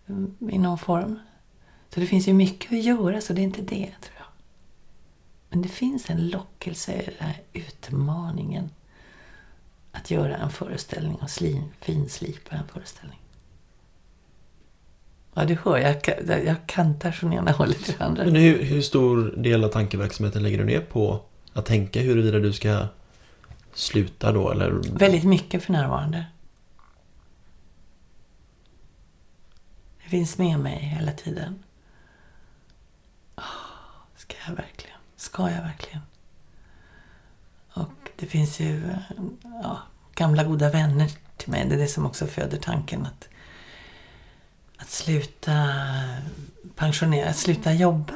Mm, 0.07 0.37
I 0.51 0.59
någon 0.59 0.79
form. 0.79 1.19
Så 1.95 2.01
det 2.01 2.07
finns 2.07 2.29
ju 2.29 2.33
mycket 2.33 2.73
att 2.73 2.83
göra 2.83 3.21
så 3.21 3.33
det 3.33 3.41
är 3.41 3.45
inte 3.45 3.63
det 3.63 3.87
tror 4.01 4.14
jag. 4.14 4.14
Men 5.55 5.63
det 5.63 5.69
finns 5.69 6.11
en 6.11 6.29
lockelse 6.29 6.93
i 6.93 7.05
den 7.05 7.15
här 7.29 7.41
utmaningen. 7.53 8.71
Att 9.93 10.11
göra 10.11 10.37
en 10.37 10.51
föreställning 10.51 11.15
och 11.17 11.31
sli, 11.31 11.63
finslipa 11.81 12.57
en 12.57 12.67
föreställning. 12.69 13.21
Ja, 15.35 15.45
du 15.45 15.59
hör, 15.65 15.79
jag, 15.79 16.01
ka- 16.03 16.45
jag 16.47 16.57
kantar 16.67 17.11
från 17.13 17.33
ena 17.33 17.51
hållet 17.51 17.85
till 17.85 17.95
andra. 18.03 18.25
Men 18.25 18.37
hur, 18.37 18.63
hur 18.63 18.81
stor 18.83 19.35
del 19.37 19.65
av 19.65 19.69
tankeverksamheten 19.69 20.43
lägger 20.43 20.59
du 20.59 20.65
ner 20.65 20.81
på 20.81 21.21
att 21.53 21.67
tänka 21.67 22.01
huruvida 22.01 22.39
du 22.39 22.53
ska 22.53 22.87
sluta 23.75 24.33
då 24.33 24.51
eller? 24.51 24.71
Väldigt 24.99 25.25
mycket 25.25 25.63
för 25.65 25.73
närvarande. 25.73 26.27
Det 30.03 30.09
finns 30.11 30.39
med 30.39 30.59
mig 30.61 30.79
hela 30.79 31.13
tiden. 31.13 31.63
Ah, 33.35 33.43
Ska 34.17 34.35
jag 34.49 34.55
verkligen? 34.57 34.94
Ska 35.25 35.51
jag 35.51 35.63
verkligen? 35.63 36.03
Och 37.73 38.11
det 38.17 38.27
finns 38.27 38.61
ju 38.61 38.97
ja, 39.63 39.79
gamla 40.15 40.45
goda 40.45 40.71
vänner 40.71 41.11
till 41.37 41.51
mig. 41.51 41.69
Det 41.69 41.75
är 41.75 41.79
det 41.79 41.89
som 41.89 42.07
också 42.07 42.27
föder 42.27 42.59
tanken 42.59 43.07
att, 43.07 43.29
att 44.79 44.91
sluta 44.91 45.71
pensionera, 46.75 47.31
att 47.31 47.37
sluta 47.37 47.73
jobba. 47.73 48.15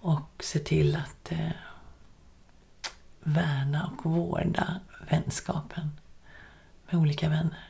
Och 0.00 0.44
se 0.44 0.58
till 0.58 0.96
att 0.96 1.32
eh, 1.32 1.50
värna 3.20 3.92
och 3.96 4.10
vårda 4.10 4.80
vänskapen 5.10 5.90
med 6.90 7.00
olika 7.00 7.28
vänner. 7.28 7.68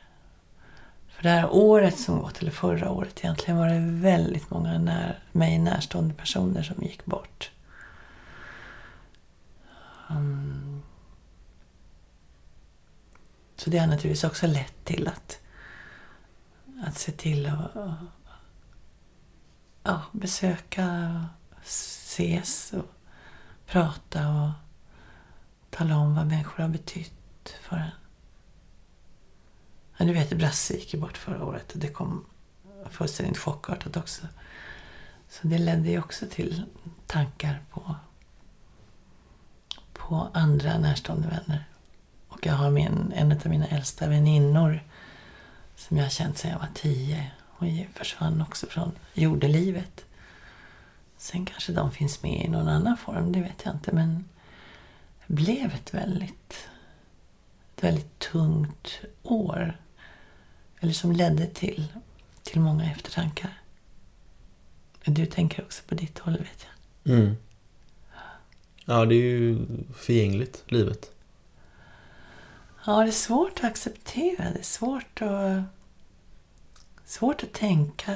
För 1.07 1.23
det 1.23 1.29
här 1.29 1.49
året 1.51 1.99
som 1.99 2.19
gått, 2.19 2.41
eller 2.41 2.51
förra 2.51 2.91
året 2.91 3.19
egentligen, 3.19 3.57
var 3.57 3.67
det 3.67 3.79
väldigt 3.79 4.49
många 4.49 4.79
när, 4.79 5.19
mig 5.31 5.59
närstående 5.59 6.13
personer 6.13 6.63
som 6.63 6.83
gick 6.83 7.05
bort. 7.05 7.52
Um, 10.09 10.83
Så 13.63 13.69
det 13.69 13.77
har 13.77 13.87
naturligtvis 13.87 14.23
också 14.23 14.47
lett 14.47 14.85
till 14.85 15.07
att, 15.07 15.41
att 16.85 16.97
se 16.97 17.11
till 17.11 17.47
att 17.47 17.75
ja, 19.83 20.01
besöka, 20.11 21.25
ses 21.61 22.73
och 22.73 22.85
prata 23.65 24.29
och 24.29 24.49
tala 25.69 25.97
om 25.97 26.15
vad 26.15 26.27
människor 26.27 26.63
har 26.63 26.69
betytt 26.69 27.57
för 27.61 27.75
en. 27.75 27.91
Ja, 29.97 30.05
du 30.05 30.13
vet, 30.13 30.37
Brasse 30.37 30.73
gick 30.73 30.93
ju 30.93 30.99
bort 30.99 31.17
förra 31.17 31.45
året 31.45 31.71
och 31.71 31.79
det 31.79 31.87
kom 31.87 32.25
fullständigt 32.89 33.37
chockartat 33.37 33.97
också. 33.97 34.27
Så 35.29 35.47
det 35.47 35.57
ledde 35.57 35.89
ju 35.89 35.99
också 35.99 36.25
till 36.31 36.63
tankar 37.07 37.63
på, 37.71 37.95
på 40.07 40.29
andra 40.33 40.77
närstående 40.77 41.27
vänner. 41.27 41.63
Och 42.27 42.45
jag 42.45 42.53
har 42.53 42.69
min, 42.69 43.13
en 43.15 43.31
av 43.31 43.47
mina 43.47 43.67
äldsta 43.67 44.07
väninnor 44.07 44.83
som 45.75 45.97
jag 45.97 46.05
har 46.05 46.09
känt 46.09 46.37
sedan 46.37 46.51
jag 46.51 46.59
var 46.59 46.69
tio. 46.73 47.31
Hon 47.47 47.85
försvann 47.93 48.41
också 48.41 48.67
från 48.67 48.91
jordelivet. 49.13 50.05
Sen 51.17 51.45
kanske 51.45 51.71
de 51.71 51.91
finns 51.91 52.23
med 52.23 52.45
i 52.45 52.47
någon 52.47 52.67
annan 52.67 52.97
form, 52.97 53.31
det 53.31 53.41
vet 53.41 53.65
jag 53.65 53.75
inte. 53.75 53.91
Men 53.91 54.25
det 55.27 55.33
blev 55.33 55.73
ett 55.73 55.93
väldigt, 55.93 56.69
ett 57.75 57.83
väldigt 57.83 58.19
tungt 58.19 59.01
år. 59.23 59.77
Eller 60.79 60.93
som 60.93 61.11
ledde 61.11 61.45
till, 61.45 61.87
till 62.43 62.61
många 62.61 62.91
eftertankar. 62.91 63.61
Du 65.05 65.25
tänker 65.25 65.63
också 65.63 65.83
på 65.87 65.95
ditt 65.95 66.19
håll, 66.19 66.37
vet 66.37 66.67
jag. 67.03 67.15
Mm. 67.15 67.37
Ja, 68.85 69.05
det 69.05 69.15
är 69.15 69.19
ju 69.19 69.65
förgängligt, 69.93 70.63
livet. 70.67 71.11
Ja, 72.85 73.01
det 73.03 73.09
är 73.09 73.11
svårt 73.11 73.59
att 73.59 73.63
acceptera. 73.63 74.51
Det 74.51 74.59
är 74.59 74.63
svårt 74.63 75.21
att, 75.21 75.63
svårt 77.05 77.43
att 77.43 77.53
tänka 77.53 78.15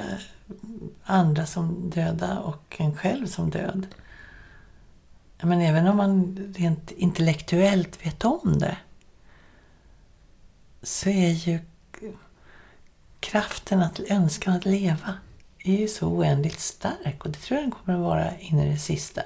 andra 1.04 1.46
som 1.46 1.90
döda 1.90 2.38
och 2.38 2.76
en 2.78 2.96
själv 2.96 3.26
som 3.26 3.50
död. 3.50 3.86
Men 5.42 5.60
även 5.60 5.86
om 5.86 5.96
man 5.96 6.36
rent 6.56 6.90
intellektuellt 6.90 8.06
vet 8.06 8.24
om 8.24 8.58
det 8.58 8.76
så 10.82 11.08
är 11.08 11.30
ju 11.30 11.58
kraften, 13.20 13.82
att, 13.82 14.00
önskan 14.00 14.56
att 14.56 14.64
leva 14.64 15.14
är 15.58 15.76
ju 15.76 15.88
så 15.88 16.08
oändligt 16.08 16.60
stark 16.60 17.24
och 17.24 17.30
det 17.30 17.38
tror 17.38 17.56
jag 17.60 17.64
den 17.64 17.70
kommer 17.70 17.98
att 17.98 18.04
vara 18.04 18.38
in 18.38 18.58
i 18.58 18.70
det 18.70 18.78
sista. 18.78 19.22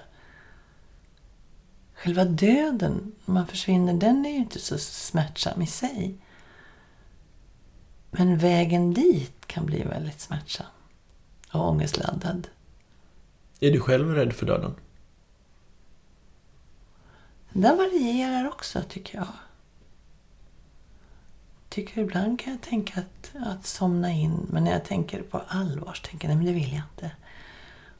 Själva 2.02 2.24
döden, 2.24 3.12
när 3.24 3.34
man 3.34 3.46
försvinner, 3.46 3.94
den 3.94 4.26
är 4.26 4.30
ju 4.30 4.36
inte 4.36 4.58
så 4.58 4.78
smärtsam 4.78 5.62
i 5.62 5.66
sig. 5.66 6.14
Men 8.10 8.38
vägen 8.38 8.94
dit 8.94 9.46
kan 9.46 9.66
bli 9.66 9.82
väldigt 9.82 10.20
smärtsam 10.20 10.66
och 11.52 11.68
ångestladdad. 11.68 12.48
Är 13.60 13.70
du 13.70 13.80
själv 13.80 14.14
rädd 14.14 14.32
för 14.32 14.46
döden? 14.46 14.74
Den 17.52 17.76
varierar 17.76 18.48
också, 18.48 18.82
tycker 18.88 19.18
jag. 19.18 19.32
Tycker 21.68 22.00
ibland 22.00 22.40
kan 22.40 22.52
jag 22.52 22.62
tänka 22.62 23.00
att, 23.00 23.32
att 23.46 23.66
somna 23.66 24.12
in, 24.12 24.46
men 24.50 24.64
när 24.64 24.72
jag 24.72 24.84
tänker 24.84 25.22
på 25.22 25.42
allvar 25.48 25.94
så 25.94 26.02
tänker 26.02 26.28
jag, 26.28 26.36
nej 26.36 26.44
men 26.44 26.54
det 26.54 26.60
vill 26.60 26.72
jag 26.72 26.82
inte. 26.92 27.10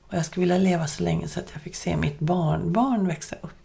Och 0.00 0.14
jag 0.14 0.26
skulle 0.26 0.42
vilja 0.42 0.58
leva 0.58 0.86
så 0.86 1.02
länge 1.02 1.28
så 1.28 1.40
att 1.40 1.50
jag 1.52 1.62
fick 1.62 1.76
se 1.76 1.96
mitt 1.96 2.18
barnbarn 2.18 3.06
växa 3.06 3.36
upp. 3.40 3.61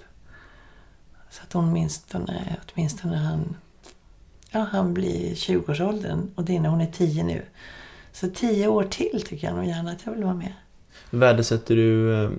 Så 1.37 1.43
att 1.43 1.55
åtminstone, 1.55 2.55
åtminstone 2.73 3.17
han, 3.17 3.55
ja, 4.51 4.67
han 4.71 4.93
blir 4.93 5.35
20-årsåldern 5.35 6.31
och 6.35 6.43
det 6.43 6.55
är 6.55 6.59
när 6.59 6.69
hon 6.69 6.81
är 6.81 6.91
10 6.91 7.23
nu. 7.23 7.41
Så 8.11 8.29
10 8.29 8.67
år 8.67 8.83
till 8.83 9.23
tycker 9.25 9.47
jag 9.47 9.55
nog 9.55 9.65
gärna 9.65 9.91
att 9.91 10.05
jag 10.05 10.13
vill 10.13 10.23
vara 10.23 10.33
med. 10.33 10.53
Värdesätter 11.09 11.75
du 11.75 12.23
eh, 12.23 12.29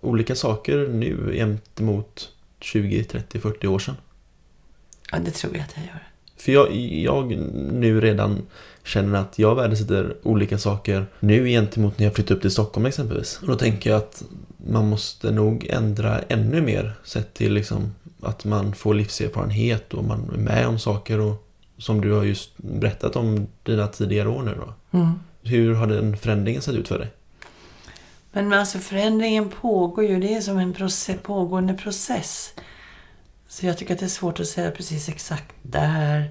olika 0.00 0.34
saker 0.34 0.88
nu 0.88 1.32
gentemot 1.34 2.28
20, 2.60 3.04
30, 3.04 3.40
40 3.40 3.66
år 3.66 3.78
sedan? 3.78 3.96
Ja, 5.12 5.18
det 5.18 5.30
tror 5.30 5.56
jag 5.56 5.62
att 5.62 5.76
jag 5.76 5.86
gör. 5.86 6.08
För 6.36 6.52
jag, 6.52 6.74
jag 6.76 7.26
nu 7.72 8.00
redan 8.00 8.42
känner 8.84 9.18
att 9.18 9.38
jag 9.38 9.54
värdesätter 9.54 10.16
olika 10.22 10.58
saker 10.58 11.06
nu 11.20 11.48
gentemot 11.48 11.98
när 11.98 12.06
jag 12.06 12.14
flyttade 12.14 12.34
upp 12.34 12.40
till 12.42 12.50
Stockholm 12.50 12.86
exempelvis. 12.86 13.38
Och 13.42 13.46
då 13.46 13.54
tänker 13.54 13.90
jag 13.90 13.96
att 13.96 14.24
man 14.56 14.88
måste 14.88 15.30
nog 15.30 15.66
ändra 15.70 16.18
ännu 16.18 16.60
mer 16.60 16.94
sett 17.04 17.34
till 17.34 17.52
liksom 17.52 17.94
att 18.24 18.44
man 18.44 18.74
får 18.74 18.94
livserfarenhet 18.94 19.94
och 19.94 20.04
man 20.04 20.30
är 20.34 20.38
med 20.38 20.66
om 20.66 20.78
saker 20.78 21.20
och 21.20 21.48
som 21.78 22.00
du 22.00 22.12
har 22.12 22.24
just 22.24 22.50
berättat 22.56 23.16
om 23.16 23.46
dina 23.62 23.86
tidigare 23.86 24.28
år 24.28 24.42
nu 24.42 24.54
då. 24.54 24.98
Mm. 24.98 25.12
Hur 25.42 25.74
har 25.74 25.86
den 25.86 26.16
förändringen 26.16 26.62
sett 26.62 26.74
ut 26.74 26.88
för 26.88 26.98
dig? 26.98 27.10
Men 28.32 28.52
alltså 28.52 28.78
förändringen 28.78 29.48
pågår 29.48 30.04
ju. 30.04 30.20
Det 30.20 30.34
är 30.34 30.40
som 30.40 30.58
en 30.58 30.72
process, 30.72 31.16
pågående 31.22 31.74
process. 31.74 32.54
Så 33.48 33.66
jag 33.66 33.78
tycker 33.78 33.94
att 33.94 34.00
det 34.00 34.06
är 34.06 34.08
svårt 34.08 34.40
att 34.40 34.46
säga 34.46 34.70
precis 34.70 35.08
exakt 35.08 35.54
där. 35.62 36.30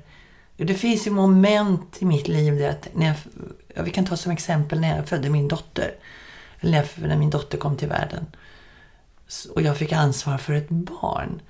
Det 0.57 0.73
finns 0.73 1.07
ju 1.07 1.11
moment 1.11 2.01
i 2.01 2.05
mitt 2.05 2.27
liv 2.27 2.57
där 2.57 2.75
när 2.93 3.05
jag, 3.05 3.15
ja, 3.75 3.83
vi 3.83 3.91
kan 3.91 4.05
ta 4.05 4.17
som 4.17 4.31
exempel 4.31 4.79
när 4.79 4.97
jag 4.97 5.07
födde 5.07 5.29
min 5.29 5.47
dotter. 5.47 5.95
Eller 6.59 6.71
när, 6.71 6.77
jag, 6.77 7.07
när 7.09 7.17
min 7.17 7.29
dotter 7.29 7.57
kom 7.57 7.77
till 7.77 7.87
världen. 7.87 8.25
Och 9.53 9.61
jag 9.61 9.77
fick 9.77 9.91
ansvar 9.91 10.37
för 10.37 10.53
ett 10.53 10.69
barn. 10.69 11.41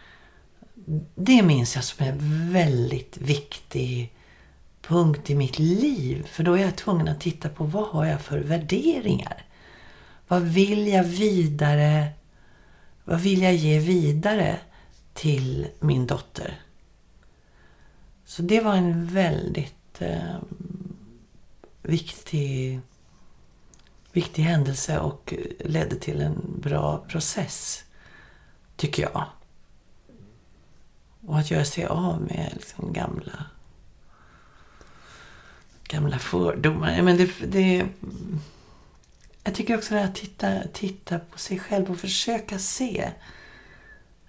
Det 1.15 1.43
minns 1.43 1.75
jag 1.75 1.83
som 1.83 2.05
en 2.05 2.51
väldigt 2.51 3.17
viktig 3.17 4.13
punkt 4.81 5.29
i 5.29 5.35
mitt 5.35 5.59
liv. 5.59 6.27
För 6.27 6.43
då 6.43 6.53
är 6.53 6.61
jag 6.61 6.75
tvungen 6.75 7.07
att 7.07 7.21
titta 7.21 7.49
på 7.49 7.63
vad 7.63 7.87
har 7.87 8.05
jag 8.05 8.21
för 8.21 8.39
värderingar. 8.39 9.45
Vad 10.27 10.41
vill 10.41 10.87
jag 10.87 11.03
vidare 11.03 12.13
vad 13.03 13.19
vill 13.19 13.41
jag 13.41 13.55
ge 13.55 13.79
vidare 13.79 14.59
till 15.13 15.67
min 15.79 16.07
dotter? 16.07 16.61
Så 18.25 18.41
det 18.41 18.61
var 18.61 18.75
en 18.75 19.05
väldigt 19.05 20.01
eh, 20.01 20.37
viktig, 21.81 22.79
viktig 24.11 24.43
händelse 24.43 24.99
och 24.99 25.33
ledde 25.59 25.95
till 25.95 26.21
en 26.21 26.59
bra 26.61 27.05
process, 27.07 27.83
tycker 28.75 29.03
jag. 29.03 29.25
Och 31.25 31.39
att 31.39 31.51
göra 31.51 31.65
sig 31.65 31.85
av 31.85 32.21
med 32.21 32.49
liksom 32.53 32.93
gamla 32.93 33.45
gamla 35.93 36.19
fördomar. 36.19 37.01
Men 37.01 37.17
det, 37.17 37.29
det, 37.47 37.85
jag 39.43 39.55
tycker 39.55 39.77
också 39.77 39.93
det 39.93 39.99
här 39.99 40.07
att 40.07 40.15
titta, 40.15 40.59
titta 40.73 41.19
på 41.19 41.39
sig 41.39 41.59
själv 41.59 41.91
och 41.91 41.97
försöka 41.97 42.59
se. 42.59 43.11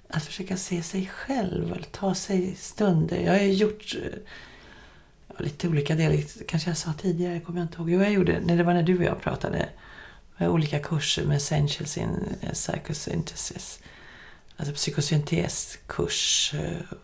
Att 0.08 0.24
försöka 0.24 0.56
se 0.56 0.82
sig 0.82 1.06
själv 1.06 1.72
eller 1.72 1.82
ta 1.82 2.14
sig 2.14 2.54
stunder. 2.54 3.16
Jag 3.16 3.32
har 3.32 3.40
ju 3.40 3.52
gjort 3.52 3.96
eh, 4.02 5.44
lite 5.44 5.68
olika 5.68 5.94
delar. 5.94 6.44
Kanske 6.48 6.70
jag 6.70 6.76
sa 6.76 6.92
tidigare, 6.92 7.40
kommer 7.40 7.58
jag 7.58 7.64
inte 7.64 7.78
ihåg. 7.78 7.90
Jo, 7.90 8.02
jag 8.02 8.12
gjorde 8.12 8.40
när 8.40 8.56
det 8.56 8.62
var 8.62 8.74
när 8.74 8.82
du 8.82 8.98
och 8.98 9.04
jag 9.04 9.20
pratade. 9.20 9.68
Med 10.36 10.48
olika 10.48 10.78
kurser 10.78 11.24
med 11.24 11.36
Essentials 11.36 11.98
in 11.98 12.36
eh, 12.40 12.52
Psychosynthesis. 12.52 13.80
Alltså 14.56 14.74
psykosynteskurs. 14.74 16.54
Eh, 16.54 16.96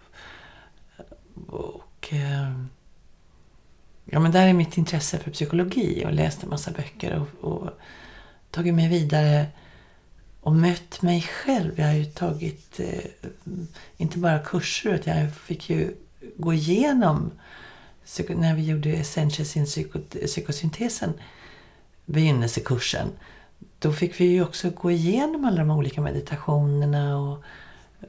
och... 1.46 2.08
Eh, 2.12 2.52
ja, 4.04 4.20
men 4.20 4.32
där 4.32 4.46
är 4.46 4.52
mitt 4.52 4.78
intresse 4.78 5.18
för 5.18 5.30
psykologi 5.30 6.04
och 6.06 6.12
läst 6.12 6.42
en 6.42 6.48
massa 6.48 6.70
böcker 6.70 7.26
och, 7.40 7.52
och 7.52 7.70
tagit 8.50 8.74
mig 8.74 8.88
vidare 8.88 9.46
och 10.40 10.52
mött 10.52 11.02
mig 11.02 11.22
själv. 11.22 11.72
Jag 11.76 11.86
har 11.86 11.94
ju 11.94 12.04
tagit 12.04 12.80
eh, 12.80 13.32
inte 13.96 14.18
bara 14.18 14.38
kurser 14.38 14.94
utan 14.94 15.18
jag 15.18 15.34
fick 15.34 15.70
ju 15.70 15.94
gå 16.36 16.54
igenom 16.54 17.30
när 18.28 18.54
vi 18.54 18.64
gjorde 18.64 18.90
Essentials 18.90 19.56
in 19.56 19.66
psykosyntesen, 20.26 21.12
begynnelsekursen. 22.06 23.08
Då 23.80 23.92
fick 23.92 24.20
vi 24.20 24.24
ju 24.24 24.42
också 24.42 24.70
gå 24.70 24.90
igenom 24.90 25.44
alla 25.44 25.58
de 25.58 25.70
olika 25.70 26.00
meditationerna 26.00 27.18
och 27.18 27.42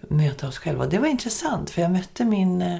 möta 0.01 0.47
oss 0.47 0.57
själva. 0.57 0.85
Det 0.85 0.99
var 0.99 1.07
intressant 1.07 1.69
för 1.69 1.81
jag 1.81 1.91
mötte 1.91 2.25
min 2.25 2.61
eh, 2.61 2.79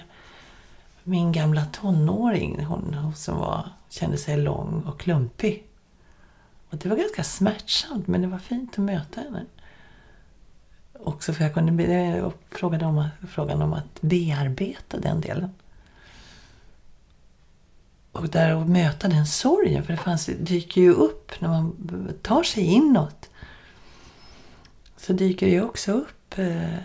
min 1.04 1.32
gamla 1.32 1.66
tonåring, 1.66 2.66
hon 2.66 3.14
som 3.16 3.38
var, 3.38 3.70
kände 3.90 4.18
sig 4.18 4.38
lång 4.38 4.84
och 4.88 5.00
klumpig. 5.00 5.68
Och 6.70 6.78
det 6.78 6.90
var 6.90 6.98
ganska 6.98 7.24
smärtsamt, 7.24 8.08
men 8.08 8.22
det 8.22 8.28
var 8.28 8.38
fint 8.38 8.72
att 8.74 8.78
möta 8.78 9.22
henne. 9.22 9.46
Också 10.94 11.34
för 11.34 11.44
jag 11.44 11.54
kunde 11.54 11.84
jag 11.84 12.34
frågade 12.50 12.86
om, 12.86 13.08
frågan 13.30 13.62
om 13.62 13.74
att 13.74 14.02
bearbeta 14.02 15.00
den 15.00 15.22
delen. 15.22 15.50
Och 18.12 18.30
där 18.30 18.62
att 18.62 18.68
möta 18.68 19.08
den 19.08 19.26
sorgen, 19.26 19.84
för 19.84 19.94
det 19.94 20.00
fanns, 20.00 20.26
dyker 20.26 20.82
ju 20.82 20.92
upp 20.92 21.32
när 21.40 21.50
man 21.50 21.76
tar 22.22 22.44
sig 22.44 22.64
inåt. 22.64 23.30
Så 24.98 25.14
dyker 25.14 25.46
det 25.46 25.52
ju 25.52 25.64
också 25.64 25.92
upp 25.92 26.38
eh, 26.38 26.78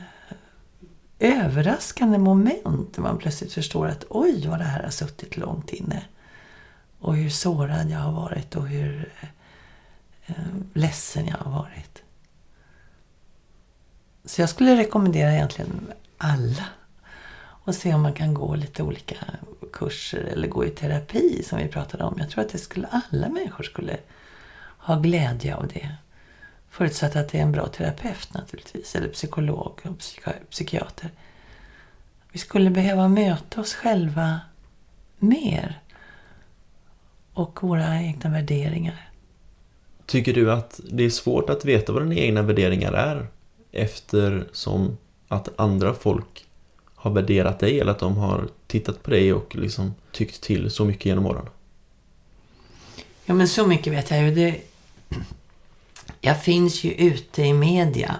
överraskande 1.18 2.18
moment 2.18 2.96
när 2.96 3.02
man 3.02 3.18
plötsligt 3.18 3.52
förstår 3.52 3.86
att 3.86 4.04
oj 4.08 4.46
vad 4.48 4.58
det 4.58 4.64
här 4.64 4.82
har 4.82 4.90
suttit 4.90 5.36
långt 5.36 5.70
inne. 5.70 6.02
Och 6.98 7.16
hur 7.16 7.30
sårad 7.30 7.90
jag 7.90 7.98
har 7.98 8.12
varit 8.12 8.56
och 8.56 8.68
hur 8.68 9.12
eh, 9.20 9.28
eh 10.26 10.34
ledsen 10.72 11.26
jag 11.26 11.36
har 11.36 11.50
varit. 11.50 12.02
Så 14.24 14.40
jag 14.40 14.50
skulle 14.50 14.76
rekommendera 14.76 15.32
egentligen 15.32 15.92
alla 16.18 16.66
och 17.38 17.74
se 17.74 17.94
om 17.94 18.02
man 18.02 18.12
kan 18.12 18.34
gå 18.34 18.54
lite 18.54 18.82
olika 18.82 19.16
kurser 19.72 20.20
eller 20.20 20.48
gå 20.48 20.64
i 20.64 20.70
terapi 20.70 21.42
som 21.42 21.58
vi 21.58 21.68
pratade 21.68 22.04
om. 22.04 22.16
Jag 22.18 22.30
tror 22.30 22.44
att 22.44 22.52
det 22.52 22.58
skulle, 22.58 22.86
alla 22.86 23.28
människor 23.28 23.64
skulle 23.64 23.96
ha 24.78 24.98
glädje 24.98 25.56
av 25.56 25.68
det. 25.68 25.96
Förutsatt 26.70 27.16
att 27.16 27.28
det 27.28 27.38
är 27.38 27.42
en 27.42 27.52
bra 27.52 27.66
terapeut 27.66 28.34
naturligtvis, 28.34 28.94
eller 28.94 29.08
psykolog 29.08 29.80
och 29.84 30.02
psykiater. 30.50 31.10
Vi 32.32 32.38
skulle 32.38 32.70
behöva 32.70 33.08
möta 33.08 33.60
oss 33.60 33.74
själva 33.74 34.40
mer. 35.18 35.80
Och 37.32 37.62
våra 37.62 38.02
egna 38.02 38.30
värderingar. 38.30 39.10
Tycker 40.06 40.34
du 40.34 40.52
att 40.52 40.80
det 40.90 41.04
är 41.04 41.10
svårt 41.10 41.50
att 41.50 41.64
veta 41.64 41.92
vad 41.92 42.02
dina 42.02 42.14
egna 42.14 42.42
värderingar 42.42 42.92
är? 42.92 43.26
Eftersom 43.72 44.96
att 45.28 45.60
andra 45.60 45.94
folk 45.94 46.45
har 47.06 47.14
värderat 47.14 47.58
dig 47.58 47.80
eller 47.80 47.92
att 47.92 47.98
de 47.98 48.16
har 48.16 48.48
tittat 48.66 49.02
på 49.02 49.10
dig 49.10 49.32
och 49.32 49.56
liksom 49.56 49.94
tyckt 50.12 50.42
till 50.42 50.70
så 50.70 50.84
mycket 50.84 51.06
genom 51.06 51.26
åren? 51.26 51.48
Ja 53.24 53.34
men 53.34 53.48
så 53.48 53.66
mycket 53.66 53.92
vet 53.92 54.10
jag 54.10 54.22
ju. 54.22 54.34
Det, 54.34 54.60
jag 56.20 56.42
finns 56.42 56.84
ju 56.84 56.92
ute 56.92 57.42
i 57.42 57.52
media. 57.52 58.16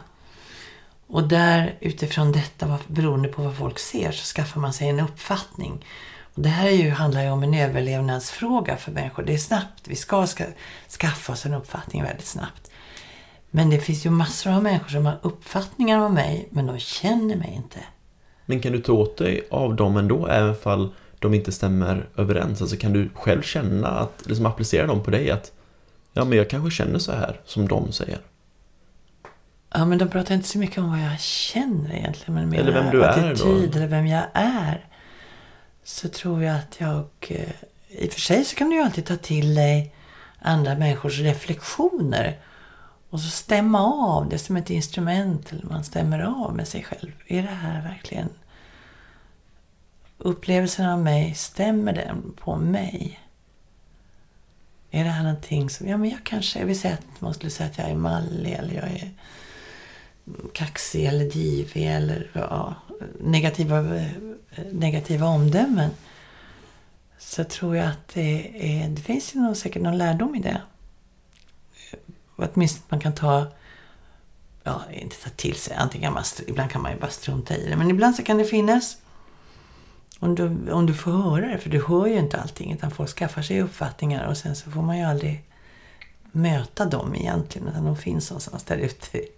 Och 1.06 1.28
där 1.28 1.74
utifrån 1.80 2.32
detta, 2.32 2.78
beroende 2.86 3.28
på 3.28 3.42
vad 3.42 3.56
folk 3.56 3.78
ser, 3.78 4.12
så 4.12 4.24
skaffar 4.36 4.60
man 4.60 4.72
sig 4.72 4.88
en 4.88 5.00
uppfattning. 5.00 5.84
Och 6.34 6.42
det 6.42 6.48
här 6.48 6.66
är 6.66 6.70
ju, 6.70 6.90
handlar 6.90 7.22
ju 7.22 7.30
om 7.30 7.42
en 7.42 7.54
överlevnadsfråga 7.54 8.76
för 8.76 8.92
människor. 8.92 9.22
Det 9.22 9.34
är 9.34 9.38
snabbt. 9.38 9.88
Vi 9.88 9.96
ska, 9.96 10.26
ska 10.26 10.44
skaffa 10.98 11.32
oss 11.32 11.46
en 11.46 11.54
uppfattning 11.54 12.02
väldigt 12.02 12.26
snabbt. 12.26 12.70
Men 13.50 13.70
det 13.70 13.78
finns 13.78 14.06
ju 14.06 14.10
massor 14.10 14.52
av 14.52 14.62
människor 14.62 14.88
som 14.88 15.06
har 15.06 15.18
uppfattningar 15.22 15.98
om 15.98 16.14
mig, 16.14 16.48
men 16.50 16.66
de 16.66 16.78
känner 16.78 17.36
mig 17.36 17.52
inte. 17.54 17.78
Men 18.46 18.60
kan 18.60 18.72
du 18.72 18.80
ta 18.80 18.92
åt 18.92 19.16
dig 19.16 19.46
av 19.50 19.76
dem 19.76 19.96
ändå, 19.96 20.26
även 20.26 20.54
fall 20.54 20.88
de 21.18 21.34
inte 21.34 21.52
stämmer 21.52 22.08
överens? 22.16 22.62
Alltså 22.62 22.76
kan 22.76 22.92
du 22.92 23.10
själv 23.14 23.42
känna 23.42 23.88
att, 23.88 24.22
liksom 24.26 24.46
applicera 24.46 24.86
dem 24.86 25.02
på 25.02 25.10
dig? 25.10 25.30
Att 25.30 25.52
Ja, 26.18 26.24
men 26.24 26.38
jag 26.38 26.50
kanske 26.50 26.70
känner 26.70 26.98
så 26.98 27.12
här 27.12 27.40
som 27.44 27.68
de 27.68 27.92
säger. 27.92 28.18
Ja, 29.74 29.84
men 29.84 29.98
de 29.98 30.08
pratar 30.08 30.34
inte 30.34 30.48
så 30.48 30.58
mycket 30.58 30.78
om 30.78 30.90
vad 30.90 31.00
jag 31.00 31.20
känner 31.20 31.94
egentligen. 31.94 32.34
Men 32.34 32.48
mer 32.48 32.60
eller 32.60 32.72
vem 32.72 32.90
du 32.90 33.04
attityd, 33.04 33.48
är 33.48 33.66
då? 33.68 33.76
eller 33.76 33.86
vem 33.86 34.06
jag 34.06 34.24
är. 34.32 34.84
Så 35.84 36.08
tror 36.08 36.42
jag 36.42 36.56
att 36.56 36.76
jag... 36.78 37.04
Eh, 37.28 37.48
I 37.88 38.08
och 38.08 38.12
för 38.12 38.20
sig 38.20 38.44
så 38.44 38.56
kan 38.56 38.70
du 38.70 38.76
ju 38.76 38.82
alltid 38.82 39.06
ta 39.06 39.16
till 39.16 39.54
dig 39.54 39.94
andra 40.38 40.74
människors 40.74 41.18
reflektioner. 41.18 42.38
Och 43.10 43.20
så 43.20 43.30
stämma 43.30 43.80
av 43.80 44.28
det 44.28 44.38
som 44.38 44.56
ett 44.56 44.70
instrument. 44.70 45.52
Eller 45.52 45.66
man 45.66 45.84
stämmer 45.84 46.20
av 46.20 46.56
med 46.56 46.68
sig 46.68 46.82
själv. 46.84 47.12
Är 47.26 47.42
det 47.42 47.48
här 47.48 47.82
verkligen... 47.82 48.28
Upplevelsen 50.18 50.86
av 50.86 50.98
mig, 50.98 51.34
stämmer 51.34 51.92
den 51.92 52.34
på 52.40 52.56
mig? 52.56 53.20
Är 54.90 55.04
det 55.04 55.10
här 55.10 55.22
någonting 55.22 55.70
som, 55.70 55.88
ja 55.88 55.96
men 55.96 56.10
jag 56.10 56.24
kanske, 56.24 56.58
jag 56.58 56.66
vill 56.66 56.80
säga 56.80 56.94
att 56.94 57.20
man 57.20 57.34
skulle 57.34 57.50
säga 57.50 57.70
att 57.70 57.78
jag 57.78 57.90
är 57.90 57.96
mallig 57.96 58.52
eller 58.52 58.74
jag 58.74 58.84
är 58.84 59.10
kaxig 60.52 61.04
eller 61.04 61.30
divig 61.30 61.86
eller 61.86 62.30
ja, 62.32 62.74
negativa, 63.20 63.84
negativa 64.72 65.26
omdömen. 65.26 65.90
Så 67.18 67.44
tror 67.44 67.76
jag 67.76 67.86
att 67.86 68.08
det, 68.08 68.50
är, 68.82 68.88
det 68.88 69.02
finns 69.02 69.34
ju 69.34 69.40
någon, 69.40 69.56
säkert 69.56 69.82
någon 69.82 69.98
lärdom 69.98 70.34
i 70.34 70.40
det. 70.40 70.60
Åtminstone 72.36 72.86
man 72.88 73.00
kan 73.00 73.14
ta, 73.14 73.46
ja 74.62 74.82
inte 74.90 75.16
ta 75.16 75.30
till 75.30 75.54
sig, 75.54 75.76
antingen 75.76 76.12
man, 76.12 76.24
ibland 76.46 76.70
kan 76.70 76.82
man 76.82 76.92
ju 76.92 76.98
bara 76.98 77.10
strunta 77.10 77.56
i 77.56 77.68
det. 77.68 77.76
Men 77.76 77.90
ibland 77.90 78.14
så 78.16 78.22
kan 78.22 78.38
det 78.38 78.44
finnas 78.44 78.96
om 80.18 80.34
du, 80.34 80.72
om 80.72 80.86
du 80.86 80.94
får 80.94 81.10
höra 81.10 81.46
det, 81.48 81.58
för 81.58 81.70
du 81.70 81.84
hör 81.86 82.06
ju 82.06 82.18
inte 82.18 82.40
allting 82.40 82.72
utan 82.72 82.90
folk 82.90 83.10
skaffar 83.10 83.42
sig 83.42 83.62
uppfattningar 83.62 84.26
och 84.26 84.36
sen 84.36 84.56
så 84.56 84.70
får 84.70 84.82
man 84.82 84.98
ju 84.98 85.04
aldrig 85.04 85.44
möta 86.32 86.84
dem 86.84 87.14
egentligen 87.14 87.68
utan 87.68 87.84
de 87.84 87.96
finns 87.96 88.30
någonstans 88.30 88.64
där 88.64 88.76
ute 88.76 89.18
i, 89.18 89.28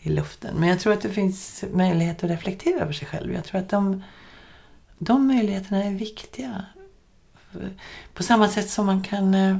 i 0.00 0.08
luften. 0.08 0.56
Men 0.56 0.68
jag 0.68 0.80
tror 0.80 0.92
att 0.92 1.00
det 1.00 1.08
finns 1.08 1.64
möjlighet 1.72 2.24
att 2.24 2.30
reflektera 2.30 2.80
över 2.80 2.92
sig 2.92 3.08
själv. 3.08 3.32
Jag 3.32 3.44
tror 3.44 3.60
att 3.60 3.68
de, 3.68 4.02
de 4.98 5.26
möjligheterna 5.26 5.84
är 5.84 5.90
viktiga. 5.90 6.64
På 8.14 8.22
samma 8.22 8.48
sätt 8.48 8.70
som 8.70 8.86
man 8.86 9.02
kan 9.02 9.34
eh, 9.34 9.58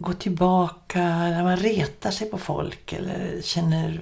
gå 0.00 0.12
tillbaka 0.12 1.00
när 1.08 1.44
man 1.44 1.56
retar 1.56 2.10
sig 2.10 2.30
på 2.30 2.38
folk 2.38 2.92
eller 2.92 3.42
känner 3.42 4.00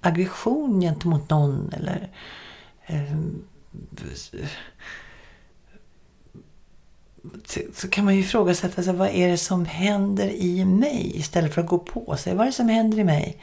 aggression 0.00 0.80
gentemot 0.80 1.30
någon 1.30 1.72
eller 1.72 2.08
eh, 2.86 3.16
så 7.74 7.88
kan 7.88 8.04
man 8.04 8.14
ju 8.14 8.20
ifrågasätta 8.20 8.82
sig, 8.82 8.94
vad 8.94 9.08
är 9.08 9.28
det 9.28 9.38
som 9.38 9.64
händer 9.64 10.28
i 10.28 10.64
mig 10.64 11.12
istället 11.14 11.54
för 11.54 11.60
att 11.60 11.68
gå 11.68 11.78
på 11.78 12.16
sig. 12.16 12.34
Vad 12.34 12.42
är 12.42 12.50
det 12.50 12.56
som 12.56 12.68
händer 12.68 12.98
i 12.98 13.04
mig 13.04 13.42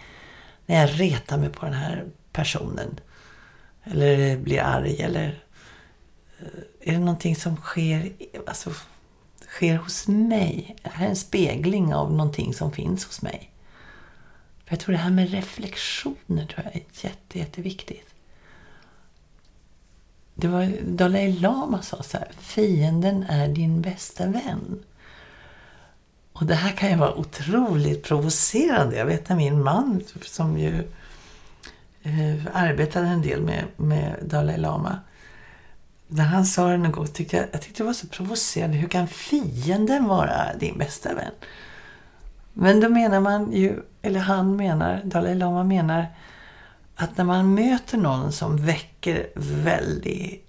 när 0.65 0.81
jag 0.81 0.99
retar 0.99 1.37
mig 1.37 1.49
på 1.49 1.65
den 1.65 1.73
här 1.73 2.05
personen? 2.31 2.99
Eller 3.83 4.37
blir 4.37 4.61
arg 4.61 5.01
eller 5.01 5.43
eh, 6.39 6.89
är 6.89 6.93
det 6.93 6.99
någonting 6.99 7.35
som 7.35 7.55
sker, 7.55 8.13
alltså, 8.47 8.71
sker 9.53 9.77
hos 9.77 10.07
mig? 10.07 10.75
Det 10.83 10.89
här 10.89 11.05
är 11.05 11.09
en 11.09 11.15
spegling 11.15 11.93
av 11.93 12.11
någonting 12.11 12.53
som 12.53 12.71
finns 12.71 13.05
hos 13.05 13.21
mig. 13.21 13.49
För 14.65 14.71
jag 14.71 14.79
tror 14.79 14.93
det 14.93 15.01
här 15.01 15.11
med 15.11 15.31
reflektioner 15.31 16.45
tror 16.45 16.65
jag 16.65 16.75
är 16.75 16.83
jätte, 17.01 17.39
jätteviktigt. 17.39 18.09
Det 20.35 20.47
var 20.47 20.71
Dalai 20.83 21.31
Lama 21.31 21.81
sa 21.81 22.03
så 22.03 22.17
här, 22.17 22.27
fienden 22.39 23.23
är 23.23 23.47
din 23.47 23.81
bästa 23.81 24.27
vän. 24.27 24.83
Och 26.33 26.45
det 26.45 26.55
här 26.55 26.71
kan 26.71 26.89
ju 26.89 26.95
vara 26.95 27.15
otroligt 27.15 28.03
provocerande. 28.03 28.95
Jag 28.95 29.05
vet 29.05 29.31
att 29.31 29.37
min 29.37 29.63
man 29.63 30.01
som 30.21 30.57
ju 30.57 30.87
eh, 32.03 32.45
arbetade 32.53 33.07
en 33.07 33.21
del 33.21 33.41
med, 33.41 33.63
med 33.77 34.15
Dalai 34.21 34.57
Lama. 34.57 34.99
När 36.07 36.23
han 36.23 36.45
sa 36.45 36.67
det 36.67 36.77
någon 36.77 36.91
gång 36.91 37.07
tyckte 37.07 37.37
jag, 37.37 37.45
jag 37.51 37.61
tyckte 37.61 37.83
det 37.83 37.87
var 37.87 37.93
så 37.93 38.07
provocerande. 38.07 38.77
Hur 38.77 38.87
kan 38.87 39.07
fienden 39.07 40.05
vara 40.05 40.55
din 40.59 40.77
bästa 40.77 41.13
vän? 41.13 41.31
Men 42.53 42.79
då 42.79 42.89
menar 42.89 43.19
man 43.19 43.51
ju, 43.51 43.79
eller 44.01 44.19
han 44.19 44.55
menar, 44.55 45.01
Dalai 45.03 45.35
Lama 45.35 45.63
menar 45.63 46.07
att 46.95 47.17
när 47.17 47.25
man 47.25 47.53
möter 47.53 47.97
någon 47.97 48.31
som 48.31 48.57
väcker 48.57 49.27
väldig 49.35 50.43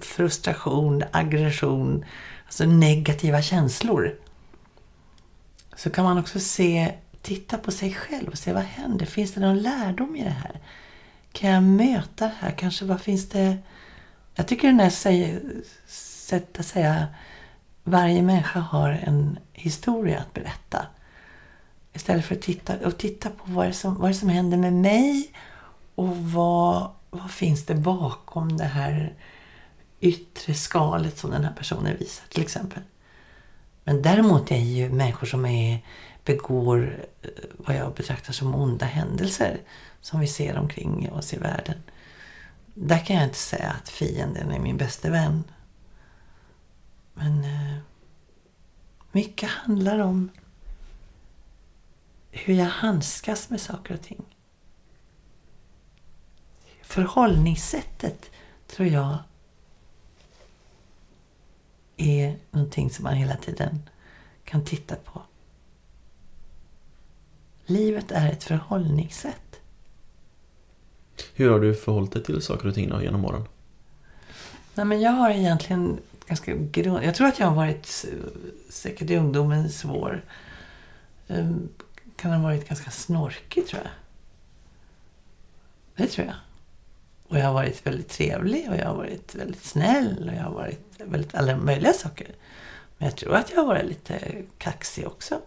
frustration, 0.00 1.02
aggression, 1.10 2.04
alltså 2.46 2.64
negativa 2.64 3.42
känslor. 3.42 4.14
Så 5.76 5.90
kan 5.90 6.04
man 6.04 6.18
också 6.18 6.40
se, 6.40 6.94
titta 7.22 7.58
på 7.58 7.70
sig 7.70 7.94
själv 7.94 8.28
och 8.28 8.38
se 8.38 8.52
vad 8.52 8.62
händer. 8.62 9.06
Finns 9.06 9.34
det 9.34 9.40
någon 9.40 9.58
lärdom 9.58 10.16
i 10.16 10.24
det 10.24 10.30
här? 10.30 10.60
Kan 11.32 11.50
jag 11.50 11.62
möta 11.62 12.24
det 12.24 12.34
här? 12.38 12.50
Kanske 12.50 12.84
vad 12.84 13.00
finns 13.00 13.28
det... 13.28 13.56
Jag 14.36 14.48
tycker 14.48 14.68
den 14.68 14.80
här 14.80 14.90
sättet 15.86 16.60
att 16.60 16.66
säga 16.66 17.06
varje 17.84 18.22
människa 18.22 18.60
har 18.60 18.90
en 18.90 19.38
historia 19.52 20.18
att 20.18 20.34
berätta. 20.34 20.86
Istället 21.92 22.24
för 22.24 22.34
att 22.34 22.42
titta, 22.42 22.86
och 22.86 22.98
titta 22.98 23.30
på 23.30 23.44
vad 23.46 23.66
det, 23.66 23.72
som, 23.72 23.98
vad 23.98 24.10
det 24.10 24.14
som 24.14 24.28
händer 24.28 24.56
med 24.56 24.72
mig 24.72 25.30
och 25.94 26.16
vad, 26.16 26.90
vad 27.10 27.30
finns 27.30 27.66
det 27.66 27.74
bakom 27.74 28.56
det 28.56 28.64
här 28.64 29.14
yttre 30.00 30.54
skalet 30.54 31.18
som 31.18 31.30
den 31.30 31.44
här 31.44 31.52
personen 31.52 31.96
visar 31.98 32.26
till 32.28 32.42
exempel. 32.42 32.82
Men 33.84 34.02
däremot 34.02 34.50
är 34.50 34.56
ju 34.56 34.90
människor 34.90 35.26
som 35.26 35.46
är, 35.46 35.84
begår 36.24 37.06
eh, 37.22 37.28
vad 37.56 37.76
jag 37.76 37.94
betraktar 37.94 38.32
som 38.32 38.54
onda 38.54 38.86
händelser 38.86 39.58
som 40.00 40.20
vi 40.20 40.26
ser 40.26 40.58
omkring 40.58 41.10
oss 41.12 41.34
i 41.34 41.36
världen. 41.36 41.82
Där 42.78 42.98
kan 42.98 43.16
jag 43.16 43.24
inte 43.24 43.38
säga 43.38 43.70
att 43.70 43.88
fienden 43.88 44.50
är 44.50 44.58
min 44.58 44.76
bästa 44.76 45.10
vän. 45.10 45.44
Men 47.14 47.44
eh, 47.44 47.78
mycket 49.12 49.50
handlar 49.50 49.98
om 49.98 50.30
hur 52.30 52.54
jag 52.54 52.66
handskas 52.66 53.50
med 53.50 53.60
saker 53.60 53.94
och 53.94 54.02
ting. 54.02 54.24
Förhållningssättet 56.82 58.30
tror 58.66 58.88
jag 58.88 59.18
är 61.96 62.38
någonting 62.50 62.90
som 62.90 63.02
man 63.02 63.14
hela 63.14 63.36
tiden 63.36 63.90
kan 64.44 64.64
titta 64.64 64.96
på. 64.96 65.22
Livet 67.66 68.10
är 68.10 68.32
ett 68.32 68.44
förhållningssätt. 68.44 69.45
Hur 71.38 71.50
har 71.50 71.60
du 71.60 71.74
förhållit 71.74 72.12
dig 72.12 72.22
till 72.24 72.42
saker 72.42 72.68
och 72.68 72.74
ting 72.74 72.88
då, 72.88 73.02
genom 73.02 73.24
åren? 73.24 73.44
Nej, 74.74 74.86
men 74.86 75.00
jag 75.00 75.10
har 75.10 75.30
egentligen 75.30 75.98
ganska 76.26 76.54
grund... 76.54 77.04
Jag 77.04 77.14
tror 77.14 77.26
att 77.26 77.38
jag 77.38 77.46
har 77.46 77.56
varit 77.56 78.06
säkert 78.68 79.10
i 79.10 79.16
ungdomen 79.16 79.70
svår. 79.70 80.24
Um, 81.26 81.68
kan 82.16 82.32
ha 82.32 82.42
varit 82.42 82.68
ganska 82.68 82.90
snorkig 82.90 83.66
tror 83.66 83.82
jag. 83.82 83.92
Det 85.96 86.12
tror 86.12 86.26
jag. 86.26 86.36
Och 87.28 87.38
jag 87.38 87.44
har 87.44 87.52
varit 87.52 87.86
väldigt 87.86 88.08
trevlig 88.08 88.68
och 88.70 88.76
jag 88.76 88.86
har 88.86 88.96
varit 88.96 89.34
väldigt 89.34 89.64
snäll 89.64 90.28
och 90.30 90.36
jag 90.36 90.42
har 90.42 90.52
varit 90.52 91.00
väldigt 91.04 91.34
alla 91.34 91.56
möjliga 91.56 91.92
saker. 91.92 92.34
Men 92.98 93.08
jag 93.08 93.16
tror 93.16 93.34
att 93.34 93.50
jag 93.50 93.56
har 93.56 93.66
varit 93.66 93.86
lite 93.86 94.42
kaxig 94.58 95.06
också. 95.06 95.40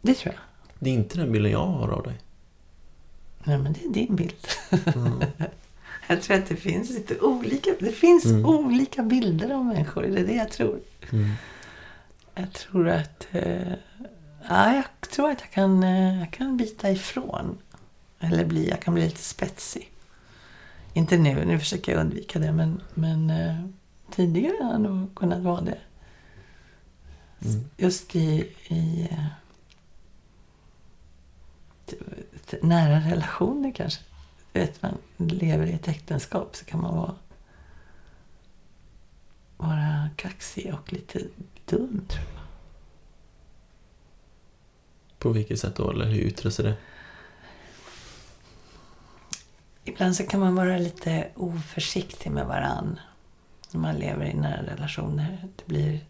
Det 0.00 0.14
tror 0.14 0.34
jag. 0.34 0.42
Det 0.78 0.90
är 0.90 0.94
inte 0.94 1.18
den 1.18 1.32
bilden 1.32 1.52
jag 1.52 1.66
har 1.66 1.88
av 1.88 2.02
dig. 2.02 2.18
Nej, 3.44 3.58
men 3.58 3.72
det 3.72 3.84
är 3.84 3.88
din 3.88 4.16
bild. 4.16 4.46
Mm. 4.70 5.22
jag 6.08 6.22
tror 6.22 6.36
att 6.36 6.46
det 6.46 6.56
finns 6.56 6.90
lite 6.90 7.20
olika, 7.20 7.70
det 7.80 7.92
finns 7.92 8.24
mm. 8.24 8.46
olika 8.46 9.02
bilder 9.02 9.50
av 9.50 9.64
människor. 9.64 10.02
Det 10.02 10.20
är 10.20 10.26
det 10.26 10.34
jag 10.34 10.50
tror. 10.50 10.80
Mm. 11.12 11.30
Jag 12.34 12.52
tror 12.52 12.88
att... 12.88 13.26
Eh, 13.30 13.72
ja, 14.48 14.74
jag 14.74 15.10
tror 15.10 15.30
att 15.30 15.40
jag 15.40 15.50
kan, 15.50 15.82
eh, 15.82 16.18
jag 16.18 16.30
kan 16.30 16.56
bita 16.56 16.90
ifrån. 16.90 17.58
Eller 18.20 18.44
bli, 18.44 18.68
jag 18.68 18.80
kan 18.80 18.94
bli 18.94 19.04
lite 19.04 19.22
spetsig. 19.22 19.90
Inte 20.92 21.18
nu, 21.18 21.44
nu 21.44 21.58
försöker 21.58 21.92
jag 21.92 22.00
undvika 22.00 22.38
det. 22.38 22.52
Men, 22.52 22.82
men 22.94 23.30
eh, 23.30 23.64
tidigare 24.10 24.64
har 24.64 24.72
jag 24.72 24.80
nog 24.80 25.14
kunnat 25.14 25.42
vara 25.42 25.60
det. 25.60 25.78
Mm. 27.44 27.64
Just 27.76 28.16
i, 28.16 28.54
i 28.68 29.08
eh, 29.10 29.24
nära 32.62 33.00
relationer 33.00 33.72
kanske. 33.72 34.02
Vet 34.52 34.82
man 34.82 34.98
lever 35.16 35.66
i 35.66 35.72
ett 35.72 35.88
äktenskap 35.88 36.56
så 36.56 36.64
kan 36.64 36.80
man 36.80 36.96
vara, 36.96 37.14
vara 39.56 40.10
kaxig 40.16 40.74
och 40.74 40.92
lite 40.92 41.18
dum 41.64 42.04
tror 42.08 42.24
jag. 42.34 42.42
På 45.18 45.30
vilket 45.30 45.60
sätt 45.60 45.76
då? 45.76 45.90
Eller 45.90 46.06
hur 46.06 46.20
yttrar 46.20 46.50
sig 46.50 46.64
det? 46.64 46.76
Ibland 49.84 50.16
så 50.16 50.26
kan 50.26 50.40
man 50.40 50.54
vara 50.54 50.78
lite 50.78 51.28
oförsiktig 51.34 52.30
med 52.30 52.46
varann. 52.46 53.00
När 53.72 53.80
man 53.80 53.94
lever 53.94 54.24
i 54.24 54.34
nära 54.34 54.62
relationer. 54.62 55.48
Det 55.56 55.66
blir, 55.66 56.00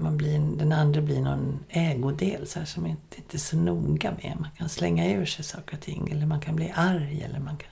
man 0.00 0.16
blir, 0.16 0.56
den 0.56 0.72
andra 0.72 1.00
blir 1.00 1.20
någon 1.20 1.64
ägodel 1.68 2.46
så 2.46 2.58
här, 2.58 2.66
som 2.66 2.86
inte, 2.86 3.16
inte 3.16 3.36
är 3.36 3.38
så 3.38 3.56
noga 3.56 4.10
med. 4.10 4.36
Man 4.40 4.50
kan 4.56 4.68
slänga 4.68 5.12
ur 5.12 5.26
sig 5.26 5.44
saker 5.44 5.76
och 5.76 5.82
ting. 5.82 6.08
Eller 6.10 6.26
man 6.26 6.40
kan 6.40 6.56
bli 6.56 6.72
arg. 6.74 7.22
Eller 7.22 7.40
man 7.40 7.56
kan... 7.56 7.70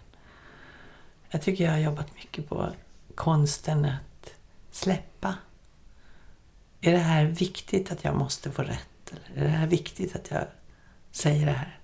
Jag 1.31 1.43
tycker 1.43 1.65
jag 1.65 1.73
har 1.73 1.79
jobbat 1.79 2.15
mycket 2.15 2.49
på 2.49 2.69
konsten 3.15 3.85
att 3.85 4.35
släppa. 4.71 5.35
Är 6.81 6.93
det 6.93 6.99
här 6.99 7.25
viktigt 7.25 7.93
att 7.93 8.05
jag 8.05 8.17
måste 8.17 8.51
få 8.51 8.63
rätt? 8.63 9.13
Eller 9.13 9.41
är 9.41 9.45
det 9.45 9.57
här 9.57 9.67
viktigt 9.67 10.17
att 10.17 10.31
jag 10.31 10.45
säger 11.11 11.47
det 11.47 11.53
här? 11.53 11.79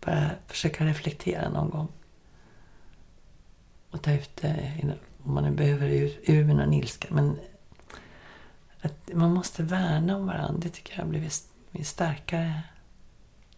Bara 0.00 0.30
försöka 0.46 0.84
reflektera 0.84 1.48
någon 1.48 1.70
gång. 1.70 1.88
Och 3.90 4.02
ta 4.02 4.12
ut 4.12 4.36
det, 4.36 4.72
om 5.22 5.34
man 5.34 5.44
nu 5.44 5.50
behöver 5.50 5.88
ur, 5.88 6.20
ur 6.22 6.44
med 6.44 6.56
någon 6.56 6.74
ilska. 6.74 7.08
Men 7.10 7.38
att 8.82 9.10
man 9.12 9.34
måste 9.34 9.62
värna 9.62 10.16
om 10.16 10.26
varandra, 10.26 10.60
det 10.62 10.68
tycker 10.68 10.92
jag 10.92 11.02
har 11.02 11.08
blivit 11.08 11.48
en 11.72 11.84
starkare, 11.84 12.62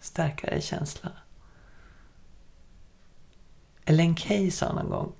starkare 0.00 0.60
känsla. 0.60 1.12
Ellen 3.84 4.16
Key 4.16 4.50
sa 4.50 4.72
någon 4.72 4.90
gång, 4.90 5.12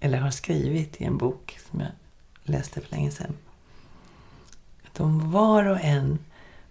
eller 0.00 0.18
har 0.18 0.30
skrivit 0.30 1.00
i 1.00 1.04
en 1.04 1.18
bok 1.18 1.58
som 1.70 1.80
jag 1.80 1.90
läste 2.42 2.80
för 2.80 2.90
länge 2.90 3.10
sedan. 3.10 3.36
Att 4.86 5.00
om 5.00 5.30
var 5.30 5.64
och 5.64 5.80
en 5.80 6.18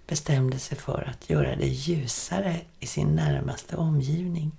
bestämde 0.08 0.60
sig 0.60 0.78
för 0.78 1.10
att 1.10 1.30
göra 1.30 1.56
det 1.56 1.68
ljusare 1.68 2.62
i 2.80 2.88
sin 2.88 3.16
närmaste 3.16 3.76
omgivning. 3.76 4.52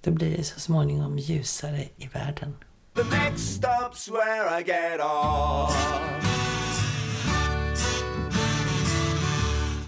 Då 0.00 0.10
blir 0.10 0.36
det 0.36 0.44
så 0.44 0.60
småningom 0.60 1.18
ljusare 1.18 1.88
i 1.96 2.06
världen. 2.06 2.56
The 2.94 3.02
next 3.04 3.62
stop's 3.62 4.10
where 4.10 4.60
I 4.60 4.62
get 4.62 5.00
off. 5.00 6.43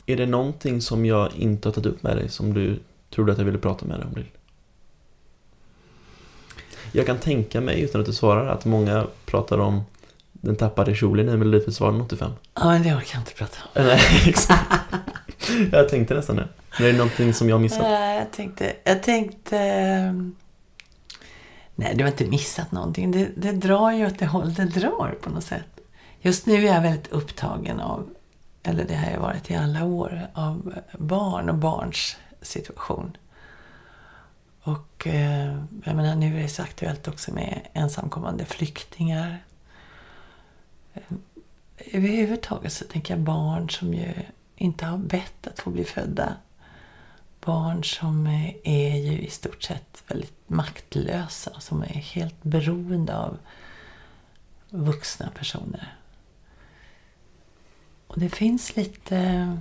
Är 0.06 0.16
det 0.16 0.26
någonting 0.26 0.80
som 0.80 1.06
jag 1.06 1.32
inte 1.36 1.68
har 1.68 1.72
tagit 1.72 1.86
upp 1.86 2.02
med 2.02 2.16
dig 2.16 2.28
som 2.28 2.54
du 2.54 2.78
trodde 3.10 3.32
att 3.32 3.38
jag 3.38 3.44
ville 3.44 3.58
prata 3.58 3.86
med 3.86 3.98
dig 3.98 4.06
om? 4.06 4.14
Lill? 4.16 4.30
Jag 6.92 7.06
kan 7.06 7.18
tänka 7.18 7.60
mig, 7.60 7.80
utan 7.80 8.00
att 8.00 8.06
du 8.06 8.12
svarar, 8.12 8.46
att 8.46 8.64
många 8.64 9.06
pratar 9.24 9.58
om 9.58 9.82
den 10.32 10.56
tappade 10.56 10.94
kjolen 10.94 11.28
i 11.28 11.36
Melodifestivalen 11.36 12.00
85. 12.00 12.32
Ja, 12.54 12.64
men 12.64 12.82
det 12.82 12.94
orkar 12.94 13.14
jag 13.14 13.20
inte 13.20 13.34
prata 13.34 13.56
om. 13.74 13.84
Nej, 13.84 14.00
exakt. 14.26 14.72
jag 15.72 15.88
tänkte 15.88 16.14
nästan 16.14 16.36
det. 16.36 16.48
Men 16.78 16.88
är 16.88 16.92
det 16.92 16.98
någonting 16.98 17.34
som 17.34 17.48
jag 17.48 17.60
missat? 17.60 17.90
Jag 17.90 18.32
tänkte... 18.32 18.76
Jag 18.84 19.02
tänkte... 19.02 19.58
Ehm, 19.58 20.34
nej, 21.74 21.94
du 21.94 22.04
har 22.04 22.10
inte 22.10 22.26
missat 22.26 22.72
någonting. 22.72 23.12
Det, 23.12 23.28
det 23.36 23.52
drar 23.52 23.92
ju 23.92 24.06
åt 24.06 24.18
det 24.18 24.26
håll 24.26 24.54
det 24.54 24.64
drar 24.64 25.14
på 25.20 25.30
något 25.30 25.44
sätt. 25.44 25.80
Just 26.20 26.46
nu 26.46 26.68
är 26.68 26.74
jag 26.74 26.82
väldigt 26.82 27.12
upptagen 27.12 27.80
av, 27.80 28.08
eller 28.66 28.84
det 28.84 28.94
har 28.94 29.10
jag 29.10 29.20
varit 29.20 29.50
i 29.50 29.54
alla 29.54 29.84
år, 29.84 30.26
av 30.34 30.74
barn 30.98 31.48
och 31.48 31.54
barns 31.54 32.16
situation. 32.42 33.16
Och 34.62 35.06
eh, 35.06 35.62
jag 35.84 35.96
menar, 35.96 36.14
nu 36.14 36.38
är 36.38 36.42
det 36.42 36.48
så 36.48 36.62
aktuellt 36.62 37.08
också 37.08 37.34
med 37.34 37.66
ensamkommande 37.72 38.44
flyktingar 38.44 39.44
eh, 40.94 41.02
överhuvudtaget 41.92 42.72
så 42.72 42.84
tänker 42.84 43.14
jag 43.14 43.20
barn 43.20 43.70
som 43.70 43.94
ju 43.94 44.12
inte 44.56 44.86
har 44.86 44.98
bett 44.98 45.46
att 45.46 45.58
få 45.60 45.70
bli 45.70 45.84
födda. 45.84 46.36
Barn 47.40 47.84
som 47.84 48.26
eh, 48.26 48.54
är 48.64 48.96
ju 48.96 49.18
i 49.18 49.30
stort 49.30 49.62
sett 49.62 50.02
väldigt 50.08 50.34
maktlösa, 50.46 51.60
som 51.60 51.82
är 51.82 51.86
helt 51.86 52.42
beroende 52.42 53.16
av 53.16 53.38
vuxna 54.70 55.30
personer. 55.38 55.96
Och 58.16 58.22
det 58.22 58.28
finns 58.28 58.76
lite, 58.76 59.58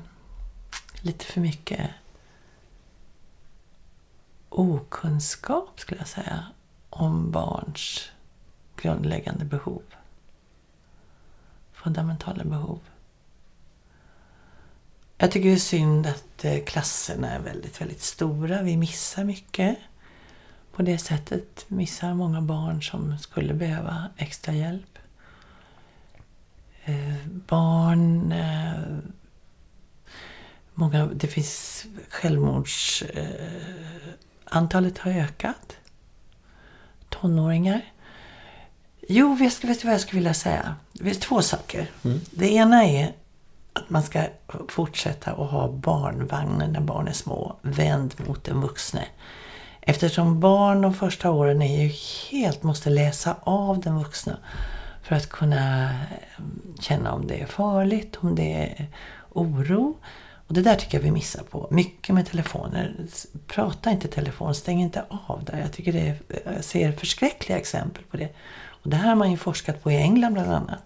lite 1.01 1.25
för 1.25 1.41
mycket 1.41 1.89
okunskap, 4.49 5.79
skulle 5.79 6.01
jag 6.01 6.07
säga, 6.07 6.45
om 6.89 7.31
barns 7.31 8.11
grundläggande 8.75 9.45
behov. 9.45 9.83
Fundamentala 11.73 12.43
behov. 12.43 12.79
Jag 15.17 15.31
tycker 15.31 15.49
det 15.49 15.55
är 15.55 15.59
synd 15.59 16.07
att 16.07 16.45
eh, 16.45 16.63
klasserna 16.63 17.31
är 17.31 17.39
väldigt, 17.39 17.81
väldigt 17.81 18.01
stora. 18.01 18.61
Vi 18.61 18.77
missar 18.77 19.23
mycket. 19.23 19.77
På 20.71 20.81
det 20.81 20.97
sättet 20.97 21.69
missar 21.69 22.13
många 22.13 22.41
barn 22.41 22.83
som 22.83 23.17
skulle 23.17 23.53
behöva 23.53 24.09
extra 24.17 24.53
hjälp. 24.53 24.94
Eh, 26.85 27.27
barn... 27.27 28.31
Eh, 28.31 28.97
många, 30.73 31.05
det 31.05 31.27
finns 31.27 31.85
självmords... 32.09 33.03
Antalet 34.45 34.97
har 34.97 35.11
ökat. 35.11 35.77
Tonåringar. 37.09 37.81
Jo, 39.07 39.35
vet 39.35 39.61
du 39.61 39.67
vad 39.67 39.93
jag 39.93 40.01
skulle 40.01 40.19
vilja 40.19 40.33
säga? 40.33 40.75
Det 40.93 41.03
finns 41.03 41.19
två 41.19 41.41
saker. 41.41 41.89
Mm. 42.03 42.19
Det 42.31 42.53
ena 42.53 42.85
är 42.85 43.13
att 43.73 43.89
man 43.89 44.03
ska 44.03 44.23
fortsätta 44.69 45.31
att 45.31 45.51
ha 45.51 45.71
barnvagnen 45.71 46.71
när 46.71 46.81
barn 46.81 47.07
är 47.07 47.13
små 47.13 47.55
vänd 47.61 48.13
mot 48.27 48.43
den 48.43 48.61
vuxne. 48.61 49.05
Eftersom 49.81 50.39
barn 50.39 50.81
de 50.81 50.93
första 50.93 51.31
åren 51.31 51.61
är 51.61 51.83
ju 51.83 51.91
helt 52.31 52.63
måste 52.63 52.89
läsa 52.89 53.35
av 53.43 53.79
den 53.81 53.99
vuxna 53.99 54.37
för 55.05 55.15
att 55.15 55.29
kunna 55.29 55.83
eh, 55.83 56.45
känna 56.79 57.13
om 57.13 57.27
det 57.27 57.41
är 57.41 57.45
farligt, 57.45 58.17
om 58.21 58.35
det 58.35 58.53
är 58.53 58.87
oro. 59.31 59.97
Och 60.47 60.53
det 60.53 60.61
där 60.61 60.75
tycker 60.75 60.97
jag 60.97 61.03
vi 61.03 61.11
missar 61.11 61.43
på. 61.43 61.67
Mycket 61.71 62.15
med 62.15 62.25
telefoner. 62.25 62.95
Prata 63.47 63.91
inte 63.91 64.07
telefon, 64.07 64.55
stäng 64.55 64.81
inte 64.81 65.03
av 65.09 65.43
där. 65.43 65.59
Jag 65.59 65.73
tycker 65.73 65.93
det 65.93 65.99
är, 65.99 66.17
jag 66.55 66.63
ser 66.63 66.91
förskräckliga 66.91 67.57
exempel 67.57 68.03
på 68.03 68.17
det. 68.17 68.29
Och 68.67 68.89
det 68.89 68.95
här 68.95 69.09
har 69.09 69.15
man 69.15 69.31
ju 69.31 69.37
forskat 69.37 69.83
på 69.83 69.91
i 69.91 69.95
England 69.95 70.33
bland 70.33 70.51
annat. 70.51 70.79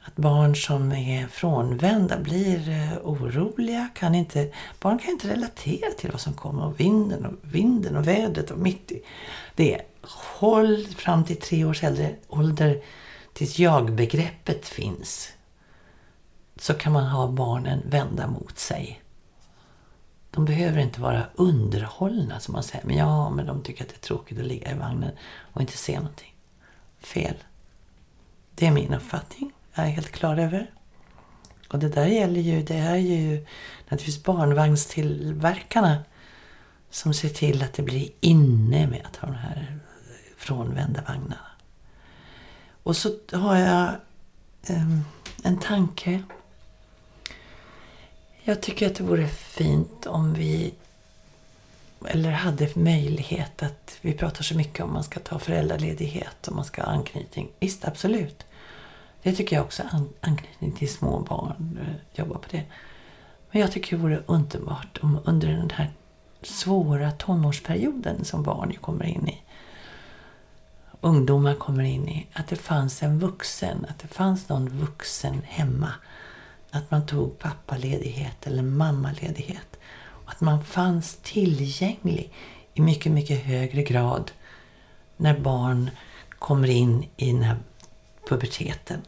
Att 0.00 0.16
barn 0.16 0.56
som 0.56 0.92
är 0.92 1.26
frånvända 1.26 2.18
blir 2.18 2.68
eh, 2.68 2.98
oroliga. 3.04 3.88
Kan 3.94 4.14
inte, 4.14 4.52
barn 4.80 4.98
kan 4.98 5.10
inte 5.10 5.28
relatera 5.28 5.90
till 5.90 6.10
vad 6.10 6.20
som 6.20 6.34
kommer. 6.34 6.64
Och 6.64 6.80
vinden 6.80 7.26
och, 7.26 7.34
vinden 7.42 7.96
och 7.96 8.08
vädret 8.08 8.50
och 8.50 8.58
mitt 8.58 8.92
i. 8.92 9.02
Det 9.54 9.74
är 9.74 9.82
håll 10.38 10.86
fram 10.96 11.24
till 11.24 11.36
tre 11.36 11.64
års 11.64 11.84
äldre 11.84 12.14
ålder 12.28 12.80
tills 13.38 13.58
jag-begreppet 13.58 14.68
finns. 14.68 15.32
Så 16.56 16.74
kan 16.74 16.92
man 16.92 17.04
ha 17.06 17.28
barnen 17.28 17.82
vända 17.90 18.26
mot 18.26 18.58
sig. 18.58 19.02
De 20.30 20.44
behöver 20.44 20.78
inte 20.78 21.00
vara 21.00 21.26
underhållna 21.34 22.40
som 22.40 22.52
man 22.52 22.62
säger. 22.62 22.86
Men 22.86 22.96
ja, 22.96 23.30
men 23.30 23.46
de 23.46 23.62
tycker 23.62 23.84
att 23.84 23.88
det 23.88 23.96
är 23.96 24.06
tråkigt 24.06 24.38
att 24.38 24.44
ligga 24.44 24.70
i 24.70 24.74
vagnen 24.74 25.10
och 25.52 25.60
inte 25.60 25.76
se 25.76 25.96
någonting. 25.96 26.34
Fel. 27.00 27.34
Det 28.54 28.66
är 28.66 28.70
min 28.70 28.94
uppfattning. 28.94 29.52
Jag 29.74 29.86
är 29.86 29.90
helt 29.90 30.12
klar 30.12 30.36
över. 30.36 30.70
Och 31.68 31.78
det 31.78 31.88
där 31.88 32.06
gäller 32.06 32.40
ju, 32.40 32.62
det 32.62 32.78
är 32.78 32.96
ju 32.96 33.46
naturligtvis 33.84 34.24
barnvagnstillverkarna 34.24 35.98
som 36.90 37.14
ser 37.14 37.28
till 37.28 37.62
att 37.62 37.72
det 37.72 37.82
blir 37.82 38.08
inne 38.20 38.86
med 38.86 39.06
att 39.06 39.16
ha 39.16 39.28
de 39.28 39.34
här 39.34 39.78
frånvända 40.36 41.02
vagnarna. 41.02 41.47
Och 42.82 42.96
så 42.96 43.10
har 43.32 43.56
jag 43.56 43.94
um, 44.70 45.04
en 45.42 45.58
tanke. 45.58 46.22
Jag 48.42 48.60
tycker 48.60 48.86
att 48.86 48.94
det 48.94 49.04
vore 49.04 49.28
fint 49.28 50.06
om 50.06 50.34
vi 50.34 50.74
eller 52.06 52.30
hade 52.30 52.68
möjlighet 52.74 53.62
att, 53.62 53.98
vi 54.00 54.12
pratar 54.12 54.42
så 54.42 54.56
mycket 54.56 54.84
om 54.84 54.92
man 54.92 55.04
ska 55.04 55.20
ta 55.20 55.38
föräldraledighet 55.38 56.48
och 56.48 56.56
man 56.56 56.64
ska 56.64 56.82
ha 56.82 56.88
anknytning. 56.88 57.48
Visst, 57.60 57.84
absolut. 57.84 58.46
Det 59.22 59.32
tycker 59.32 59.56
jag 59.56 59.64
också, 59.64 59.82
an, 59.90 60.08
anknytning 60.20 60.72
till 60.72 60.92
små 60.92 61.20
barn, 61.20 61.78
eh, 61.82 62.18
jobba 62.18 62.38
på 62.38 62.48
det. 62.50 62.62
Men 63.50 63.60
jag 63.60 63.72
tycker 63.72 63.96
det 63.96 64.02
vore 64.02 64.22
underbart 64.26 64.98
om 65.02 65.18
under 65.24 65.48
den 65.48 65.70
här 65.70 65.90
svåra 66.42 67.12
tonårsperioden 67.12 68.24
som 68.24 68.42
barn 68.42 68.72
kommer 68.80 69.04
in 69.04 69.28
i, 69.28 69.42
ungdomar 71.00 71.54
kommer 71.54 71.84
in 71.84 72.08
i, 72.08 72.26
att 72.32 72.48
det 72.48 72.56
fanns 72.56 73.02
en 73.02 73.18
vuxen, 73.18 73.86
att 73.88 73.98
det 73.98 74.08
fanns 74.08 74.48
någon 74.48 74.68
vuxen 74.68 75.42
hemma. 75.44 75.92
Att 76.70 76.90
man 76.90 77.06
tog 77.06 77.38
pappaledighet 77.38 78.46
eller 78.46 78.62
mammaledighet 78.62 79.78
att 80.28 80.40
man 80.40 80.64
fanns 80.64 81.18
tillgänglig 81.22 82.32
i 82.74 82.80
mycket, 82.80 83.12
mycket 83.12 83.44
högre 83.44 83.82
grad 83.82 84.30
när 85.16 85.38
barn 85.38 85.90
kommer 86.38 86.68
in 86.68 87.06
i 87.16 87.32
den 87.32 87.42
här 87.42 87.56
puberteten. 88.28 89.02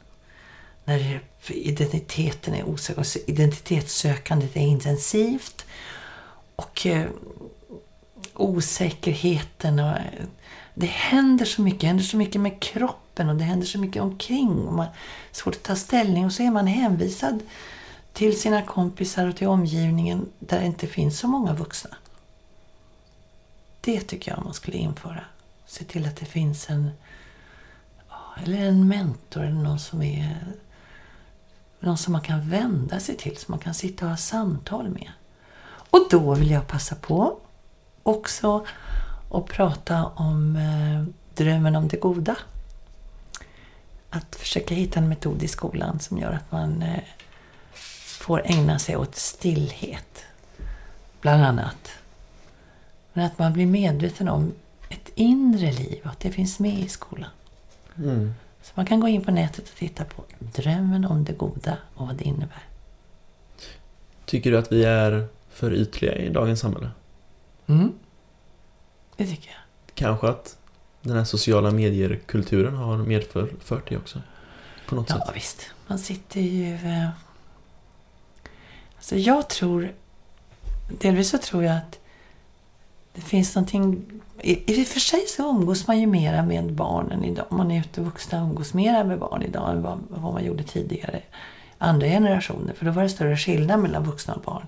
När 0.84 1.20
identiteten 1.48 2.54
är 2.54 2.64
osäker, 2.64 3.30
identitetssökandet 3.30 4.56
är 4.56 4.60
intensivt 4.60 5.66
och 6.56 6.86
eh, 6.86 7.08
osäkerheten 8.34 9.78
och 9.78 9.96
det 10.74 10.86
händer 10.86 11.44
så 11.44 11.62
mycket, 11.62 11.80
det 11.80 11.86
händer 11.86 12.04
så 12.04 12.16
mycket 12.16 12.40
med 12.40 12.60
kroppen 12.60 13.28
och 13.28 13.36
det 13.36 13.44
händer 13.44 13.66
så 13.66 13.78
mycket 13.78 14.02
omkring. 14.02 14.48
Och 14.48 14.72
man 14.72 14.86
har 14.86 14.94
svårt 15.32 15.54
att 15.54 15.62
ta 15.62 15.76
ställning 15.76 16.24
och 16.24 16.32
så 16.32 16.42
är 16.42 16.50
man 16.50 16.66
hänvisad 16.66 17.42
till 18.12 18.40
sina 18.40 18.62
kompisar 18.62 19.28
och 19.28 19.36
till 19.36 19.48
omgivningen 19.48 20.26
där 20.38 20.60
det 20.60 20.66
inte 20.66 20.86
finns 20.86 21.18
så 21.18 21.28
många 21.28 21.54
vuxna. 21.54 21.96
Det 23.80 24.00
tycker 24.00 24.32
jag 24.32 24.44
man 24.44 24.54
skulle 24.54 24.76
införa. 24.76 25.24
Se 25.66 25.84
till 25.84 26.06
att 26.06 26.16
det 26.16 26.26
finns 26.26 26.70
en 26.70 26.90
eller 28.42 28.58
en 28.58 28.88
mentor 28.88 29.42
eller 29.42 29.62
någon 29.62 29.78
som 29.78 30.02
är 30.02 30.36
någon 31.80 31.98
som 31.98 32.12
man 32.12 32.22
kan 32.22 32.50
vända 32.50 33.00
sig 33.00 33.16
till, 33.16 33.36
som 33.36 33.52
man 33.52 33.58
kan 33.58 33.74
sitta 33.74 34.04
och 34.04 34.10
ha 34.10 34.16
samtal 34.16 34.88
med. 34.88 35.10
Och 35.90 36.06
då 36.10 36.34
vill 36.34 36.50
jag 36.50 36.66
passa 36.66 36.94
på 36.94 37.38
också 38.02 38.66
att 39.30 39.46
prata 39.46 40.06
om 40.06 40.56
eh, 40.56 41.14
drömmen 41.34 41.76
om 41.76 41.88
det 41.88 41.96
goda. 41.96 42.36
Att 44.10 44.36
försöka 44.36 44.74
hitta 44.74 45.00
en 45.00 45.08
metod 45.08 45.42
i 45.42 45.48
skolan 45.48 46.00
som 46.00 46.18
gör 46.18 46.32
att 46.32 46.52
man 46.52 46.82
eh, 46.82 47.02
får 48.18 48.42
ägna 48.44 48.78
sig 48.78 48.96
åt 48.96 49.14
stillhet. 49.14 50.24
Bland 51.20 51.44
annat. 51.44 51.90
Men 53.12 53.26
att 53.26 53.38
man 53.38 53.52
blir 53.52 53.66
medveten 53.66 54.28
om 54.28 54.52
ett 54.88 55.10
inre 55.14 55.72
liv, 55.72 56.00
att 56.04 56.20
det 56.20 56.30
finns 56.30 56.58
med 56.58 56.78
i 56.78 56.88
skolan. 56.88 57.30
Mm. 57.96 58.34
Så 58.62 58.72
man 58.74 58.86
kan 58.86 59.00
gå 59.00 59.08
in 59.08 59.24
på 59.24 59.30
nätet 59.30 59.68
och 59.68 59.74
titta 59.74 60.04
på 60.04 60.24
drömmen 60.38 61.04
om 61.04 61.24
det 61.24 61.32
goda 61.32 61.76
och 61.94 62.06
vad 62.06 62.16
det 62.16 62.24
innebär. 62.24 62.64
Tycker 64.24 64.50
du 64.50 64.58
att 64.58 64.72
vi 64.72 64.84
är 64.84 65.26
för 65.50 65.74
ytliga 65.74 66.14
i 66.14 66.28
dagens 66.28 66.60
samhälle? 66.60 66.90
Mm. 67.66 67.92
Det 69.20 69.26
tycker 69.26 69.50
jag. 69.50 69.94
Kanske 69.94 70.28
att 70.28 70.56
den 71.02 71.16
här 71.16 71.24
sociala 71.24 71.70
mediekulturen 71.70 72.76
har 72.76 72.96
medfört 72.96 73.88
det 73.88 73.96
också? 73.96 74.22
På 74.88 74.94
något 74.94 75.10
ja, 75.10 75.26
sätt? 75.26 75.36
visst. 75.36 75.66
Man 75.86 75.98
sitter 75.98 76.40
ju... 76.40 76.74
Eh, 76.74 77.08
Alltså 78.96 79.16
jag 79.16 79.48
tror, 79.48 79.92
delvis 81.00 81.30
så 81.30 81.38
tror 81.38 81.64
jag 81.64 81.76
att 81.76 81.98
det 83.14 83.20
finns 83.20 83.54
någonting, 83.54 84.04
i, 84.40 84.80
i 84.80 84.84
och 84.84 84.88
för 84.88 85.00
sig 85.00 85.26
så 85.26 85.50
umgås 85.50 85.86
man 85.86 86.00
ju 86.00 86.06
mera 86.06 86.42
med 86.42 86.72
barnen 86.72 87.24
idag. 87.24 87.46
Man 87.50 87.70
är 87.70 87.80
ute 87.80 88.00
vuxna 88.00 88.40
umgås 88.40 88.74
mera 88.74 89.04
med 89.04 89.18
barn 89.18 89.42
idag 89.42 89.70
än 89.70 89.82
vad, 89.82 89.98
vad 90.08 90.32
man 90.32 90.44
gjorde 90.44 90.62
tidigare. 90.62 91.22
Andra 91.78 92.06
generationer, 92.06 92.74
för 92.74 92.86
då 92.86 92.92
var 92.92 93.02
det 93.02 93.08
större 93.08 93.36
skillnad 93.36 93.80
mellan 93.80 94.04
vuxna 94.04 94.34
och 94.34 94.42
barn. 94.42 94.66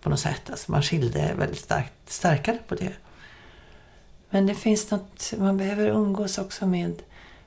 På 0.00 0.10
något 0.10 0.20
sätt. 0.20 0.50
Alltså 0.50 0.72
man 0.72 0.82
skilde 0.82 1.34
väldigt 1.38 1.60
starkt, 1.60 1.92
starkare 2.06 2.58
på 2.68 2.74
det. 2.74 2.92
Men 4.34 4.46
det 4.46 4.54
finns 4.54 4.90
något, 4.90 5.32
man 5.38 5.56
behöver 5.56 5.86
umgås 5.86 6.38
också 6.38 6.66
med 6.66 7.02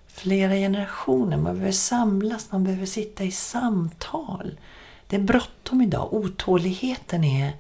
flera 0.07 0.53
generationer. 0.53 1.37
Man 1.37 1.53
behöver 1.53 1.71
samlas, 1.71 2.51
man 2.51 2.63
behöver 2.63 2.85
sitta 2.85 3.23
i 3.23 3.31
samtal. 3.31 4.59
Det 5.07 5.15
är 5.15 5.21
bråttom 5.21 5.81
idag. 5.81 6.13
Otåligheten 6.13 7.23
är 7.23 7.53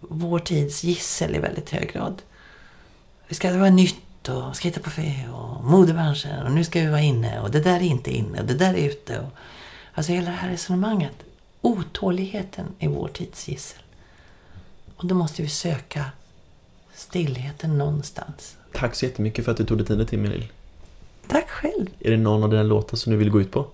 vår 0.00 0.38
tids 0.38 0.84
gissel 0.84 1.36
i 1.36 1.38
väldigt 1.38 1.70
hög 1.70 1.92
grad. 1.92 2.22
Det 3.28 3.34
ska 3.34 3.58
vara 3.58 3.70
nytt 3.70 4.02
ut 4.28 4.28
och 4.28 4.56
ska 4.56 4.68
hitta 4.68 4.80
på 4.80 4.90
fe 4.90 5.28
och 5.32 5.64
modebranschen 5.64 6.46
och 6.46 6.52
nu 6.52 6.64
ska 6.64 6.80
vi 6.80 6.86
vara 6.86 7.00
inne 7.00 7.40
och 7.40 7.50
det 7.50 7.60
där 7.60 7.76
är 7.76 7.82
inte 7.82 8.10
inne 8.10 8.40
och 8.40 8.46
det 8.46 8.54
där 8.54 8.74
är 8.74 8.88
ute. 8.88 9.18
Och, 9.18 9.30
alltså 9.94 10.12
hela 10.12 10.30
det 10.30 10.36
här 10.36 10.50
resonemanget. 10.50 11.14
Otåligheten 11.60 12.66
är 12.78 12.88
vår 12.88 13.08
tids 13.08 13.48
gissel. 13.48 13.82
Och 14.96 15.06
då 15.06 15.14
måste 15.14 15.42
vi 15.42 15.48
söka 15.48 16.04
stillheten 16.98 17.78
någonstans. 17.78 18.56
Tack 18.72 18.94
så 18.94 19.04
jättemycket 19.04 19.44
för 19.44 19.52
att 19.52 19.58
du 19.58 19.64
tog 19.64 19.78
dig 19.78 19.86
tiden 19.86 20.06
till 20.06 20.18
mig 20.18 20.30
Lill. 20.30 20.52
Tack 21.26 21.48
själv. 21.48 21.86
Är 22.00 22.10
det 22.10 22.16
någon 22.16 22.42
av 22.42 22.50
dina 22.50 22.62
låtar 22.62 22.96
som 22.96 23.12
du 23.12 23.18
vill 23.18 23.30
gå 23.30 23.40
ut 23.40 23.50
på? 23.50 23.66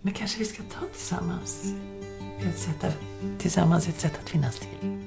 Men 0.00 0.14
kanske 0.14 0.38
vi 0.38 0.44
ska 0.44 0.62
ta 0.62 0.86
tillsammans 0.92 1.64
ett 2.48 2.58
sätt 2.58 2.84
att, 2.84 2.98
tillsammans 3.38 3.88
ett 3.88 4.00
sätt 4.00 4.18
att 4.22 4.30
finnas 4.30 4.58
till. 4.58 5.00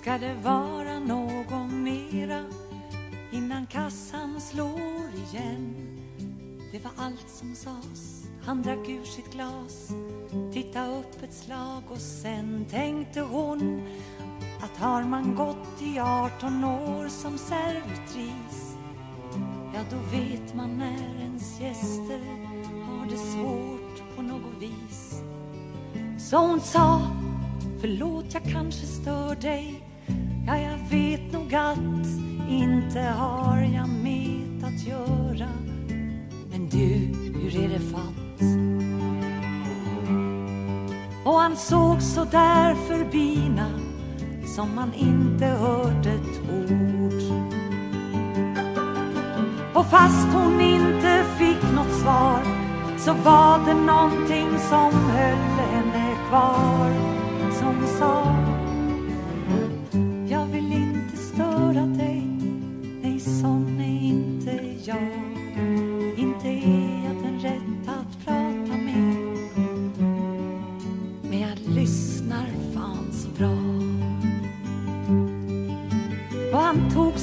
Ska 0.00 0.18
det 0.18 0.34
vara 0.44 0.98
någon 0.98 1.82
mera 1.82 2.44
innan 3.32 3.66
kassan 3.66 4.40
slår 4.40 5.10
igen? 5.30 5.74
Det 6.72 6.78
var 6.84 6.92
allt 6.96 7.28
som 7.28 7.54
sades. 7.54 8.24
Han 8.42 8.62
drack 8.62 8.88
ur 8.88 9.04
sitt 9.04 9.32
glas, 9.32 9.88
titta 10.52 10.98
upp 10.98 11.22
ett 11.22 11.34
slag 11.34 11.82
och 11.88 11.98
sen 11.98 12.66
tänkte 12.70 13.20
hon 13.20 13.82
att 14.60 14.76
har 14.76 15.02
man 15.02 15.34
gått 15.34 15.82
i 15.82 15.98
18 15.98 16.64
år 16.64 17.08
som 17.08 17.38
servitris 17.38 18.76
ja, 19.74 19.80
då 19.90 19.96
vet 20.18 20.54
man 20.54 20.78
när 20.78 21.20
ens 21.20 21.60
gäster 21.60 22.20
har 22.86 23.06
det 23.10 23.16
svårt 23.16 24.16
på 24.16 24.22
något 24.22 24.60
vis. 24.60 25.22
Så 26.18 26.36
hon 26.36 26.60
sa, 26.60 27.00
förlåt 27.80 28.34
jag 28.34 28.42
kanske 28.42 28.86
stör 28.86 29.34
dig 29.34 29.82
Ja, 30.46 30.58
jag 30.58 30.78
vet 30.90 31.32
nog 31.32 31.54
att 31.54 32.06
inte 32.50 33.00
har 33.00 33.56
jag 33.56 33.88
med 33.88 34.64
att 34.64 34.86
göra 34.86 35.48
Men 36.50 36.68
du, 36.68 37.14
hur 37.38 37.64
är 37.64 37.68
det 37.68 37.80
fatt? 37.80 38.42
Och 41.24 41.34
han 41.34 41.56
såg 41.56 42.02
så 42.02 42.24
där 42.24 42.74
förbina 42.74 43.87
som 44.58 44.74
man 44.74 44.94
inte 44.94 45.44
hört 45.46 46.06
ett 46.06 46.40
ord. 46.50 47.22
Och 49.74 49.86
fast 49.86 50.28
hon 50.32 50.60
inte 50.60 51.24
fick 51.38 51.62
något 51.74 51.92
svar 51.92 52.42
så 52.98 53.12
var 53.12 53.58
det 53.66 53.74
någonting 53.74 54.48
som 54.58 54.92
höll 54.92 55.66
henne 55.70 56.16
kvar 56.28 56.92
som 57.52 57.86
sa 57.98 58.57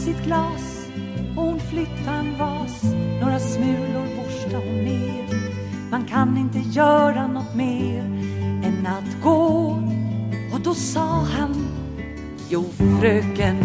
sitt 0.06 0.24
glas. 0.24 0.88
Och 1.36 1.44
hon 1.44 1.60
flytta' 1.60 2.14
en 2.20 2.38
vas. 2.38 2.84
Några 3.22 3.40
smulor 3.40 4.08
borsta' 4.18 4.58
hon 4.58 4.84
ner. 4.84 5.26
Man 5.92 6.06
kan 6.06 6.38
inte 6.38 6.60
göra 6.60 7.28
något 7.28 7.56
mer 7.56 8.00
än 8.64 8.88
att 8.88 9.24
gå. 9.24 9.82
Och 10.54 10.62
då 10.64 10.74
sa 10.74 11.26
han 11.38 11.68
Jo, 12.50 12.66
fröken 13.00 13.58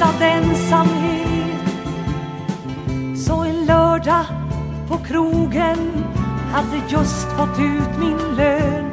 pressad 0.00 0.22
ensamhet 0.22 1.60
Så 3.16 3.34
en 3.44 3.66
lördag 3.66 4.24
på 4.88 4.96
krogen 4.96 6.04
hade 6.52 6.76
just 6.88 7.26
fått 7.32 7.58
ut 7.58 7.98
min 7.98 8.36
lön. 8.36 8.90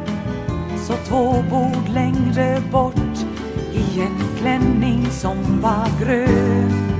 Så 0.78 0.94
två 0.94 1.44
bord 1.50 1.90
längre 1.90 2.62
bort 2.72 3.26
i 3.74 4.02
en 4.02 4.38
klänning 4.40 5.08
som 5.12 5.62
var 5.62 6.06
grön. 6.06 6.97